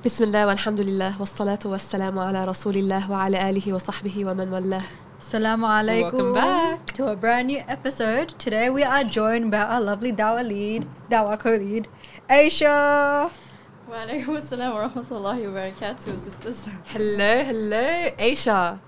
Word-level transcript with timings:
بسم 0.00 0.23
الله 0.23 0.47
والحمد 0.47 0.81
لله 0.81 1.19
والصلاة 1.19 1.59
والسلام 1.65 2.19
على 2.19 2.45
رسول 2.45 2.75
الله 2.77 3.11
وعلى 3.11 3.49
آله 3.49 3.73
وصحبه 3.73 4.25
ومن 4.25 4.49
والاه 4.53 4.81
Assalamu 5.21 5.67
alaikum. 5.67 6.11
Welcome 6.11 6.33
back. 6.33 6.85
to 6.93 7.07
a 7.09 7.15
brand 7.15 7.47
new 7.47 7.61
episode. 7.67 8.29
Today 8.39 8.69
we 8.71 8.81
are 8.83 9.03
joined 9.03 9.51
by 9.51 9.59
our 9.59 9.79
lovely 9.79 10.11
Dawa 10.11 10.41
lead, 10.47 10.87
Dawa 11.11 11.37
co-lead, 11.37 11.87
Aisha. 12.27 13.29
Walaikum 13.91 14.37
assalam 14.41 14.73
wa 14.73 14.87
rahmatullahi 14.89 15.45
wa 15.45 15.59
barakatuh, 15.59 16.19
sisters. 16.19 16.67
Hello, 16.85 17.43
hello, 17.43 18.09
Aisha. 18.17 18.79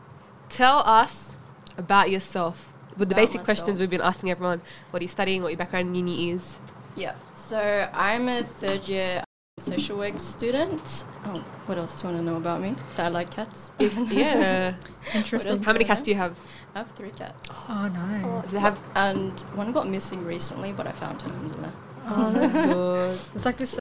Tell 0.50 0.80
us 0.88 1.36
about 1.78 2.10
yourself. 2.10 2.74
With 2.98 3.10
the 3.10 3.16
About 3.16 3.28
basic 3.28 3.44
questions 3.44 3.78
myself. 3.78 3.82
we've 3.82 3.90
been 4.00 4.02
asking 4.02 4.32
everyone: 4.32 4.62
What 4.90 5.02
are 5.02 5.06
you 5.06 5.10
studying? 5.10 5.44
What 5.44 5.50
your 5.52 5.60
background 5.60 5.90
in 5.90 5.96
uni 6.08 6.32
is? 6.32 6.58
Yeah, 6.96 7.14
so 7.36 7.60
I'm 7.94 8.28
a 8.30 8.42
third 8.42 8.88
year 8.88 9.24
social 9.64 9.98
work 9.98 10.20
student. 10.20 11.06
Oh, 11.26 11.44
what 11.66 11.78
else 11.78 12.02
do 12.02 12.08
you 12.08 12.14
want 12.14 12.26
to 12.26 12.32
know 12.32 12.38
about 12.38 12.62
me? 12.62 12.76
That 12.96 13.06
I 13.08 13.10
like 13.10 13.32
cats. 13.32 13.72
Yeah. 13.80 14.76
Interesting. 15.14 15.62
How 15.64 15.74
many 15.74 15.86
cats 15.86 16.02
do 16.02 16.12
you 16.12 16.18
have? 16.18 16.36
I 16.76 16.80
have 16.80 16.92
three 16.92 17.12
cats. 17.12 17.50
Oh, 17.70 17.88
nice. 17.94 18.26
Oh, 18.26 18.42
does 18.42 18.54
it 18.54 18.60
have? 18.60 18.80
And 18.96 19.40
one 19.56 19.72
got 19.72 19.88
missing 19.88 20.24
recently, 20.26 20.72
but 20.74 20.88
I 20.88 20.92
found 20.92 21.22
her, 21.22 21.30
alhamdulillah. 21.30 21.74
Oh, 22.08 22.32
that's 22.32 22.58
good. 22.58 23.20
It's 23.36 23.46
like 23.46 23.58
this 23.58 23.80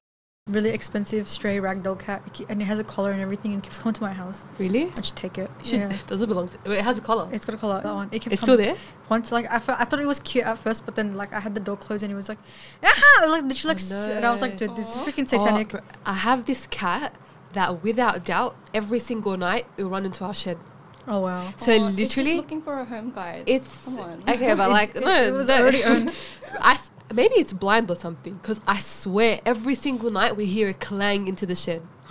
really 0.48 0.70
expensive 0.70 1.28
stray 1.28 1.58
ragdoll 1.58 1.96
cat, 1.96 2.20
and 2.48 2.60
it 2.60 2.64
has 2.64 2.80
a 2.80 2.84
collar 2.84 3.12
and 3.12 3.20
everything, 3.20 3.52
and 3.52 3.62
keeps 3.62 3.78
coming 3.78 3.94
to 3.94 4.02
my 4.02 4.12
house. 4.12 4.44
Really? 4.58 4.86
I 4.86 4.94
just 5.00 5.16
take 5.16 5.38
it. 5.38 5.48
You 5.60 5.64
should, 5.64 5.78
Yeah. 5.80 5.96
Does 6.08 6.20
it 6.20 6.26
belong 6.26 6.48
to? 6.48 6.58
Wait, 6.66 6.78
it 6.78 6.84
has 6.84 6.98
a 6.98 7.00
collar. 7.00 7.28
It's 7.32 7.44
got 7.44 7.54
a 7.54 7.58
collar. 7.58 7.80
That 7.80 7.94
one. 7.94 8.08
It 8.10 8.20
kept 8.22 8.32
It's 8.32 8.42
still 8.42 8.56
there. 8.56 8.74
Once, 9.08 9.30
like 9.30 9.46
I, 9.52 9.60
fe- 9.60 9.76
I 9.78 9.84
thought 9.84 10.00
it 10.00 10.06
was 10.06 10.18
cute 10.18 10.44
at 10.44 10.58
first, 10.58 10.84
but 10.84 10.96
then 10.96 11.14
like 11.14 11.32
I 11.32 11.38
had 11.38 11.54
the 11.54 11.60
door 11.60 11.76
closed 11.76 12.02
and 12.02 12.10
it 12.12 12.16
was 12.16 12.28
like, 12.28 12.38
ah, 12.82 13.24
like 13.28 13.44
literally 13.44 13.74
like, 13.74 13.82
Oh, 13.92 13.96
s- 13.96 14.08
and 14.10 14.24
I 14.24 14.30
was 14.30 14.42
like, 14.42 14.52
no. 14.52 14.66
dude, 14.66 14.76
this 14.76 14.90
is 14.90 14.96
freaking 14.98 15.24
Oh, 15.32 15.38
satanic. 15.38 15.68
br- 15.68 15.78
I 16.04 16.14
have 16.14 16.46
this 16.46 16.66
cat 16.66 17.14
that, 17.52 17.82
without 17.84 18.24
doubt, 18.24 18.56
every 18.74 18.98
single 18.98 19.36
night 19.36 19.66
it'll 19.76 19.90
run 19.90 20.04
into 20.04 20.24
our 20.24 20.34
shed. 20.34 20.58
Oh 21.06 21.20
wow. 21.20 21.52
So 21.56 21.72
Aw, 21.72 21.88
it's 21.88 21.96
just 21.96 22.16
literally, 22.16 22.36
looking 22.36 22.62
for 22.62 22.78
a 22.78 22.84
home, 22.84 23.10
guys. 23.12 23.42
It's 23.46 23.68
Come 23.84 23.98
on. 24.00 24.22
okay, 24.28 24.54
but 24.54 24.70
like 24.78 24.96
it- 24.96 25.04
no, 25.04 25.22
it 25.22 25.32
was 25.32 25.46
no. 25.48 25.58
already 25.60 25.84
owned. 25.84 26.12
I 26.60 26.72
s- 26.74 26.90
maybe 27.14 27.34
it's 27.36 27.52
blind 27.52 27.90
or 27.90 27.96
something 27.96 28.34
because 28.34 28.60
I 28.66 28.78
swear 28.78 29.40
every 29.46 29.74
single 29.74 30.10
night 30.10 30.36
we 30.36 30.46
hear 30.46 30.68
a 30.68 30.74
clang 30.74 31.28
into 31.28 31.46
the 31.46 31.54
shed, 31.54 31.82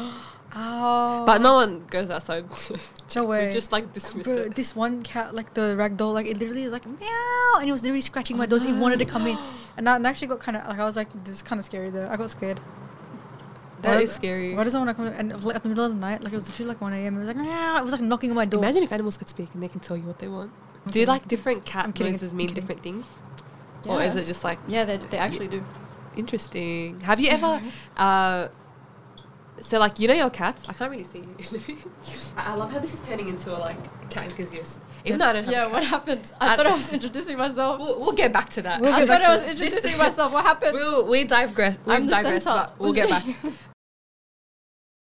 Oh. 0.53 1.23
but 1.25 1.39
no 1.41 1.53
one 1.55 1.85
goes 1.89 2.09
outside. 2.09 2.45
No 3.15 3.23
way. 3.31 3.47
we 3.47 3.53
just 3.53 3.71
like 3.71 3.93
dismiss 3.93 4.25
Bro, 4.27 4.35
it. 4.35 4.55
this 4.55 4.75
one 4.75 5.01
cat, 5.03 5.33
like 5.33 5.53
the 5.53 5.75
ragdoll, 5.77 6.13
like 6.13 6.25
it 6.27 6.37
literally 6.39 6.63
is 6.63 6.73
like 6.73 6.85
meow, 6.85 7.53
and 7.59 7.69
it 7.69 7.71
was 7.71 7.83
literally 7.83 8.01
scratching 8.01 8.35
my 8.37 8.45
doors. 8.45 8.63
He 8.63 8.73
wanted 8.73 8.99
to 8.99 9.05
come 9.05 9.27
in, 9.27 9.37
and 9.77 9.87
I, 9.87 9.95
and 9.95 10.05
actually 10.05 10.27
got 10.27 10.39
kind 10.41 10.57
of 10.57 10.67
like 10.67 10.79
I 10.79 10.83
was 10.85 10.95
like, 10.97 11.07
this 11.23 11.35
is 11.35 11.41
kind 11.41 11.57
of 11.59 11.65
scary 11.65 11.89
though. 11.89 12.07
I 12.09 12.17
got 12.17 12.29
scared. 12.29 12.59
That 13.81 13.95
Why 13.95 14.01
is 14.01 14.11
scary. 14.11 14.53
Why 14.53 14.63
does 14.63 14.75
it 14.75 14.77
want 14.77 14.89
to 14.89 14.93
come? 14.93 15.07
in? 15.07 15.13
And 15.13 15.31
it 15.31 15.35
was 15.35 15.45
like 15.45 15.55
at 15.55 15.63
the 15.63 15.69
middle 15.69 15.85
of 15.85 15.91
the 15.91 15.97
night, 15.97 16.21
like 16.21 16.33
it 16.33 16.35
was 16.35 16.47
literally 16.49 16.67
like 16.69 16.81
one 16.81 16.93
a.m. 16.93 17.15
It 17.15 17.19
was 17.19 17.27
like 17.29 17.37
meow. 17.37 17.77
It 17.79 17.83
was 17.83 17.93
like 17.93 18.01
knocking 18.01 18.29
on 18.29 18.35
my 18.35 18.45
door. 18.45 18.61
Imagine 18.63 18.83
if 18.83 18.91
animals 18.91 19.17
could 19.17 19.29
speak 19.29 19.47
and 19.53 19.63
they 19.63 19.69
can 19.69 19.79
tell 19.79 19.97
you 19.97 20.03
what 20.03 20.19
they 20.19 20.27
want. 20.27 20.51
I'm 20.85 20.91
Do 20.91 21.05
like 21.05 21.27
different 21.27 21.65
cat 21.65 21.97
noises 21.99 22.33
mean 22.33 22.53
different 22.53 22.81
things, 22.83 23.05
yeah. 23.83 23.91
or 23.93 24.01
is 24.03 24.15
it 24.15 24.25
just 24.25 24.43
like 24.43 24.59
Yeah, 24.67 24.85
they, 24.85 24.97
they 24.97 25.17
actually 25.17 25.47
do. 25.47 25.63
interesting? 26.15 26.99
Have 26.99 27.19
you 27.19 27.29
ever? 27.29 27.61
Uh, 27.97 28.47
so 29.59 29.77
like 29.79 29.99
you 29.99 30.07
know 30.07 30.13
your 30.15 30.29
cats. 30.31 30.67
I 30.69 30.73
can't 30.73 30.89
really 30.91 31.03
see 31.03 31.19
you. 31.19 31.35
I 32.37 32.51
I 32.51 32.55
love 32.55 32.71
how 32.71 32.79
this 32.79 32.93
is 32.93 32.99
turning 33.01 33.27
into 33.29 33.55
a 33.55 33.59
like 33.59 33.77
cat 34.09 34.23
enthusiast. 34.25 34.79
Even 35.05 35.19
though 35.19 35.27
I 35.27 35.33
don't 35.33 35.47
Yeah, 35.49 35.67
what 35.67 35.83
happened? 35.83 36.31
I 36.39 36.53
I- 36.53 36.55
thought 36.55 36.67
I 36.67 36.75
was 36.75 36.91
introducing 36.93 37.37
myself. 37.37 37.79
We'll, 37.79 37.99
we'll 37.99 38.11
get 38.23 38.31
back 38.33 38.49
to 38.49 38.61
that. 38.63 38.81
We'll 38.81 38.93
I 38.93 39.05
thought 39.05 39.21
I 39.21 39.33
was 39.35 39.43
introducing 39.43 39.97
myself. 39.97 40.33
What 40.33 40.45
happened? 40.45 40.73
We'll, 40.73 41.07
we 41.07 41.23
digress. 41.23 41.77
We've 41.85 41.95
I'm 41.95 42.05
the 42.05 42.11
digressed, 42.11 42.45
center. 42.45 42.67
but 42.69 42.79
we'll 42.79 42.93
get 42.93 43.09
back. 43.09 43.25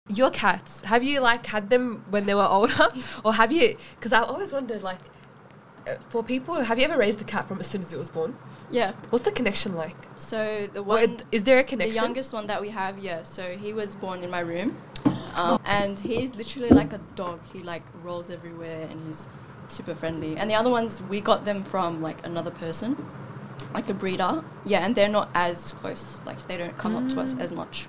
Your 0.08 0.30
cats, 0.30 0.82
have 0.84 1.02
you 1.02 1.20
like 1.20 1.46
had 1.46 1.70
them 1.70 2.04
when 2.10 2.26
they 2.26 2.34
were 2.34 2.44
older, 2.46 2.88
or 3.24 3.32
have 3.32 3.50
you? 3.50 3.76
Because 3.96 4.12
I 4.12 4.20
always 4.20 4.52
wondered, 4.52 4.82
like, 4.82 4.98
for 6.08 6.22
people, 6.22 6.54
have 6.56 6.78
you 6.78 6.84
ever 6.84 6.96
raised 6.98 7.20
a 7.20 7.24
cat 7.24 7.46
from 7.48 7.60
as 7.60 7.66
soon 7.66 7.80
as 7.82 7.92
it 7.92 7.98
was 7.98 8.10
born? 8.10 8.36
yeah. 8.70 8.92
What's 9.10 9.24
the 9.24 9.32
connection 9.32 9.74
like? 9.74 9.96
So 10.16 10.68
the 10.72 10.82
one, 10.82 11.02
it- 11.02 11.24
is 11.32 11.44
there 11.44 11.58
a 11.58 11.64
connection? 11.64 11.94
the 11.94 12.00
youngest 12.02 12.32
one 12.32 12.46
that 12.46 12.60
we 12.60 12.70
have, 12.70 12.98
yeah. 12.98 13.22
So 13.24 13.56
he 13.56 13.72
was 13.72 13.94
born 13.94 14.22
in 14.22 14.30
my 14.30 14.40
room, 14.40 14.76
um, 15.36 15.60
and 15.64 15.98
he's 16.00 16.34
literally 16.34 16.70
like 16.70 16.92
a 16.92 17.00
dog. 17.16 17.40
He 17.52 17.60
like 17.62 17.82
rolls 18.02 18.30
everywhere, 18.30 18.86
and 18.90 19.06
he's 19.06 19.28
super 19.68 19.94
friendly. 19.94 20.36
And 20.36 20.48
the 20.50 20.54
other 20.54 20.70
ones, 20.70 21.02
we 21.02 21.20
got 21.20 21.44
them 21.44 21.62
from 21.62 22.00
like 22.02 22.24
another 22.26 22.50
person, 22.50 22.96
like 23.74 23.88
a 23.90 23.94
breeder. 23.94 24.42
Yeah, 24.64 24.84
and 24.84 24.94
they're 24.96 25.08
not 25.08 25.28
as 25.34 25.72
close. 25.72 26.20
Like 26.24 26.46
they 26.48 26.56
don't 26.56 26.76
come 26.78 26.96
up 26.96 27.08
to 27.10 27.20
us 27.20 27.34
Mm. 27.34 27.40
as 27.40 27.52
much. 27.52 27.88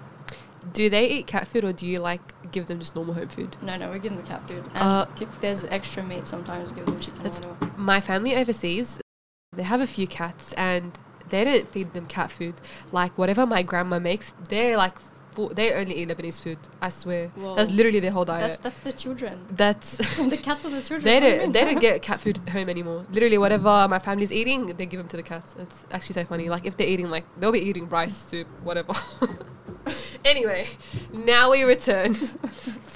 Do 0.73 0.89
they 0.89 1.07
eat 1.09 1.27
cat 1.27 1.47
food, 1.47 1.63
or 1.63 1.73
do 1.73 1.87
you 1.87 1.99
like 1.99 2.33
give 2.55 2.65
them 2.67 2.79
just 2.79 2.95
normal 2.95 3.13
home 3.13 3.27
food? 3.27 3.55
No, 3.61 3.75
no, 3.77 3.91
we 3.91 3.99
give 3.99 4.11
them 4.13 4.21
the 4.23 4.27
cat 4.27 4.41
food. 4.49 4.63
And 4.73 4.83
Uh, 4.89 5.05
if 5.21 5.29
there's 5.41 5.63
extra 5.65 6.01
meat, 6.03 6.27
sometimes 6.27 6.69
we 6.71 6.77
give 6.77 6.85
them 6.87 6.99
chicken 6.99 7.19
or 7.21 7.23
That's- 7.29 7.41
whatever. 7.45 7.71
My 7.77 7.99
family 8.01 8.35
overseas, 8.35 8.99
they 9.55 9.63
have 9.63 9.81
a 9.81 9.87
few 9.87 10.07
cats, 10.07 10.53
and 10.53 10.97
they 11.29 11.43
don't 11.43 11.67
feed 11.71 11.93
them 11.93 12.05
cat 12.07 12.31
food. 12.31 12.55
Like 12.91 13.17
whatever 13.17 13.45
my 13.45 13.61
grandma 13.61 13.99
makes, 13.99 14.33
they're 14.49 14.77
like. 14.77 14.95
Full, 15.35 15.49
they 15.49 15.73
only 15.73 15.95
eat 15.95 16.07
Lebanese 16.09 16.41
food. 16.41 16.57
I 16.81 16.89
swear. 16.89 17.31
That's 17.55 17.71
literally 17.71 17.99
their 17.99 18.11
whole 18.11 18.25
diet. 18.25 18.41
That's 18.41 18.57
that's 18.57 18.81
the 18.81 18.93
children. 18.93 19.45
That's 19.51 19.97
the 20.17 20.37
cats 20.37 20.65
are 20.65 20.69
the 20.69 20.81
children. 20.89 21.03
they 21.03 21.19
do 21.19 21.27
you 21.27 21.37
don't 21.41 21.51
they 21.51 21.65
don't 21.65 21.79
get 21.79 22.01
cat 22.01 22.19
food 22.19 22.37
home 22.49 22.69
anymore. 22.69 23.05
Literally, 23.11 23.37
whatever 23.37 23.87
my 23.89 23.99
family's 23.99 24.31
eating, 24.31 24.67
they 24.77 24.85
give 24.85 24.97
them 24.97 25.07
to 25.09 25.17
the 25.17 25.23
cats. 25.23 25.55
It's 25.59 25.85
actually 25.91 26.13
so 26.13 26.25
funny. 26.25 26.49
Like 26.49 26.65
if 26.65 26.77
they're 26.77 26.87
eating 26.87 27.09
like 27.09 27.25
they'll 27.39 27.51
be 27.51 27.59
eating 27.59 27.87
rice, 27.89 28.15
soup, 28.15 28.47
whatever. 28.63 28.93
anyway, 30.23 30.67
now 31.11 31.51
we 31.51 31.63
return 31.63 32.13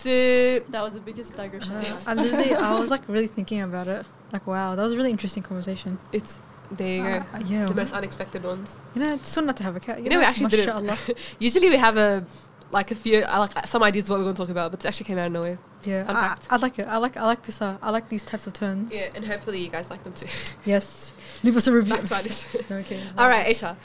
to 0.02 0.64
That 0.70 0.82
was 0.82 0.94
the 0.94 1.02
biggest 1.02 1.36
digression. 1.36 1.74
Uh. 1.76 1.98
I 2.08 2.14
literally, 2.14 2.54
I 2.54 2.80
was 2.80 2.90
like 2.90 3.08
really 3.08 3.28
thinking 3.28 3.62
about 3.62 3.88
it. 3.88 4.06
Like, 4.32 4.46
wow, 4.48 4.76
that 4.76 4.84
was 4.84 4.94
a 4.94 4.98
really 4.98 5.12
interesting 5.12 5.44
conversation. 5.44 5.98
it's 6.12 6.40
there 6.72 6.96
you 6.97 7.03
go. 7.03 7.09
Uh, 7.09 7.40
yeah. 7.46 7.66
The 7.66 7.75
most 7.75 7.94
unexpected 7.94 8.44
ones. 8.44 8.75
You 8.96 9.02
know, 9.02 9.13
it's 9.16 9.30
so 9.30 9.41
sunnah 9.41 9.53
to 9.53 9.63
have 9.63 9.75
a 9.75 9.80
cat. 9.80 10.03
You 10.03 10.09
know, 10.09 10.19
we 10.19 10.25
actually 10.25 10.47
didn't. 10.47 10.85
mashallah. 10.85 11.16
Usually 11.40 11.69
we 11.69 11.78
have 11.78 11.97
a 11.97 12.25
like 12.72 12.91
a 12.91 12.96
few 12.96 13.24
uh, 13.24 13.40
like 13.40 13.68
some 13.68 13.84
ideas 13.84 14.06
of 14.06 14.12
what 14.12 14.19
we're 14.19 14.25
going 14.25 14.35
to 14.35 14.41
talk 14.41 14.50
about, 14.50 14.72
but 14.72 14.84
it 14.84 14.88
actually 14.88 15.06
came 15.06 15.18
out 15.18 15.28
of 15.28 15.34
nowhere. 15.34 15.58
Yeah, 15.84 16.06
I. 16.08 16.38
I 16.50 16.58
like 16.58 16.78
it. 16.79 16.88
I 16.88 16.97
like, 16.97 17.18
I 17.18 17.25
like 17.25 17.44
this. 17.44 17.62
Uh, 17.62 17.78
I 17.81 17.90
like 17.90 18.09
these 18.09 18.24
types 18.24 18.47
of 18.47 18.53
turns. 18.53 18.94
Yeah, 18.94 19.09
and 19.16 19.25
hopefully 19.25 19.59
you 19.59 19.69
guys 19.69 19.90
like 19.90 20.03
them 20.03 20.13
too. 20.13 20.28
Yes. 20.66 21.13
Leave 21.44 21.56
us 21.58 21.68
a 21.68 21.74
review. 21.74 21.96
Back 21.96 22.06
to 22.06 22.22
list. 22.22 22.46
okay. 22.69 23.02
All 23.18 23.29
right, 23.29 23.47
Aisha. 23.47 23.75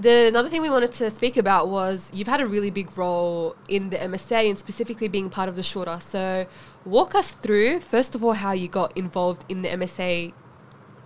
The 0.00 0.28
another 0.28 0.48
thing 0.48 0.62
we 0.62 0.70
wanted 0.70 0.92
to 0.92 1.10
speak 1.10 1.36
about 1.36 1.68
was 1.68 2.08
you've 2.14 2.28
had 2.28 2.40
a 2.40 2.46
really 2.46 2.70
big 2.70 2.96
role 2.96 3.56
in 3.68 3.90
the 3.90 3.96
MSA 3.96 4.48
and 4.48 4.56
specifically 4.56 5.08
being 5.08 5.28
part 5.28 5.48
of 5.48 5.56
the 5.56 5.62
Shura. 5.62 6.00
So, 6.00 6.46
walk 6.84 7.16
us 7.16 7.32
through 7.32 7.80
first 7.80 8.14
of 8.14 8.22
all 8.22 8.34
how 8.34 8.52
you 8.52 8.68
got 8.68 8.96
involved 8.96 9.44
in 9.48 9.62
the 9.62 9.68
MSA 9.68 10.32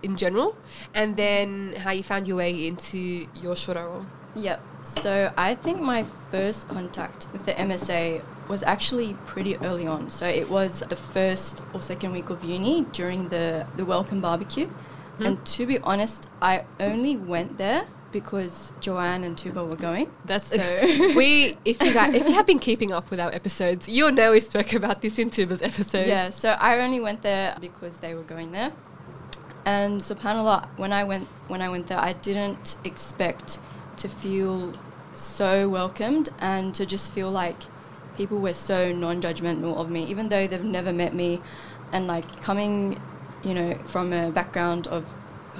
in 0.03 0.15
general, 0.15 0.55
and 0.93 1.15
then 1.17 1.73
how 1.77 1.91
you 1.91 2.03
found 2.03 2.27
your 2.27 2.37
way 2.37 2.67
into 2.67 2.97
your 3.33 3.55
Shura 3.55 3.85
role. 3.85 4.05
Yep. 4.35 4.61
So 4.83 5.31
I 5.37 5.55
think 5.55 5.79
my 5.79 6.03
first 6.31 6.67
contact 6.67 7.27
with 7.31 7.45
the 7.45 7.53
MSA 7.53 8.21
was 8.49 8.63
actually 8.63 9.13
pretty 9.25 9.55
early 9.57 9.87
on. 9.87 10.09
So 10.09 10.25
it 10.25 10.49
was 10.49 10.81
the 10.81 10.95
first 10.95 11.61
or 11.73 11.81
second 11.81 12.11
week 12.11 12.29
of 12.29 12.43
uni 12.43 12.85
during 12.91 13.29
the, 13.29 13.67
the 13.77 13.85
welcome 13.85 14.21
barbecue. 14.21 14.67
Hmm. 15.17 15.25
And 15.25 15.45
to 15.45 15.65
be 15.65 15.79
honest, 15.79 16.29
I 16.41 16.65
only 16.79 17.15
went 17.15 17.57
there 17.57 17.85
because 18.11 18.73
Joanne 18.79 19.23
and 19.23 19.37
Tuba 19.37 19.63
were 19.63 19.75
going. 19.75 20.11
That's 20.25 20.47
So- 20.47 20.57
we. 21.15 21.57
If 21.65 21.81
you 21.81 21.93
guys, 21.93 22.15
if 22.15 22.27
you 22.27 22.33
have 22.33 22.45
been 22.45 22.59
keeping 22.59 22.91
up 22.91 23.09
with 23.11 23.19
our 23.19 23.31
episodes, 23.31 23.87
you'll 23.87 24.11
know 24.11 24.31
we 24.31 24.39
spoke 24.39 24.73
about 24.73 25.01
this 25.01 25.19
in 25.19 25.29
Tuba's 25.29 25.61
episode. 25.61 26.07
Yeah, 26.07 26.29
so 26.29 26.51
I 26.51 26.79
only 26.79 26.99
went 26.99 27.21
there 27.21 27.55
because 27.61 27.99
they 27.99 28.13
were 28.15 28.23
going 28.23 28.51
there. 28.51 28.71
And 29.65 30.01
subhanallah, 30.01 30.67
when 30.77 30.91
I 30.91 31.03
went 31.03 31.27
when 31.47 31.61
I 31.61 31.69
went 31.69 31.87
there, 31.87 31.99
I 31.99 32.13
didn't 32.13 32.77
expect 32.83 33.59
to 33.97 34.09
feel 34.09 34.73
so 35.15 35.69
welcomed 35.69 36.29
and 36.39 36.73
to 36.75 36.85
just 36.85 37.11
feel 37.11 37.31
like 37.31 37.55
people 38.17 38.39
were 38.39 38.53
so 38.53 38.91
non-judgmental 38.91 39.75
of 39.77 39.89
me, 39.89 40.05
even 40.05 40.29
though 40.29 40.47
they've 40.47 40.63
never 40.63 40.91
met 40.91 41.13
me, 41.13 41.41
and 41.91 42.07
like 42.07 42.41
coming, 42.41 42.99
you 43.43 43.53
know, 43.53 43.75
from 43.85 44.11
a 44.13 44.31
background 44.31 44.87
of 44.87 45.13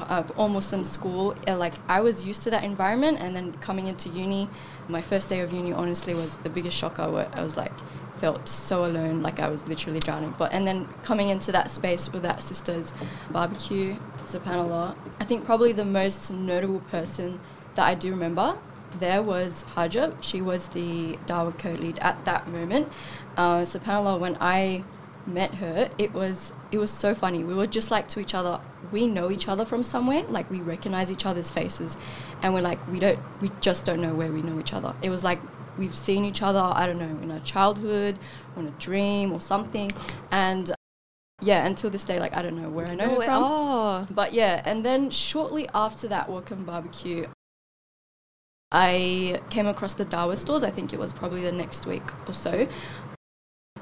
of 0.10 0.32
all 0.38 0.50
Muslim 0.50 0.84
school, 0.84 1.36
uh, 1.48 1.56
like 1.56 1.74
I 1.88 2.02
was 2.02 2.26
used 2.26 2.42
to 2.44 2.50
that 2.50 2.64
environment, 2.64 3.20
and 3.22 3.36
then 3.36 3.54
coming 3.62 3.88
into 3.88 4.10
uni, 4.10 4.50
my 4.90 5.02
first 5.02 5.30
day 5.30 5.40
of 5.40 5.54
uni 5.54 5.72
honestly 5.72 6.14
was 6.14 6.38
the 6.38 6.50
biggest 6.50 6.76
shock. 6.76 7.00
I 7.00 7.08
wa- 7.08 7.28
I 7.32 7.42
was 7.44 7.56
like 7.56 7.72
felt 8.24 8.48
so 8.48 8.86
alone, 8.86 9.22
like 9.22 9.42
I 9.42 9.50
was 9.50 9.68
literally 9.68 10.00
drowning. 10.00 10.34
But 10.38 10.54
and 10.54 10.66
then 10.66 10.88
coming 11.04 11.28
into 11.28 11.52
that 11.52 11.70
space 11.70 12.10
with 12.14 12.24
that 12.24 12.42
sisters 12.42 12.94
barbecue, 13.32 13.98
subhanallah, 14.24 14.96
I 15.20 15.26
think 15.26 15.44
probably 15.44 15.74
the 15.74 15.84
most 15.84 16.32
notable 16.32 16.80
person 16.96 17.42
that 17.76 17.86
I 17.86 17.96
do 17.96 18.12
remember 18.12 18.58
there 19.00 19.22
was 19.22 19.66
Hajar. 19.76 20.16
She 20.22 20.42
was 20.42 20.70
the 20.70 21.18
Dawa 21.26 21.58
co-lead 21.58 22.00
at 22.00 22.24
that 22.24 22.48
moment. 22.48 22.88
Uh, 23.36 23.62
subhanallah, 23.64 24.20
when 24.22 24.38
I 24.40 24.86
met 25.26 25.56
her, 25.56 25.90
it 25.98 26.14
was 26.14 26.54
it 26.72 26.78
was 26.78 26.92
so 26.92 27.14
funny. 27.14 27.44
We 27.44 27.54
were 27.54 27.68
just 27.68 27.92
like 27.92 28.08
to 28.10 28.22
each 28.22 28.34
other. 28.34 28.62
We 28.94 29.06
know 29.06 29.32
each 29.32 29.50
other 29.50 29.66
from 29.66 29.84
somewhere. 29.84 30.24
Like 30.30 30.50
we 30.50 30.62
recognize 30.62 31.12
each 31.12 31.26
other's 31.26 31.52
faces, 31.52 31.98
and 32.42 32.54
we're 32.54 32.62
like 32.62 32.80
we 32.88 33.00
don't. 33.00 33.20
We 33.42 33.52
just 33.60 33.84
don't 33.84 34.02
know 34.02 34.16
where 34.16 34.32
we 34.32 34.42
know 34.42 34.60
each 34.62 34.74
other. 34.74 34.96
It 35.02 35.10
was 35.10 35.26
like 35.26 35.42
we've 35.78 35.96
seen 35.96 36.26
each 36.26 36.42
other, 36.42 36.60
I 36.60 36.86
don't 36.86 37.00
know, 37.00 37.24
in 37.24 37.32
our 37.32 37.40
childhood, 37.40 38.20
or 38.56 38.64
in 38.64 38.68
a 38.68 38.72
dream 38.72 39.32
or 39.32 39.42
something. 39.42 39.92
And 40.32 40.72
yeah, 41.42 41.66
until 41.66 41.90
this 41.90 42.04
day, 42.04 42.20
like 42.20 42.36
I 42.36 42.42
don't 42.42 42.62
know 42.62 42.70
where 42.70 42.88
I 42.88 42.96
know 42.96 43.08
No 43.08 43.16
her 43.20 43.26
from. 43.26 43.44
Oh. 43.44 44.08
But 44.12 44.34
yeah, 44.34 44.62
and 44.66 44.86
then 44.86 45.10
shortly 45.10 45.68
after 45.74 46.08
that 46.08 46.30
Welcome 46.30 46.64
Barbecue, 46.64 47.28
I 48.72 49.40
came 49.50 49.68
across 49.68 49.94
the 49.94 50.06
Dawa 50.06 50.38
stores. 50.38 50.64
I 50.64 50.72
think 50.72 50.94
it 50.94 51.00
was 51.00 51.14
probably 51.14 51.42
the 51.42 51.52
next 51.52 51.86
week 51.86 52.04
or 52.28 52.34
so. 52.34 52.68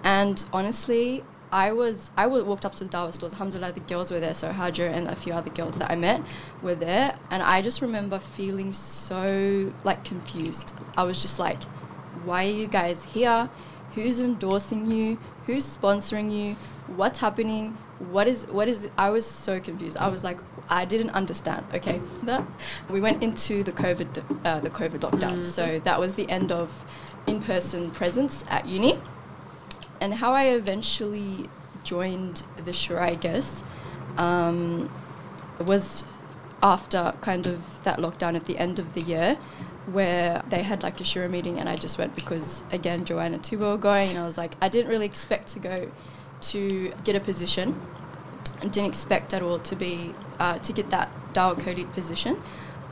And 0.03 0.43
honestly, 0.51 1.23
I 1.51 1.71
was 1.71 2.11
I 2.17 2.27
walked 2.27 2.65
up 2.65 2.75
to 2.75 2.85
the 2.85 2.89
Dawa 2.89 3.13
stores. 3.13 3.33
Alhamdulillah, 3.33 3.73
the 3.73 3.81
girls 3.81 4.11
were 4.11 4.19
there. 4.19 4.33
So 4.33 4.49
Hajar 4.49 4.91
and 4.91 5.07
a 5.07 5.15
few 5.15 5.33
other 5.33 5.49
girls 5.49 5.77
that 5.77 5.91
I 5.91 5.95
met 5.95 6.21
were 6.61 6.75
there, 6.75 7.17
and 7.29 7.43
I 7.43 7.61
just 7.61 7.81
remember 7.81 8.19
feeling 8.19 8.73
so 8.73 9.71
like 9.83 10.03
confused. 10.03 10.73
I 10.97 11.03
was 11.03 11.21
just 11.21 11.39
like, 11.39 11.59
"Why 12.23 12.45
are 12.45 12.51
you 12.51 12.67
guys 12.67 13.03
here? 13.03 13.49
Who's 13.95 14.19
endorsing 14.19 14.89
you? 14.89 15.17
Who's 15.45 15.65
sponsoring 15.65 16.31
you? 16.31 16.55
What's 16.95 17.19
happening? 17.19 17.77
What 17.99 18.27
is 18.27 18.45
what 18.47 18.67
is?" 18.67 18.89
I 18.97 19.09
was 19.09 19.25
so 19.25 19.59
confused. 19.59 19.97
I 19.97 20.07
was 20.07 20.23
like, 20.23 20.39
I 20.69 20.85
didn't 20.85 21.11
understand. 21.11 21.65
Okay, 21.73 22.01
that 22.23 22.43
we 22.89 23.01
went 23.01 23.23
into 23.23 23.63
the 23.63 23.71
COVID 23.71 24.23
uh, 24.45 24.59
the 24.59 24.69
COVID 24.69 24.99
lockdown. 24.99 25.43
So 25.43 25.79
that 25.79 25.99
was 25.99 26.15
the 26.15 26.29
end 26.29 26.51
of 26.51 26.85
in-person 27.27 27.91
presence 27.91 28.43
at 28.49 28.65
uni 28.65 28.97
and 30.01 30.15
how 30.15 30.33
I 30.33 30.45
eventually 30.45 31.47
joined 31.83 32.43
the 32.57 32.71
Shura, 32.71 32.99
I 32.99 33.15
guess, 33.15 33.63
um, 34.17 34.89
was 35.59 36.03
after 36.63 37.13
kind 37.21 37.45
of 37.45 37.83
that 37.83 37.99
lockdown 37.99 38.35
at 38.35 38.45
the 38.45 38.57
end 38.57 38.79
of 38.79 38.93
the 38.95 39.01
year, 39.01 39.37
where 39.87 40.43
they 40.49 40.63
had 40.63 40.83
like 40.83 40.99
a 41.01 41.03
Shura 41.03 41.29
meeting, 41.29 41.59
and 41.59 41.67
I 41.67 41.75
just 41.75 41.97
went 41.97 42.15
because 42.15 42.63
again 42.71 43.05
Joanna 43.05 43.37
Tuba 43.37 43.65
were 43.65 43.77
going, 43.77 44.09
and 44.09 44.17
I 44.19 44.25
was 44.25 44.37
like, 44.37 44.55
I 44.61 44.69
didn't 44.69 44.89
really 44.89 45.05
expect 45.05 45.47
to 45.49 45.59
go 45.59 45.91
to 46.41 46.93
get 47.03 47.15
a 47.15 47.19
position, 47.19 47.79
and 48.61 48.71
didn't 48.71 48.89
expect 48.89 49.33
at 49.33 49.41
all 49.41 49.59
to 49.59 49.75
be 49.75 50.13
uh, 50.39 50.59
to 50.59 50.73
get 50.73 50.89
that 50.91 51.09
Dawa 51.33 51.59
coded 51.59 51.91
position. 51.93 52.41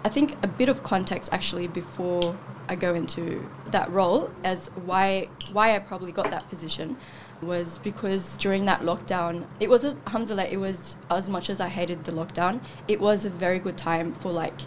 I 0.04 0.10
think 0.10 0.38
a 0.44 0.48
bit 0.48 0.70
of 0.70 0.84
context 0.84 1.34
actually 1.34 1.68
before 1.68 2.38
I 2.70 2.76
go 2.76 2.94
into 2.94 3.48
that 3.72 3.90
role 3.92 4.32
as 4.44 4.68
why 4.86 5.28
why 5.52 5.76
I 5.76 5.80
probably 5.80 6.12
got 6.12 6.32
that 6.32 6.48
position 6.50 6.98
was 7.42 7.78
because 7.80 8.36
during 8.38 8.66
that 8.66 8.82
lockdown, 8.82 9.46
it 9.60 9.70
was 9.70 9.86
a 9.86 9.96
alhamdulillah, 10.08 10.46
it 10.46 10.58
was 10.58 10.96
as 11.10 11.30
much 11.30 11.50
as 11.50 11.60
I 11.60 11.70
hated 11.70 12.04
the 12.04 12.12
lockdown, 12.12 12.62
it 12.88 13.00
was 13.00 13.26
a 13.26 13.30
very 13.30 13.60
good 13.60 13.78
time 13.78 14.14
for 14.14 14.32
like 14.32 14.62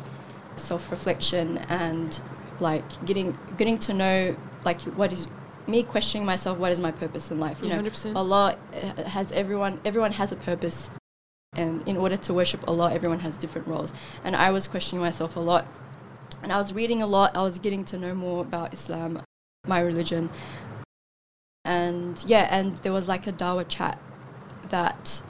self 0.56 0.90
reflection 0.90 1.58
and 1.68 2.20
like 2.60 2.84
getting 3.04 3.36
getting 3.56 3.78
to 3.78 3.92
know 3.94 4.36
like 4.64 4.80
what 4.82 5.12
is 5.12 5.26
me 5.66 5.82
questioning 5.82 6.26
myself 6.26 6.58
what 6.58 6.72
is 6.72 6.80
my 6.80 6.90
purpose 6.90 7.30
in 7.30 7.38
life 7.38 7.60
you 7.62 7.68
know 7.68 7.80
100%. 7.82 8.16
Allah 8.16 8.56
uh, 8.74 9.02
has 9.04 9.32
everyone 9.32 9.80
everyone 9.84 10.12
has 10.12 10.32
a 10.32 10.36
purpose 10.36 10.90
and 11.54 11.86
in 11.88 11.96
order 11.96 12.16
to 12.16 12.34
worship 12.34 12.66
Allah 12.68 12.92
everyone 12.92 13.20
has 13.20 13.36
different 13.36 13.66
roles 13.66 13.92
and 14.24 14.34
I 14.34 14.50
was 14.50 14.66
questioning 14.66 15.02
myself 15.02 15.36
a 15.36 15.40
lot 15.40 15.66
and 16.42 16.52
I 16.52 16.58
was 16.58 16.72
reading 16.72 17.02
a 17.02 17.06
lot 17.06 17.36
I 17.36 17.42
was 17.42 17.58
getting 17.58 17.84
to 17.86 17.98
know 17.98 18.14
more 18.14 18.40
about 18.42 18.74
Islam 18.74 19.22
my 19.66 19.80
religion 19.80 20.30
and 21.64 22.22
yeah 22.26 22.48
and 22.50 22.78
there 22.78 22.92
was 22.92 23.06
like 23.06 23.26
a 23.26 23.32
dawa 23.32 23.64
chat 23.68 23.98
that 24.68 25.22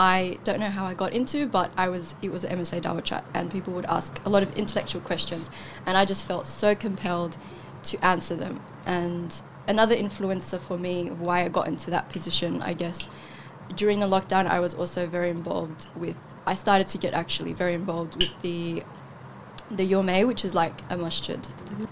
I 0.00 0.38
don't 0.44 0.60
know 0.60 0.70
how 0.70 0.86
I 0.86 0.94
got 0.94 1.12
into, 1.12 1.46
but 1.46 1.70
I 1.76 1.90
was 1.90 2.14
it 2.22 2.32
was 2.32 2.42
an 2.44 2.58
MSA 2.58 2.80
Dawa 2.80 3.04
chat, 3.04 3.22
and 3.34 3.50
people 3.50 3.74
would 3.74 3.84
ask 3.84 4.18
a 4.24 4.30
lot 4.30 4.42
of 4.42 4.56
intellectual 4.56 5.02
questions, 5.02 5.50
and 5.84 5.94
I 5.94 6.06
just 6.06 6.26
felt 6.26 6.46
so 6.46 6.74
compelled 6.74 7.36
to 7.82 8.02
answer 8.02 8.34
them. 8.34 8.62
And 8.86 9.38
another 9.68 9.94
influencer 9.94 10.58
for 10.58 10.78
me 10.78 11.08
of 11.08 11.20
why 11.20 11.44
I 11.44 11.50
got 11.50 11.68
into 11.68 11.90
that 11.90 12.08
position, 12.08 12.62
I 12.62 12.72
guess, 12.72 13.10
during 13.76 13.98
the 13.98 14.06
lockdown, 14.06 14.46
I 14.46 14.60
was 14.60 14.72
also 14.72 15.06
very 15.06 15.28
involved 15.28 15.88
with. 15.94 16.16
I 16.46 16.54
started 16.54 16.86
to 16.88 16.98
get 16.98 17.12
actually 17.12 17.52
very 17.52 17.74
involved 17.74 18.16
with 18.16 18.32
the 18.40 18.82
the 19.70 19.84
UMA, 19.84 20.26
which 20.26 20.44
is 20.44 20.54
like 20.54 20.80
a 20.90 20.96
masjid 20.96 21.38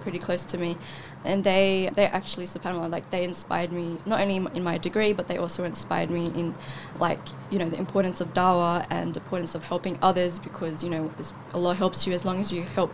pretty 0.01 0.19
close 0.19 0.45
to 0.45 0.59
me. 0.59 0.77
And 1.25 1.43
they, 1.43 1.91
they 1.95 2.07
actually, 2.07 2.47
subhanAllah, 2.47 2.91
like 2.91 3.11
they 3.11 3.25
inspired 3.25 3.73
me, 3.73 3.99
not 4.07 4.21
only 4.21 4.37
in 4.37 4.63
my 4.63 4.79
degree, 4.79 5.13
but 5.13 5.29
they 5.29 5.37
also 5.37 5.65
inspired 5.65 6.11
me 6.11 6.27
in 6.27 6.55
like, 6.99 7.21
you 7.51 7.59
know, 7.59 7.69
the 7.69 7.79
importance 7.79 8.21
of 8.21 8.35
dawah 8.35 8.87
and 8.91 9.15
the 9.15 9.21
importance 9.21 9.55
of 9.55 9.63
helping 9.65 9.99
others 10.01 10.39
because, 10.39 10.83
you 10.83 10.91
know, 10.91 11.13
Allah 11.55 11.75
helps 11.75 12.07
you 12.07 12.13
as 12.13 12.25
long 12.25 12.41
as 12.41 12.53
you 12.53 12.63
help 12.63 12.93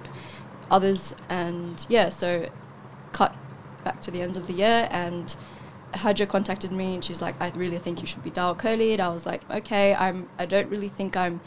others. 0.71 1.15
And 1.29 1.85
yeah, 1.89 2.09
so 2.09 2.49
cut 3.13 3.35
back 3.85 4.01
to 4.03 4.11
the 4.11 4.23
end 4.23 4.37
of 4.37 4.47
the 4.47 4.55
year 4.55 4.89
and 4.91 5.35
Hajar 5.93 6.27
contacted 6.29 6.73
me 6.73 6.95
and 6.95 7.05
she's 7.05 7.23
like, 7.23 7.41
I 7.41 7.51
really 7.55 7.79
think 7.79 8.01
you 8.01 8.07
should 8.07 8.23
be 8.23 8.31
Dawah 8.31 8.59
co-lead. 8.59 9.01
I 9.01 9.09
was 9.09 9.27
like, 9.27 9.49
okay, 9.51 9.95
I'm, 9.95 10.29
I 10.39 10.47
don't 10.47 10.69
really 10.69 10.89
think 10.89 11.17
I'm, 11.17 11.41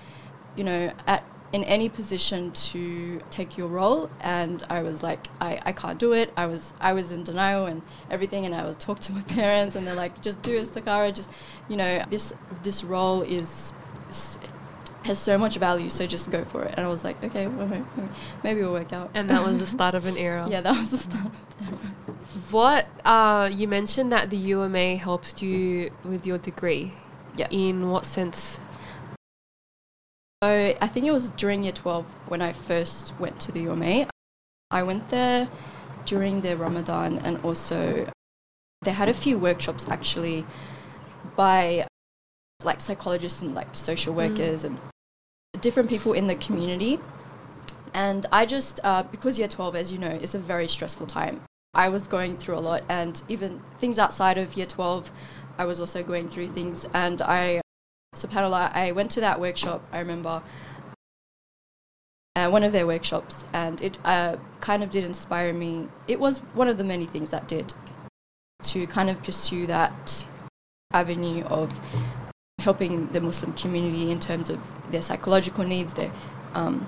you 0.56 0.64
know, 0.64 0.94
at 1.06 1.24
in 1.54 1.64
any 1.64 1.88
position 1.90 2.52
to 2.52 3.20
take 3.30 3.58
your 3.58 3.68
role 3.68 4.10
and 4.20 4.64
I 4.70 4.82
was 4.82 5.02
like 5.02 5.28
I, 5.40 5.62
I 5.66 5.72
can't 5.72 5.98
do 5.98 6.12
it 6.14 6.34
I 6.36 6.46
was 6.46 6.74
I 6.80 6.94
was 6.94 7.12
in 7.12 7.24
denial 7.24 7.66
and 7.66 7.82
everything 8.12 8.46
and 8.46 8.54
I 8.54 8.64
was 8.66 8.76
talk 8.76 9.00
to 9.02 9.12
my 9.14 9.22
parents 9.40 9.76
and 9.76 9.88
they're 9.88 9.96
like 9.96 10.22
just 10.22 10.42
do 10.42 10.60
istikhara 10.60 11.16
just 11.16 11.30
you 11.70 11.78
know 11.78 12.04
this 12.10 12.34
this 12.64 12.84
role 12.84 13.22
is, 13.22 13.74
has 15.04 15.20
so 15.20 15.38
much 15.38 15.56
value 15.58 15.90
so 15.90 16.06
just 16.06 16.30
go 16.32 16.44
for 16.44 16.64
it 16.64 16.74
and 16.76 16.86
I 16.86 16.90
was 16.90 17.04
like 17.04 17.24
okay 17.24 17.48
well, 17.48 17.68
maybe, 17.68 17.86
maybe 18.44 18.60
it'll 18.60 18.74
work 18.74 18.92
out 18.92 19.12
And 19.14 19.30
that 19.30 19.44
was 19.44 19.58
the 19.60 19.68
start 19.78 19.96
of 19.96 20.06
an 20.06 20.18
era. 20.18 20.48
yeah 20.50 20.62
that 20.62 20.78
was 20.78 20.92
the 20.92 20.98
start 20.98 21.32
What 22.52 22.88
uh, 23.06 23.50
you 23.52 23.68
mentioned 23.68 24.12
that 24.12 24.30
the 24.30 24.38
UMA 24.38 24.98
helped 24.98 25.42
you 25.42 25.92
with 26.04 26.26
your 26.28 26.38
degree. 26.38 26.94
Yeah. 27.36 27.48
In 27.52 27.90
what 27.90 28.06
sense? 28.06 28.60
So 30.44 30.76
I 30.80 30.88
think 30.88 31.08
it 31.08 31.12
was 31.12 31.32
during 31.32 31.64
year 31.64 31.74
12 31.74 32.06
when 32.28 32.44
I 32.44 32.52
first 32.52 33.14
went 33.20 33.40
to 33.42 33.52
the 33.52 33.62
UMA. 33.62 34.08
I 34.70 34.84
went 34.84 35.10
there 35.10 35.50
during 36.06 36.42
the 36.42 36.56
Ramadan 36.56 37.18
and 37.20 37.44
also 37.44 38.08
they 38.84 38.92
had 38.92 39.10
a 39.10 39.16
few 39.16 39.40
workshops 39.40 39.90
actually 39.90 40.46
by 41.36 41.88
like 42.64 42.82
psychologists 42.82 43.42
and 43.42 43.56
like 43.56 43.68
social 43.74 44.14
workers 44.14 44.64
and 44.64 44.80
different 45.60 45.90
people 45.90 46.14
in 46.14 46.28
the 46.28 46.36
community. 46.36 47.00
And 47.96 48.28
I 48.32 48.46
just, 48.46 48.80
uh, 48.84 49.02
because 49.04 49.40
year 49.40 49.48
12, 49.48 49.76
as 49.76 49.92
you 49.92 49.98
know, 49.98 50.08
is 50.22 50.36
a 50.36 50.40
very 50.40 50.68
stressful 50.68 51.08
time. 51.08 51.42
I 51.74 51.90
was 51.90 52.06
going 52.06 52.38
through 52.38 52.58
a 52.58 52.60
lot 52.60 52.84
and 52.90 53.20
even 53.28 53.60
things 53.80 53.98
outside 53.98 54.38
of 54.38 54.56
year 54.56 54.68
12, 54.68 55.12
I 55.58 55.66
was 55.66 55.80
also 55.80 56.04
going 56.04 56.28
through 56.28 56.50
things 56.50 56.86
and 56.94 57.24
I 57.24 57.62
subhanallah 58.24 58.72
i 58.74 58.92
went 58.92 59.10
to 59.12 59.22
that 59.22 59.40
workshop 59.40 59.82
i 59.92 60.00
remember 60.00 60.42
uh, 62.36 62.50
one 62.50 62.64
of 62.64 62.72
their 62.72 62.86
workshops 62.86 63.46
and 63.54 63.82
it 63.82 63.98
uh, 64.06 64.36
kind 64.62 64.84
of 64.84 64.92
did 64.92 65.04
inspire 65.04 65.54
me 65.54 65.88
it 66.08 66.20
was 66.20 66.40
one 66.54 66.68
of 66.68 66.78
the 66.78 66.84
many 66.84 67.06
things 67.06 67.30
that 67.32 67.48
did 67.48 67.74
to 68.62 68.86
kind 68.88 69.10
of 69.10 69.22
pursue 69.24 69.66
that 69.66 70.24
avenue 70.94 71.44
of 71.46 71.80
helping 72.60 73.08
the 73.08 73.22
muslim 73.22 73.54
community 73.54 74.12
in 74.12 74.20
terms 74.20 74.50
of 74.50 74.60
their 74.92 75.02
psychological 75.02 75.64
needs 75.64 75.94
their 75.94 76.12
um, 76.54 76.86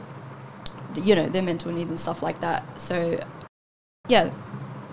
the, 0.93 1.01
you 1.01 1.15
know 1.15 1.27
their 1.29 1.43
mental 1.43 1.71
needs 1.71 1.89
and 1.89 1.99
stuff 1.99 2.21
like 2.23 2.39
that 2.41 2.63
so 2.81 3.19
yeah 4.07 4.31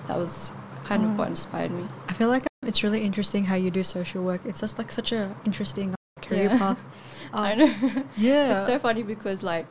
that 0.07 0.17
was 0.17 0.51
kind 0.85 1.05
of 1.05 1.11
Oh. 1.11 1.15
what 1.15 1.29
inspired 1.29 1.71
me 1.71 1.87
I 2.09 2.13
feel 2.13 2.29
like 2.29 2.45
it's 2.63 2.83
really 2.83 3.03
interesting 3.05 3.45
how 3.45 3.55
you 3.55 3.71
do 3.71 3.83
social 3.83 4.23
work. 4.25 4.41
It's 4.45 4.61
just 4.61 4.79
like 4.79 4.91
such 4.91 5.13
a 5.13 5.35
interesting 5.45 5.95
career 6.29 6.45
Yeah. 6.51 6.59
path. 6.59 6.79
i 7.33 7.53
Um, 7.53 7.59
know 7.59 8.05
Yeah. 8.17 8.59
It's 8.59 8.67
so 8.67 8.79
funny 8.79 9.03
because 9.03 9.43
like 9.43 9.67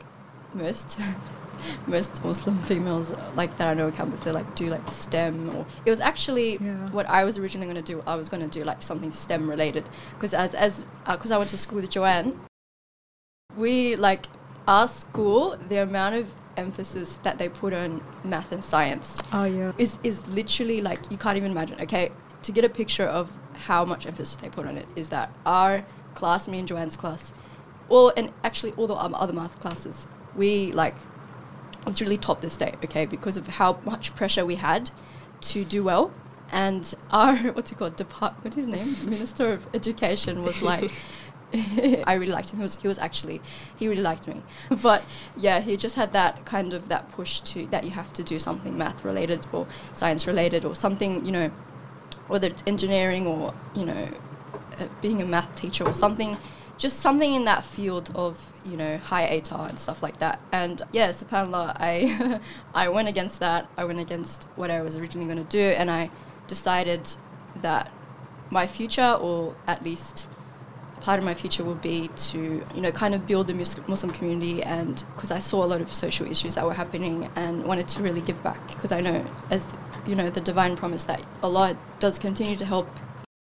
most 0.54 0.98
most 1.86 2.22
Muslim 2.24 2.56
females 2.58 3.10
uh, 3.10 3.32
like 3.34 3.56
that 3.58 3.66
I 3.68 3.74
know 3.74 3.86
on 3.86 3.92
campus 3.92 4.20
they 4.20 4.30
like 4.30 4.48
do 4.54 4.66
like 4.68 4.86
STEM 4.88 5.54
or 5.56 5.64
it 5.86 5.90
was 5.90 6.00
actually 6.00 6.58
Yeah. 6.58 6.90
what 6.90 7.06
I 7.08 7.24
was 7.24 7.38
originally 7.38 7.66
going 7.72 7.82
to 7.84 7.92
do. 7.92 8.02
I 8.06 8.14
was 8.16 8.28
going 8.28 8.42
to 8.48 8.58
do 8.58 8.62
like 8.64 8.82
something 8.82 9.10
STEM 9.12 9.48
related 9.48 9.84
because 10.14 10.34
as 10.34 10.54
as 10.54 10.84
because 11.10 11.32
I 11.32 11.38
went 11.38 11.50
to 11.50 11.58
school 11.58 11.80
with 11.80 11.88
Joanne, 11.90 12.38
we 13.56 13.96
like 13.96 14.26
our 14.68 14.86
school 14.88 15.56
the 15.68 15.82
amount 15.82 16.14
of 16.16 16.26
emphasis 16.56 17.16
that 17.22 17.38
they 17.38 17.48
put 17.48 17.72
on 17.72 18.02
math 18.24 18.50
and 18.52 18.64
science 18.64 19.20
oh 19.32 19.44
yeah. 19.44 19.72
is 19.78 19.98
is 20.02 20.26
literally 20.28 20.80
like 20.80 20.98
you 21.10 21.16
can't 21.16 21.36
even 21.36 21.50
imagine. 21.50 21.80
Okay, 21.80 22.10
to 22.42 22.52
get 22.52 22.64
a 22.64 22.68
picture 22.68 23.06
of 23.06 23.30
how 23.54 23.84
much 23.84 24.06
emphasis 24.06 24.36
they 24.36 24.48
put 24.48 24.66
on 24.66 24.76
it 24.76 24.86
is 24.96 25.08
that 25.10 25.30
our 25.46 25.84
class, 26.16 26.48
me 26.48 26.58
and 26.58 26.66
Joanne's 26.66 26.96
class, 26.96 27.32
all 27.88 28.12
and 28.16 28.32
actually 28.42 28.72
all 28.72 28.86
the 28.86 28.94
um, 28.94 29.14
other 29.14 29.32
math 29.32 29.60
classes, 29.60 30.06
we 30.34 30.72
like 30.72 30.96
literally 31.86 32.16
topped 32.16 32.42
the 32.42 32.50
state. 32.50 32.74
Okay, 32.84 33.06
because 33.06 33.36
of 33.36 33.46
how 33.46 33.78
much 33.84 34.14
pressure 34.14 34.44
we 34.44 34.56
had 34.56 34.90
to 35.40 35.64
do 35.64 35.84
well, 35.84 36.12
and 36.50 36.94
our 37.10 37.36
what's 37.54 37.72
it 37.72 37.78
called? 37.78 37.96
Depart 37.96 38.34
what 38.42 38.56
is 38.56 38.66
his 38.66 38.68
name? 38.68 38.96
Minister 39.10 39.52
of 39.52 39.66
Education 39.74 40.42
was 40.42 40.62
like. 40.62 40.90
I 41.54 42.14
really 42.14 42.32
liked 42.32 42.50
him. 42.50 42.58
He 42.58 42.62
was 42.62 42.74
he 42.76 42.88
was 42.88 42.98
actually 42.98 43.40
he 43.76 43.86
really 43.86 44.02
liked 44.02 44.26
me, 44.26 44.42
but 44.82 45.06
yeah, 45.36 45.60
he 45.60 45.76
just 45.76 45.94
had 45.94 46.12
that 46.12 46.44
kind 46.44 46.74
of 46.74 46.88
that 46.88 47.08
push 47.10 47.40
to 47.42 47.68
that 47.68 47.84
you 47.84 47.90
have 47.92 48.12
to 48.14 48.24
do 48.24 48.40
something 48.40 48.76
math 48.76 49.04
related 49.04 49.46
or 49.52 49.68
science 49.92 50.26
related 50.26 50.64
or 50.64 50.74
something 50.74 51.24
you 51.24 51.30
know, 51.30 51.52
whether 52.26 52.48
it's 52.48 52.64
engineering 52.66 53.28
or 53.28 53.54
you 53.76 53.86
know, 53.86 54.08
being 55.00 55.22
a 55.22 55.24
math 55.24 55.54
teacher 55.54 55.84
or 55.84 55.94
something, 55.94 56.36
just 56.78 57.00
something 57.00 57.34
in 57.34 57.44
that 57.44 57.64
field 57.64 58.10
of 58.14 58.52
you 58.64 58.76
know 58.76 58.98
high 58.98 59.40
ATAR 59.40 59.68
and 59.68 59.78
stuff 59.78 60.02
like 60.02 60.18
that. 60.18 60.40
And 60.52 60.82
yeah, 60.92 61.08
Subhanallah, 61.10 61.76
I 61.78 62.40
I 62.74 62.88
went 62.88 63.08
against 63.08 63.40
that. 63.40 63.68
I 63.76 63.84
went 63.84 64.00
against 64.00 64.44
what 64.56 64.70
I 64.70 64.82
was 64.82 64.96
originally 64.96 65.26
going 65.26 65.44
to 65.44 65.50
do, 65.50 65.74
and 65.76 65.90
I 65.90 66.10
decided 66.46 67.08
that 67.62 67.90
my 68.50 68.66
future, 68.66 69.16
or 69.20 69.56
at 69.66 69.82
least 69.82 70.28
part 71.00 71.18
of 71.18 71.24
my 71.24 71.34
future 71.34 71.62
will 71.62 71.76
be 71.76 72.08
to 72.16 72.64
you 72.74 72.80
know 72.80 72.90
kind 72.90 73.14
of 73.14 73.26
build 73.26 73.46
the 73.46 73.54
Muslim 73.54 74.10
community 74.10 74.62
and 74.62 75.04
because 75.14 75.30
I 75.30 75.38
saw 75.38 75.64
a 75.64 75.66
lot 75.66 75.80
of 75.80 75.92
social 75.92 76.26
issues 76.26 76.54
that 76.54 76.64
were 76.64 76.74
happening 76.74 77.30
and 77.36 77.64
wanted 77.64 77.86
to 77.88 78.02
really 78.02 78.20
give 78.20 78.42
back 78.42 78.66
because 78.68 78.92
I 78.92 79.00
know 79.00 79.24
as 79.50 79.66
the, 79.66 79.78
you 80.06 80.14
know 80.16 80.30
the 80.30 80.40
divine 80.40 80.74
promise 80.74 81.04
that 81.04 81.22
Allah 81.42 81.76
does 82.00 82.18
continue 82.18 82.56
to 82.56 82.64
help 82.64 82.88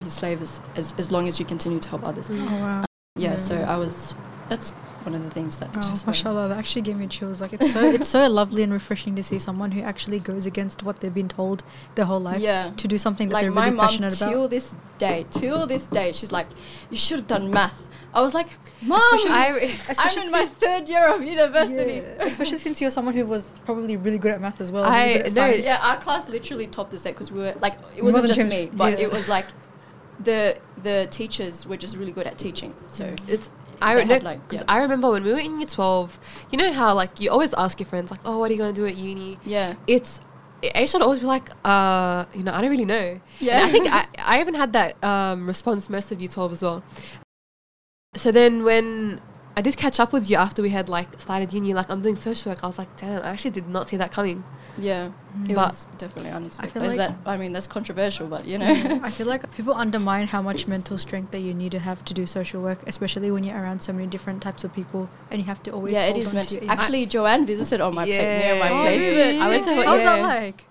his 0.05 0.13
slaves 0.13 0.61
as, 0.77 0.95
as 0.97 1.11
long 1.11 1.27
as 1.27 1.39
you 1.39 1.45
continue 1.45 1.79
to 1.79 1.89
help 1.89 2.03
others 2.05 2.29
mm. 2.29 2.39
Oh 2.49 2.59
wow. 2.61 2.85
yeah, 3.17 3.31
Yeah. 3.31 3.35
so 3.37 3.55
I 3.57 3.75
was 3.77 4.15
that's 4.47 4.71
one 5.03 5.13
of 5.13 5.23
the 5.23 5.29
things 5.29 5.57
that 5.57 5.69
Oh, 5.75 5.81
just 5.81 6.07
mashallah, 6.07 6.47
that 6.49 6.57
actually 6.57 6.81
gave 6.81 6.97
me 6.97 7.05
chills. 7.05 7.39
Like 7.39 7.53
it's 7.53 7.71
so 7.73 7.83
it's 7.97 8.07
so 8.09 8.27
lovely 8.27 8.63
and 8.63 8.73
refreshing 8.73 9.13
to 9.17 9.23
see 9.23 9.37
someone 9.37 9.71
who 9.71 9.81
actually 9.81 10.17
goes 10.19 10.47
against 10.47 10.81
what 10.81 10.99
they've 10.99 11.13
been 11.13 11.29
told 11.29 11.63
their 11.95 12.05
whole 12.05 12.19
life 12.19 12.39
Yeah. 12.41 12.71
to 12.77 12.87
do 12.87 12.97
something 12.97 13.29
that 13.29 13.35
like 13.35 13.43
they're 13.43 13.51
my 13.51 13.65
really 13.65 13.77
mom 13.77 13.85
passionate 13.87 14.13
till 14.13 14.39
about. 14.45 14.51
this 14.51 14.75
day 14.97 15.25
till 15.29 15.67
this 15.67 15.85
day 15.87 16.11
she's 16.11 16.31
like 16.31 16.47
you 16.89 16.97
should 16.97 17.17
have 17.19 17.27
done 17.27 17.51
math 17.51 17.79
I 18.15 18.21
was 18.21 18.33
like 18.33 18.47
mom 18.81 18.99
Especially- 19.13 19.29
I, 19.31 19.75
I'm 19.99 20.17
in 20.25 20.31
my 20.31 20.45
third 20.45 20.89
year 20.89 21.05
of 21.13 21.21
university 21.23 21.97
Yeah, 21.97 22.23
especially 22.31 22.57
since 22.57 22.81
you're 22.81 22.89
someone 22.97 23.13
who 23.13 23.25
was 23.27 23.47
probably 23.65 23.97
really 23.97 24.17
good 24.17 24.31
at 24.31 24.41
math 24.41 24.59
as 24.61 24.71
well. 24.71 24.85
I- 24.85 25.17
really 25.17 25.31
no. 25.33 25.45
Yeah, 25.47 25.79
our 25.87 25.97
class 25.97 26.29
literally 26.29 26.65
topped 26.67 26.91
the 26.91 26.97
set 26.97 27.13
because 27.13 27.31
we 27.31 27.39
were 27.41 27.53
like 27.61 27.75
it 27.95 28.01
More 28.03 28.11
wasn't 28.13 28.27
just 28.33 28.39
James- 28.39 28.49
me, 28.49 28.69
but 28.73 28.91
yes. 28.93 29.01
it 29.01 29.11
was 29.11 29.27
like 29.29 29.45
the 30.23 30.57
the 30.81 31.07
teachers 31.11 31.65
were 31.67 31.77
just 31.77 31.97
really 31.97 32.11
good 32.11 32.27
at 32.27 32.37
teaching. 32.37 32.73
So 32.87 33.13
it's 33.27 33.49
I 33.81 33.93
They 33.95 34.01
re- 34.01 34.05
no, 34.07 34.13
had, 34.15 34.23
like, 34.23 34.47
'cause 34.49 34.59
yeah. 34.59 34.65
I 34.75 34.77
remember 34.81 35.11
when 35.11 35.23
we 35.23 35.33
were 35.33 35.39
in 35.39 35.59
year 35.59 35.67
twelve. 35.67 36.19
You 36.51 36.57
know 36.57 36.71
how 36.71 36.93
like 36.95 37.19
you 37.19 37.29
always 37.31 37.53
ask 37.53 37.79
your 37.79 37.87
friends 37.87 38.09
like, 38.11 38.21
"Oh, 38.25 38.39
what 38.39 38.49
are 38.49 38.53
you 38.53 38.57
going 38.57 38.73
to 38.73 38.79
do 38.81 38.85
at 38.87 38.95
uni?" 38.95 39.37
yeah, 39.45 39.75
It's 39.87 40.21
Aisha 40.63 40.93
would 40.93 41.01
always 41.03 41.19
be 41.19 41.25
like, 41.25 41.49
"Uh, 41.65 42.25
you 42.33 42.41
know, 42.43 42.53
I 42.53 42.61
don't 42.61 42.69
really 42.71 42.85
know." 42.85 43.19
Yeah. 43.39 43.57
And 43.57 43.65
I 43.65 43.69
think 43.71 43.87
I, 43.91 44.05
I 44.37 44.39
even 44.39 44.53
had 44.53 44.71
that 44.73 45.03
um, 45.03 45.45
response 45.45 45.89
most 45.89 46.11
of 46.11 46.21
year 46.21 46.29
twelve 46.29 46.53
as 46.53 46.61
well. 46.61 46.83
So 48.15 48.31
then 48.31 48.63
when 48.63 49.19
I 49.57 49.61
did 49.61 49.75
catch 49.77 49.99
up 49.99 50.13
with 50.13 50.29
you 50.29 50.37
after 50.37 50.61
we 50.61 50.69
had 50.69 50.87
like 50.89 51.19
started 51.21 51.51
uni, 51.53 51.73
like 51.73 51.89
I'm 51.89 52.01
doing 52.01 52.15
social 52.15 52.51
work, 52.51 52.63
I 52.63 52.67
was 52.67 52.77
like, 52.77 52.95
"Damn, 52.97 53.21
I 53.23 53.29
actually 53.29 53.51
did 53.51 53.67
not 53.67 53.89
see 53.89 53.97
that 53.97 54.11
coming." 54.11 54.43
Yeah, 54.77 55.09
Mm. 55.37 55.49
it 55.49 55.55
But- 55.55 55.69
was 55.71 55.85
definitely 55.97 56.31
unexpected. 56.31 56.81
like- 56.81 56.91
Is 56.91 56.97
that 56.97 57.15
I 57.25 57.37
mean 57.37 57.51
that's 57.53 57.67
controversial, 57.67 58.27
but 58.27 58.45
you 58.45 58.57
know, 58.57 58.65
Yeah, 58.71 58.99
I 59.03 59.09
feel 59.09 59.27
like 59.27 59.49
people 59.55 59.73
undermine 59.73 60.27
how 60.27 60.41
much 60.41 60.67
mental 60.67 60.97
strength 60.97 61.31
that 61.31 61.41
you 61.41 61.53
need 61.53 61.71
to 61.71 61.79
have 61.79 62.03
to 62.05 62.13
do 62.13 62.25
social 62.25 62.61
work, 62.61 62.79
especially 62.87 63.31
when 63.31 63.43
you're 63.43 63.57
around 63.61 63.81
so 63.81 63.91
many 63.93 64.07
different 64.07 64.41
types 64.41 64.63
of 64.63 64.73
people 64.73 65.09
and 65.31 65.39
you 65.41 65.45
have 65.45 65.61
to 65.63 65.71
always 65.71 65.93
yeah, 65.93 66.03
it 66.05 66.17
is 66.17 66.27
on 66.27 66.35
meant 66.35 66.47
to 66.49 66.55
to. 66.59 66.65
your 66.65 66.73
ego. 66.73 66.73
Actually, 66.73 67.05
Joanne 67.05 67.45
visited 67.45 67.81
on 67.81 67.93
my 67.95 68.05
pla- 68.05 68.13
near 68.13 68.55
my 68.59 68.69
Yeah. 68.69 68.77
Oh, 68.79 68.81
placement. 68.81 69.13
really? 69.15 69.39
I 69.39 69.47
went 69.49 69.63
to- 69.65 69.75
that 69.75 70.17
yeah. 70.19 70.27
like? 70.27 70.65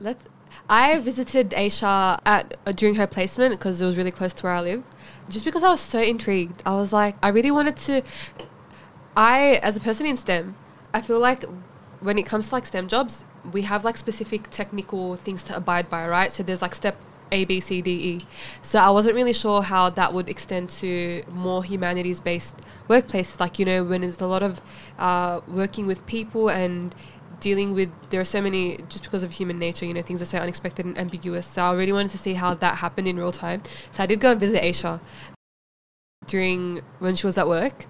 Let's. 0.00 0.24
I 0.70 0.98
visited 0.98 1.50
Aisha 1.50 2.18
at 2.26 2.56
uh, 2.66 2.72
during 2.72 2.96
her 2.96 3.06
placement 3.06 3.52
because 3.54 3.80
it 3.80 3.86
was 3.86 3.96
really 3.96 4.10
close 4.10 4.34
to 4.34 4.42
where 4.44 4.52
I 4.52 4.60
live. 4.60 4.82
Just 5.30 5.44
because 5.46 5.62
I 5.62 5.70
was 5.70 5.80
so 5.80 5.98
intrigued, 6.00 6.62
I 6.66 6.74
was 6.76 6.92
like, 6.92 7.16
I 7.22 7.28
really 7.28 7.50
wanted 7.50 7.76
to. 7.88 8.02
I, 9.16 9.58
as 9.62 9.76
a 9.76 9.80
person 9.80 10.06
in 10.06 10.16
STEM, 10.16 10.54
I 10.94 11.00
feel 11.00 11.18
like 11.18 11.44
when 12.00 12.18
it 12.18 12.26
comes 12.26 12.48
to 12.48 12.54
like 12.54 12.66
STEM 12.66 12.86
jobs, 12.88 13.24
we 13.52 13.62
have 13.62 13.84
like 13.84 13.96
specific 13.96 14.50
technical 14.50 15.16
things 15.16 15.42
to 15.44 15.56
abide 15.56 15.88
by, 15.88 16.08
right? 16.08 16.32
So 16.32 16.42
there's 16.42 16.62
like 16.62 16.74
step 16.74 16.96
A, 17.32 17.44
B, 17.44 17.60
C, 17.60 17.82
D, 17.82 17.90
E. 17.90 18.26
So 18.62 18.78
I 18.78 18.90
wasn't 18.90 19.14
really 19.16 19.32
sure 19.32 19.62
how 19.62 19.90
that 19.90 20.12
would 20.12 20.28
extend 20.28 20.70
to 20.80 21.22
more 21.30 21.62
humanities 21.64 22.20
based 22.20 22.56
workplaces. 22.88 23.40
Like, 23.40 23.58
you 23.58 23.64
know, 23.64 23.84
when 23.84 24.00
there's 24.02 24.20
a 24.20 24.26
lot 24.26 24.42
of 24.42 24.60
uh, 24.98 25.40
working 25.46 25.86
with 25.86 26.06
people 26.06 26.48
and 26.48 26.94
dealing 27.40 27.74
with, 27.74 27.90
there 28.10 28.20
are 28.20 28.24
so 28.24 28.40
many, 28.40 28.78
just 28.88 29.04
because 29.04 29.22
of 29.22 29.32
human 29.32 29.58
nature, 29.58 29.86
you 29.86 29.94
know, 29.94 30.02
things 30.02 30.20
are 30.20 30.26
so 30.26 30.38
unexpected 30.38 30.86
and 30.86 30.98
ambiguous. 30.98 31.46
So 31.46 31.62
I 31.62 31.72
really 31.74 31.92
wanted 31.92 32.10
to 32.12 32.18
see 32.18 32.34
how 32.34 32.54
that 32.54 32.78
happened 32.78 33.06
in 33.06 33.16
real 33.16 33.32
time. 33.32 33.62
So 33.92 34.02
I 34.02 34.06
did 34.06 34.20
go 34.20 34.32
and 34.32 34.40
visit 34.40 34.62
Aisha 34.62 35.00
during 36.26 36.82
when 36.98 37.14
she 37.14 37.26
was 37.26 37.38
at 37.38 37.48
work. 37.48 37.86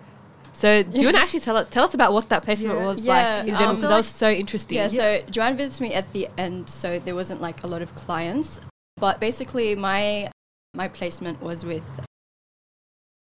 So 0.59 0.83
do 0.83 0.99
you 0.99 1.05
want 1.07 1.17
to 1.19 1.23
actually 1.23 1.39
tell 1.39 1.57
us, 1.57 1.69
tell 1.71 1.85
us 1.85 1.95
about 1.95 2.13
what 2.13 2.29
that 2.31 2.43
placement 2.43 2.81
Yeah. 2.81 2.85
was 2.85 3.01
Yeah, 3.01 3.13
like 3.13 3.47
in 3.47 3.55
um, 3.55 3.59
general? 3.61 3.75
so 3.77 3.81
Because 3.83 3.91
that 3.91 3.97
was 3.97 4.09
so 4.09 4.29
interesting. 4.29 4.77
Yeah, 4.77 4.89
so 4.89 5.23
Joanne 5.31 5.57
visits 5.57 5.81
me 5.81 5.95
at 5.95 6.13
the 6.13 6.27
end, 6.37 6.69
so 6.69 6.99
there 6.99 7.15
wasn't 7.15 7.41
like 7.41 7.63
a 7.63 7.69
lot 7.69 7.81
of 7.81 7.95
clients. 7.95 8.61
But 8.97 9.21
basically, 9.21 9.77
my 9.77 10.33
my 10.75 10.89
placement 10.89 11.41
was 11.41 11.65
with 11.65 11.85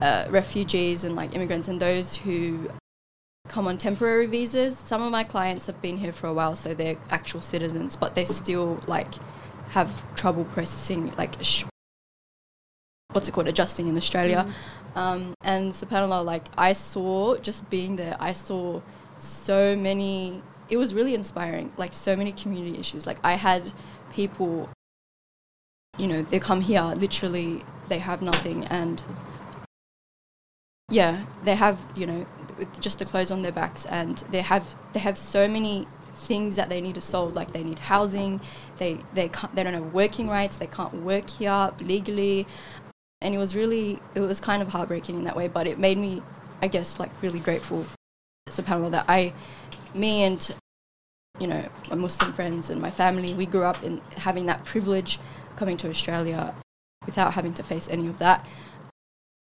uh, 0.00 0.26
refugees 0.30 1.02
and 1.02 1.16
like 1.16 1.34
immigrants 1.34 1.66
and 1.66 1.80
those 1.80 2.14
who 2.14 2.70
come 3.48 3.66
on 3.66 3.76
temporary 3.76 4.26
visas. 4.26 4.78
Some 4.78 5.02
of 5.02 5.10
my 5.10 5.24
clients 5.24 5.66
have 5.66 5.82
been 5.82 5.96
here 5.96 6.12
for 6.12 6.28
a 6.28 6.32
while, 6.32 6.54
so 6.54 6.74
they're 6.74 6.96
actual 7.10 7.40
citizens, 7.40 7.96
but 7.96 8.14
they 8.14 8.24
still 8.24 8.78
like 8.86 9.12
have 9.70 9.90
trouble 10.14 10.44
processing 10.44 11.10
like 11.18 11.34
sh- 11.42 11.64
what's 13.10 13.26
it 13.26 13.32
called 13.32 13.48
adjusting 13.48 13.88
in 13.88 13.96
Australia. 13.96 14.46
Um, 14.96 15.34
and 15.44 15.72
subhanallah, 15.72 16.24
like 16.24 16.46
I 16.56 16.72
saw 16.72 17.36
just 17.36 17.68
being 17.68 17.96
there, 17.96 18.16
I 18.18 18.32
saw 18.32 18.80
so 19.18 19.76
many. 19.76 20.42
It 20.70 20.78
was 20.78 20.94
really 20.94 21.14
inspiring. 21.14 21.70
Like 21.76 21.92
so 21.92 22.16
many 22.16 22.32
community 22.32 22.78
issues. 22.78 23.06
Like 23.06 23.18
I 23.22 23.34
had 23.34 23.70
people, 24.10 24.70
you 25.98 26.08
know, 26.08 26.22
they 26.22 26.38
come 26.38 26.62
here. 26.62 26.82
Literally, 26.96 27.62
they 27.88 27.98
have 27.98 28.22
nothing, 28.22 28.64
and 28.66 29.02
yeah, 30.90 31.26
they 31.44 31.54
have 31.54 31.78
you 31.94 32.06
know 32.06 32.26
just 32.80 32.98
the 32.98 33.04
clothes 33.04 33.30
on 33.30 33.42
their 33.42 33.52
backs, 33.52 33.84
and 33.84 34.16
they 34.30 34.40
have 34.40 34.74
they 34.94 35.00
have 35.00 35.18
so 35.18 35.46
many 35.46 35.86
things 36.14 36.56
that 36.56 36.70
they 36.70 36.80
need 36.80 36.94
to 36.94 37.02
solve. 37.02 37.34
Like 37.34 37.52
they 37.52 37.62
need 37.62 37.78
housing, 37.78 38.40
they 38.78 38.98
they 39.12 39.28
can't 39.28 39.54
they 39.54 39.62
don't 39.62 39.74
have 39.74 39.92
working 39.92 40.26
rights, 40.26 40.56
they 40.56 40.66
can't 40.66 40.94
work 41.02 41.28
here 41.28 41.70
legally, 41.80 42.46
and 43.26 43.34
it 43.34 43.38
was 43.38 43.56
really 43.56 43.98
it 44.14 44.20
was 44.20 44.38
kind 44.38 44.62
of 44.62 44.68
heartbreaking 44.68 45.16
in 45.16 45.24
that 45.24 45.36
way. 45.36 45.48
But 45.48 45.66
it 45.66 45.80
made 45.80 45.98
me, 45.98 46.22
I 46.62 46.68
guess, 46.68 47.00
like 47.00 47.10
really 47.22 47.40
grateful, 47.40 47.84
subhanallah, 48.48 48.92
that 48.92 49.04
I, 49.08 49.34
me 49.94 50.22
and 50.22 50.56
you 51.40 51.48
know 51.48 51.68
my 51.90 51.96
Muslim 51.96 52.32
friends 52.32 52.70
and 52.70 52.80
my 52.80 52.90
family, 52.90 53.34
we 53.34 53.44
grew 53.44 53.64
up 53.64 53.82
in 53.82 54.00
having 54.16 54.46
that 54.46 54.64
privilege, 54.64 55.18
coming 55.56 55.76
to 55.78 55.90
Australia, 55.90 56.54
without 57.04 57.32
having 57.34 57.52
to 57.54 57.64
face 57.64 57.88
any 57.88 58.06
of 58.06 58.18
that. 58.20 58.46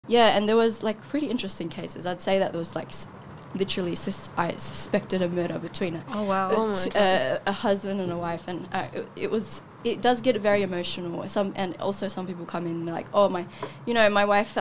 Yeah, 0.07 0.35
and 0.35 0.49
there 0.49 0.57
was 0.57 0.81
like 0.81 0.99
pretty 1.09 1.27
interesting 1.27 1.69
cases. 1.69 2.07
I'd 2.07 2.19
say 2.19 2.39
that 2.39 2.53
there 2.53 2.59
was 2.59 2.75
like 2.75 2.89
literally 3.53 3.93
sus- 3.93 4.31
I 4.35 4.55
suspected 4.55 5.21
a 5.21 5.29
murder 5.29 5.59
between 5.59 5.95
a, 5.97 6.03
Oh 6.09 6.23
wow. 6.23 6.49
Oh 6.49 6.63
a, 6.63 6.67
my 6.69 6.75
t- 6.75 6.91
uh, 6.95 7.39
a 7.45 7.51
husband 7.51 8.01
and 8.01 8.11
a 8.11 8.17
wife, 8.17 8.47
and 8.47 8.67
uh, 8.71 8.87
it, 8.93 9.07
it 9.15 9.31
was 9.31 9.61
it 9.85 10.01
does 10.01 10.19
get 10.19 10.35
very 10.37 10.63
emotional. 10.63 11.27
Some 11.29 11.53
and 11.55 11.77
also 11.77 12.07
some 12.07 12.25
people 12.27 12.45
come 12.45 12.65
in 12.65 12.73
and 12.73 12.87
they're 12.87 12.95
like, 12.95 13.07
oh 13.13 13.29
my, 13.29 13.45
you 13.85 13.93
know, 13.93 14.09
my 14.09 14.25
wife 14.25 14.57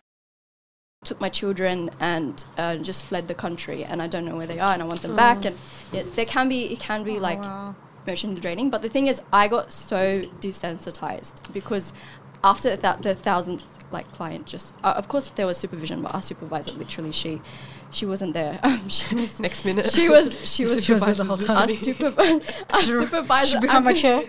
took 1.03 1.19
my 1.19 1.29
children 1.29 1.89
and 1.99 2.45
uh, 2.57 2.77
just 2.77 3.03
fled 3.03 3.27
the 3.27 3.35
country, 3.35 3.83
and 3.83 4.01
I 4.01 4.07
don't 4.07 4.25
know 4.25 4.37
where 4.37 4.47
they 4.47 4.59
are, 4.59 4.73
and 4.73 4.81
I 4.81 4.85
want 4.85 5.01
them 5.01 5.15
back. 5.15 5.39
Oh. 5.43 5.47
And 5.47 5.59
yeah, 5.91 6.03
there 6.15 6.25
can 6.25 6.47
be 6.47 6.71
it 6.71 6.79
can 6.79 7.03
be 7.03 7.17
Oh, 7.17 7.21
like 7.21 7.39
wow. 7.39 7.75
emotionally 8.05 8.39
draining. 8.39 8.69
But 8.69 8.81
the 8.83 8.89
thing 8.89 9.07
is, 9.07 9.21
I 9.33 9.47
got 9.47 9.71
so 9.71 10.21
desensitized 10.39 11.51
because 11.51 11.91
after 12.43 12.75
that, 12.75 13.01
the 13.01 13.15
thousandth 13.15 13.63
like 13.97 14.07
client 14.17 14.43
just, 14.53 14.73
uh, 14.83 14.93
of 15.01 15.05
course, 15.07 15.25
there 15.37 15.47
was 15.51 15.57
supervision, 15.57 15.97
but 16.03 16.13
our 16.15 16.21
supervisor 16.21 16.71
literally 16.83 17.11
she, 17.21 17.41
she 17.97 18.05
wasn't 18.05 18.33
there. 18.39 18.59
Um, 18.67 18.87
she 18.89 19.15
was. 19.15 19.39
Next 19.47 19.65
minute. 19.69 19.85
She 19.97 20.05
was. 20.15 20.25
She 20.53 20.63
was. 20.69 20.83
She 20.85 20.93
was 20.95 21.01
there 21.07 21.13
the 21.21 21.23
whole 21.29 21.39
Our, 21.39 21.65
time. 21.65 22.41
our 22.75 22.79
She- 22.81 22.87
supervisor. 23.01 23.59
she 23.61 23.79
my 23.89 23.93
chair. 24.03 24.19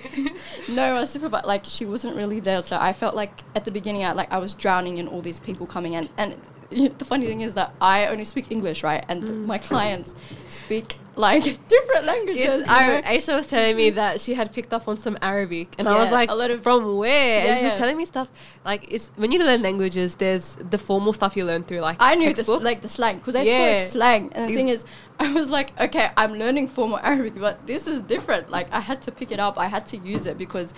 no, 0.79 0.87
our 0.97 1.07
supervisor. 1.07 1.47
Like 1.55 1.65
she 1.77 1.85
wasn't 1.85 2.15
really 2.17 2.41
there, 2.49 2.63
so 2.63 2.75
I 2.81 2.93
felt 3.03 3.15
like 3.23 3.35
at 3.59 3.65
the 3.67 3.71
beginning, 3.79 4.05
I 4.05 4.13
like 4.21 4.31
I 4.33 4.39
was 4.39 4.55
drowning 4.55 4.99
in 4.99 5.07
all 5.09 5.21
these 5.23 5.39
people 5.39 5.67
coming 5.67 5.93
in, 5.99 6.09
and 6.17 6.31
the 6.71 7.05
funny 7.05 7.27
thing 7.27 7.41
is 7.43 7.55
that 7.55 7.71
I 7.81 8.07
only 8.13 8.25
speak 8.25 8.47
English, 8.51 8.83
right? 8.91 9.05
And 9.09 9.23
Mm. 9.23 9.47
my 9.53 9.59
clients 9.59 10.15
speak 10.49 10.89
like 11.27 11.43
different 11.69 12.05
languages. 12.05 12.63
It's, 12.63 12.71
know? 12.71 13.01
Aisha 13.05 13.35
was 13.37 13.47
telling 13.47 13.77
me 13.77 13.91
that 13.91 14.21
she 14.21 14.35
had 14.35 14.53
picked 14.53 14.73
up 14.73 14.87
on 14.87 14.99
some 14.99 15.17
Arabic, 15.23 15.75
and 15.79 15.89
I 15.89 15.99
was 15.99 16.11
like, 16.13 16.31
a 16.31 16.35
lot 16.35 16.51
of- 16.51 16.63
"From 16.63 16.97
where?" 16.97 17.45
Yeah, 17.45 17.51
and 17.53 17.59
she 17.59 17.65
was 17.65 17.75
telling 17.75 17.97
me 17.97 18.05
stuff 18.05 18.29
like 18.65 18.93
it's 18.93 19.11
when 19.17 19.33
you 19.33 19.39
learn 19.39 19.63
languages. 19.63 20.17
There's 20.17 20.57
the 20.57 20.79
formal 20.79 21.13
stuff 21.13 21.37
you 21.37 21.45
learn 21.45 21.63
through 21.65 21.81
like 21.81 21.97
I 22.01 22.15
knew 22.17 22.33
this 22.35 22.47
like 22.49 22.83
the 22.83 22.89
slang 22.89 23.17
because 23.19 23.35
I 23.35 23.43
Yeah. 23.43 23.79
spoke 23.79 23.93
slang, 23.93 24.23
and 24.35 24.45
the 24.45 24.53
Ex- 24.53 24.57
thing 24.57 24.69
is, 24.69 24.85
I 25.21 25.33
was 25.33 25.49
like, 25.51 25.79
okay, 25.81 26.11
I'm 26.17 26.35
learning 26.35 26.69
formal 26.69 26.99
Arabic, 27.03 27.37
but 27.41 27.67
this 27.67 27.87
is 27.87 28.03
different. 28.03 28.51
Like 28.51 28.69
I 28.73 28.81
had 28.81 29.01
to 29.03 29.11
pick 29.13 29.33
it 29.33 29.41
up, 29.41 29.59
I 29.59 29.67
had 29.67 29.87
to 29.89 29.97
use 29.97 30.27
it 30.27 30.37
because 30.37 30.75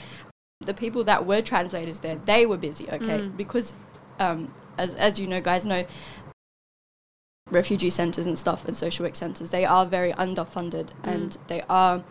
the 0.60 0.74
people 0.74 1.04
that 1.04 1.24
were 1.26 1.40
translators 1.42 1.98
there, 2.00 2.16
they 2.24 2.46
were 2.46 2.56
busy. 2.58 2.88
Okay, 2.90 3.18
Mm. 3.18 3.36
because 3.36 3.74
um, 4.20 4.52
as 4.76 4.94
as 4.94 5.18
you 5.18 5.26
know, 5.26 5.40
guys 5.40 5.64
know, 5.66 5.84
refugee 7.50 7.90
centers 7.90 8.26
and 8.26 8.38
stuff 8.38 8.64
and 8.66 8.76
social 8.76 9.04
work 9.04 9.16
centers, 9.16 9.50
they 9.50 9.64
are 9.64 9.86
very 9.86 10.12
underfunded 10.12 10.88
Mm. 11.02 11.12
and 11.14 11.38
they 11.48 11.62
are 11.68 12.02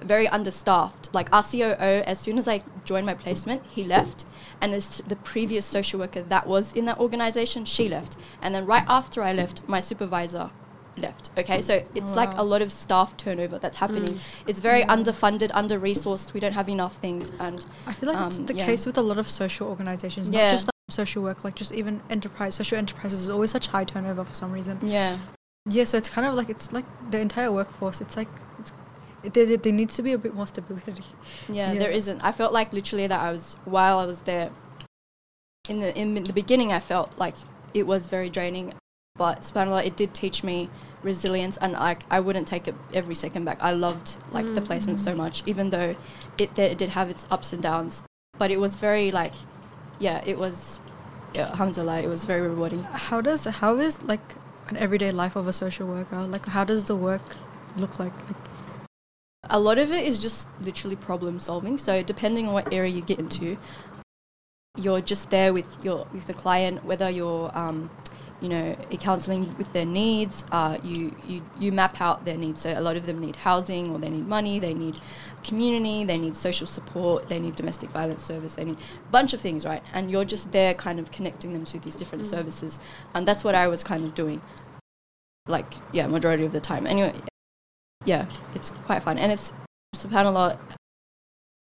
very 0.00 0.26
understaffed. 0.28 1.08
Like 1.12 1.32
our 1.32 1.42
COO, 1.42 2.02
as 2.06 2.18
soon 2.18 2.36
as 2.38 2.48
I 2.48 2.62
joined 2.84 3.06
my 3.06 3.14
placement, 3.14 3.62
he 3.66 3.84
left. 3.84 4.24
And 4.60 4.72
this, 4.72 5.00
the 5.06 5.16
previous 5.16 5.64
social 5.66 6.00
worker 6.00 6.22
that 6.22 6.46
was 6.46 6.72
in 6.72 6.84
that 6.86 6.98
organization, 6.98 7.64
she 7.64 7.88
left. 7.88 8.16
And 8.40 8.54
then 8.54 8.66
right 8.66 8.84
after 8.88 9.22
I 9.22 9.32
left, 9.32 9.62
my 9.68 9.80
supervisor 9.80 10.50
left. 10.96 11.30
Okay, 11.38 11.60
so 11.62 11.84
it's 11.94 12.14
like 12.14 12.32
wow. 12.34 12.42
a 12.42 12.44
lot 12.44 12.62
of 12.62 12.70
staff 12.70 13.16
turnover 13.16 13.58
that's 13.58 13.78
happening. 13.78 14.20
It's 14.46 14.60
very 14.60 14.82
underfunded, 14.82 15.50
under 15.54 15.78
resourced. 15.80 16.32
We 16.34 16.40
don't 16.40 16.52
have 16.52 16.68
enough 16.68 16.96
things, 16.96 17.32
and 17.40 17.64
I 17.86 17.92
feel 17.92 18.12
like 18.12 18.26
it's 18.26 18.38
Um, 18.38 18.46
the 18.46 18.54
yeah. 18.54 18.66
case 18.66 18.84
with 18.86 18.98
a 18.98 19.02
lot 19.02 19.18
of 19.18 19.28
social 19.28 19.68
organizations, 19.68 20.28
Yeah. 20.30 20.46
not 20.46 20.50
just 20.52 20.66
like 20.66 20.71
social 20.92 21.22
work, 21.22 21.44
like 21.44 21.54
just 21.54 21.72
even 21.72 22.02
enterprise, 22.10 22.54
social 22.54 22.78
enterprises 22.78 23.22
is 23.22 23.28
always 23.28 23.50
such 23.50 23.68
high 23.68 23.84
turnover 23.84 24.24
for 24.24 24.34
some 24.34 24.52
reason. 24.52 24.78
yeah, 24.82 25.18
Yeah, 25.66 25.84
so 25.84 25.96
it's 25.98 26.08
kind 26.08 26.26
of 26.26 26.34
like 26.34 26.48
it's 26.48 26.72
like 26.72 26.84
the 27.10 27.18
entire 27.18 27.50
workforce. 27.50 28.00
It's 28.00 28.16
like 28.16 28.28
it's, 28.58 28.72
it, 29.22 29.34
there, 29.34 29.56
there 29.56 29.72
needs 29.72 29.94
to 29.96 30.02
be 30.02 30.12
a 30.12 30.18
bit 30.18 30.34
more 30.34 30.46
stability. 30.46 31.04
yeah, 31.48 31.72
Yeah. 31.72 31.78
There 31.78 31.90
isn't. 31.90 32.20
I 32.22 32.32
felt 32.32 32.52
like 32.52 32.72
literally 32.72 33.06
that 33.06 33.20
I 33.20 33.32
was 33.32 33.56
while 33.64 33.98
I 33.98 34.06
was 34.06 34.22
there. 34.22 34.50
In 35.68 35.80
the 35.80 35.96
in 35.96 36.14
the 36.14 36.32
beginning, 36.32 36.72
I 36.72 36.80
felt 36.80 37.16
like 37.18 37.36
it 37.72 37.86
was 37.86 38.06
very 38.08 38.28
draining, 38.28 38.74
but 39.16 39.42
Subhanallah, 39.42 39.86
it 39.86 39.96
did 39.96 40.12
teach 40.12 40.42
me 40.42 40.68
resilience, 41.02 41.56
and 41.58 41.76
I 41.76 41.96
I 42.10 42.20
wouldn't 42.20 42.48
take 42.48 42.66
it 42.66 42.74
every 42.92 43.14
second 43.14 43.44
back. 43.44 43.58
I 43.60 43.72
loved 43.72 44.16
like 44.32 44.54
the 44.54 44.60
placement 44.60 45.00
so 45.00 45.12
mm. 45.12 45.18
much, 45.18 45.42
even 45.46 45.70
though 45.70 45.94
it 46.38 46.58
it 46.58 46.78
did 46.78 46.88
have 46.90 47.10
its 47.10 47.26
ups 47.30 47.52
and 47.52 47.62
downs, 47.62 48.02
but 48.38 48.50
it 48.50 48.58
was 48.58 48.74
very 48.74 49.10
like, 49.10 49.32
yeah, 50.02 50.20
it 50.26 50.36
was, 50.36 50.80
yeah, 51.32 51.46
alhamdulillah, 51.50 52.02
it 52.02 52.08
was 52.08 52.24
very 52.24 52.42
rewarding. 52.42 52.82
How 52.82 53.20
does 53.20 53.44
how 53.44 53.78
is 53.78 54.02
like 54.02 54.34
an 54.68 54.76
everyday 54.76 55.12
life 55.12 55.36
of 55.36 55.46
a 55.46 55.52
social 55.52 55.86
worker? 55.86 56.20
Like 56.26 56.46
how 56.46 56.64
does 56.64 56.84
the 56.84 56.96
work 56.96 57.36
look 57.76 58.00
like? 58.00 58.12
Like 58.26 58.42
a 59.48 59.60
lot 59.60 59.78
of 59.78 59.92
it 59.92 60.04
is 60.04 60.20
just 60.20 60.48
literally 60.60 60.96
problem 60.96 61.38
solving. 61.38 61.78
So 61.78 62.02
depending 62.02 62.48
on 62.48 62.52
what 62.52 62.72
area 62.72 62.92
you 62.92 63.02
get 63.02 63.20
into, 63.20 63.56
you're 64.76 65.00
just 65.00 65.30
there 65.30 65.52
with 65.52 65.70
your 65.84 66.06
with 66.12 66.26
the 66.26 66.34
client, 66.34 66.84
whether 66.84 67.08
you're 67.08 67.56
um, 67.56 67.88
you 68.42 68.48
know 68.48 68.76
counseling 68.98 69.56
with 69.56 69.72
their 69.72 69.86
needs. 69.86 70.44
Uh, 70.50 70.76
you 70.82 71.14
you 71.26 71.42
you 71.58 71.70
map 71.72 72.00
out 72.00 72.24
their 72.24 72.36
needs. 72.36 72.60
So 72.60 72.76
a 72.76 72.80
lot 72.80 72.96
of 72.96 73.06
them 73.06 73.20
need 73.20 73.36
housing, 73.36 73.90
or 73.90 73.98
they 73.98 74.10
need 74.10 74.26
money, 74.26 74.58
they 74.58 74.74
need 74.74 74.96
community, 75.44 76.04
they 76.04 76.18
need 76.18 76.36
social 76.36 76.66
support, 76.66 77.28
they 77.28 77.38
need 77.38 77.54
domestic 77.54 77.90
violence 77.90 78.22
service, 78.22 78.56
they 78.56 78.64
need 78.64 78.76
a 78.76 79.10
bunch 79.10 79.32
of 79.32 79.40
things, 79.40 79.64
right? 79.64 79.82
And 79.94 80.10
you're 80.10 80.24
just 80.24 80.52
there, 80.52 80.74
kind 80.74 80.98
of 80.98 81.10
connecting 81.12 81.52
them 81.52 81.64
to 81.66 81.78
these 81.78 81.94
different 81.94 82.26
services, 82.26 82.78
and 83.14 83.26
that's 83.26 83.44
what 83.44 83.54
I 83.54 83.68
was 83.68 83.84
kind 83.84 84.04
of 84.04 84.14
doing. 84.14 84.42
Like 85.46 85.72
yeah, 85.92 86.06
majority 86.08 86.44
of 86.44 86.52
the 86.52 86.60
time. 86.60 86.86
Anyway, 86.86 87.14
yeah, 88.04 88.26
it's 88.54 88.70
quite 88.70 89.02
fun, 89.02 89.18
and 89.18 89.30
it's 89.30 89.52
subhanallah. 89.94 90.58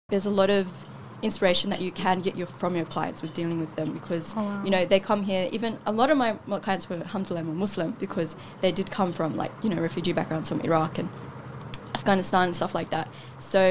There's 0.10 0.25
a 0.25 0.29
lot 0.29 0.50
of 0.50 0.86
inspiration 1.25 1.70
that 1.72 1.82
you 1.82 1.91
can 1.91 2.22
get 2.22 2.36
your, 2.39 2.48
from 2.48 2.75
your 2.75 2.86
clients 2.86 3.22
with 3.22 3.34
dealing 3.34 3.60
with 3.60 3.75
them 3.75 3.91
because 3.94 4.34
Oh, 4.38 4.44
wow. 4.44 4.63
you 4.63 4.70
know 4.70 4.84
they 4.86 5.00
come 5.00 5.22
here. 5.24 5.50
Even 5.51 5.72
a 5.86 5.91
lot 5.91 6.10
of 6.12 6.17
my, 6.17 6.34
clients 6.65 6.88
were 6.89 6.98
alhamdulillah 6.98 7.44
were 7.44 7.53
Muslim 7.53 7.91
because 8.05 8.36
they 8.62 8.72
did 8.72 8.88
come 8.91 9.12
from 9.12 9.36
like 9.36 9.51
you 9.63 9.70
know 9.70 9.82
refugee 9.82 10.13
backgrounds 10.13 10.48
from 10.50 10.62
Iraq 10.62 10.98
and 11.00 11.10
Afghanistan 11.94 12.44
and 12.50 12.55
stuff 12.55 12.74
like 12.79 12.89
that. 12.91 13.08
So 13.39 13.62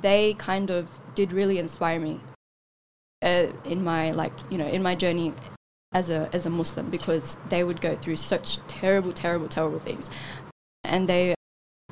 they 0.00 0.34
kind 0.34 0.70
of 0.70 0.82
did 1.14 1.32
really 1.32 1.58
inspire 1.58 1.98
me 1.98 2.20
uh, 3.22 3.46
in 3.64 3.82
my 3.82 4.10
like 4.12 4.32
you 4.50 4.58
know 4.58 4.66
in 4.66 4.82
my 4.82 4.94
journey 4.94 5.32
as 5.92 6.10
a 6.10 6.28
as 6.32 6.46
a 6.46 6.50
Muslim 6.50 6.90
because 6.90 7.36
they 7.48 7.64
would 7.64 7.80
go 7.80 7.94
through 7.96 8.16
such 8.16 8.58
terrible, 8.66 9.12
terrible, 9.12 9.48
terrible 9.48 9.78
things, 9.78 10.10
and 10.84 11.08
they, 11.08 11.34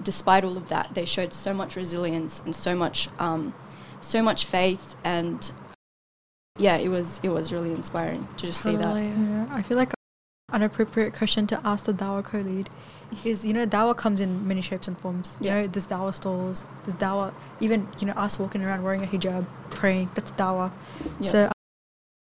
despite 0.02 0.44
all 0.44 0.56
of 0.56 0.68
that, 0.68 0.94
they 0.94 1.06
showed 1.06 1.32
so 1.32 1.54
much 1.54 1.76
resilience 1.76 2.40
and 2.44 2.54
so 2.54 2.74
much 2.74 3.08
um, 3.18 3.54
so 4.04 4.22
much 4.22 4.44
faith 4.44 4.96
and 5.04 5.52
yeah, 6.58 6.76
it 6.76 6.88
was 6.88 7.20
it 7.22 7.30
was 7.30 7.52
really 7.52 7.72
inspiring 7.72 8.28
to 8.36 8.46
just 8.46 8.62
see 8.62 8.76
that. 8.76 8.94
Yeah, 8.94 9.46
I 9.50 9.62
feel 9.62 9.76
like 9.76 9.92
an 10.52 10.62
appropriate 10.62 11.12
question 11.14 11.46
to 11.48 11.60
ask 11.66 11.86
the 11.86 11.92
Dawa 11.92 12.22
co-lead 12.24 12.70
is 13.24 13.44
you 13.44 13.52
know 13.52 13.66
Dawa 13.66 13.96
comes 13.96 14.20
in 14.20 14.46
many 14.46 14.60
shapes 14.60 14.86
and 14.86 14.96
forms. 15.00 15.36
You 15.40 15.46
Yeah. 15.48 15.62
know, 15.62 15.66
there's 15.66 15.86
Dawa 15.88 16.14
stalls, 16.14 16.64
there's 16.84 16.96
Dawa 16.96 17.34
even 17.60 17.88
you 17.98 18.06
know 18.06 18.12
us 18.12 18.38
walking 18.38 18.62
around 18.62 18.84
wearing 18.84 19.02
a 19.02 19.06
hijab, 19.06 19.46
praying. 19.70 20.10
That's 20.14 20.30
Dawa. 20.32 20.70
Yeah. 21.18 21.30
So 21.30 21.50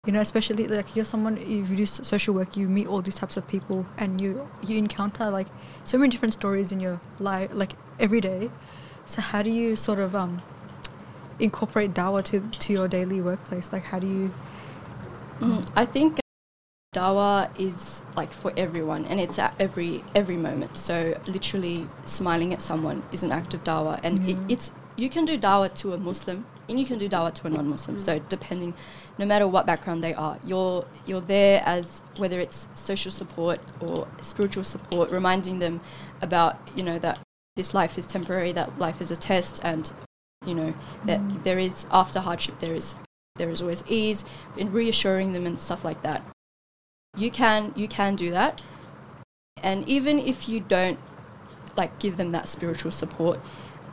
you 0.07 0.13
know, 0.13 0.21
especially 0.21 0.69
like 0.69 0.95
you're 0.97 1.05
someone 1.05 1.37
if 1.39 1.69
you 1.71 1.77
do 1.77 1.87
social 1.87 2.35
work, 2.35 2.57
you 2.57 2.67
meet 2.69 2.87
all 2.87 3.03
these 3.03 3.17
types 3.17 3.37
of 3.37 3.47
people, 3.47 3.85
and 3.99 4.21
you 4.21 4.49
you 4.63 4.79
encounter 4.79 5.29
like 5.31 5.49
so 5.83 5.99
many 5.99 6.09
different 6.11 6.33
stories 6.33 6.73
in 6.73 6.81
your 6.81 7.01
life, 7.21 7.51
like 7.53 7.73
every 8.01 8.21
day. 8.23 8.51
So 9.07 9.21
how 9.21 9.43
do 9.43 9.51
you 9.51 9.77
sort 9.77 9.99
of 9.99 10.15
um 10.15 10.41
incorporate 11.39 11.95
Dawa 11.95 12.23
to 12.25 12.41
to 12.41 12.73
your 12.73 12.89
daily 12.89 13.21
workplace? 13.21 13.73
Like 13.73 13.85
how 13.85 13.99
do 13.99 14.07
you? 14.07 14.33
Mm, 15.41 15.69
I 15.75 15.85
think 15.85 16.21
dawa 16.95 17.51
is 17.59 18.03
like 18.17 18.33
for 18.33 18.53
everyone 18.57 19.05
and 19.07 19.21
it's 19.21 19.39
at 19.39 19.55
every 19.59 20.03
every 20.15 20.37
moment. 20.37 20.79
So 20.79 21.21
literally 21.27 21.87
smiling 22.05 22.53
at 22.55 22.63
someone 22.63 23.03
is 23.13 23.23
an 23.23 23.33
act 23.33 23.53
of 23.53 23.65
dawa 23.65 24.01
and 24.03 24.27
it, 24.29 24.39
it's 24.49 24.73
you 24.97 25.11
can 25.11 25.25
do 25.25 25.37
dawa 25.37 25.75
to 25.75 25.93
a 25.93 25.99
Muslim 25.99 26.47
and 26.69 26.79
you 26.79 26.87
can 26.87 26.99
do 26.99 27.09
dawa 27.09 27.35
to 27.35 27.47
a 27.47 27.51
non-Muslim. 27.51 27.99
So 27.99 28.21
depending 28.21 28.75
no 29.19 29.27
matter 29.27 29.47
what 29.47 29.67
background 29.67 30.03
they 30.03 30.15
are, 30.15 30.39
you're 30.45 30.87
you're 31.05 31.21
there 31.21 31.63
as 31.67 32.01
whether 32.17 32.41
it's 32.41 32.69
social 32.75 33.11
support 33.11 33.61
or 33.81 34.07
spiritual 34.23 34.65
support 34.65 35.11
reminding 35.11 35.59
them 35.59 35.81
about, 36.23 36.57
you 36.77 36.83
know, 36.83 36.99
that 37.01 37.19
this 37.57 37.75
life 37.75 37.99
is 37.99 38.07
temporary, 38.07 38.53
that 38.53 38.79
life 38.79 39.01
is 39.01 39.11
a 39.11 39.17
test 39.17 39.61
and 39.65 39.93
you 40.47 40.55
know 40.55 40.75
that 41.05 41.21
there 41.45 41.59
is 41.59 41.87
after 41.91 42.21
hardship 42.21 42.59
there 42.61 42.75
is 42.75 42.95
there 43.37 43.51
is 43.51 43.61
always 43.61 43.83
ease 43.89 44.25
and 44.59 44.73
reassuring 44.73 45.33
them 45.33 45.45
and 45.47 45.59
stuff 45.59 45.85
like 45.85 46.03
that. 46.03 46.23
You 47.17 47.31
can 47.31 47.73
you 47.77 47.89
can 47.89 48.17
do 48.17 48.31
that. 48.31 48.63
And 49.63 49.89
even 49.89 50.19
if 50.19 50.49
you 50.49 50.61
don't 50.61 50.99
like 51.77 51.99
give 51.99 52.17
them 52.17 52.33
that 52.33 52.49
spiritual 52.49 52.93
support 52.93 53.41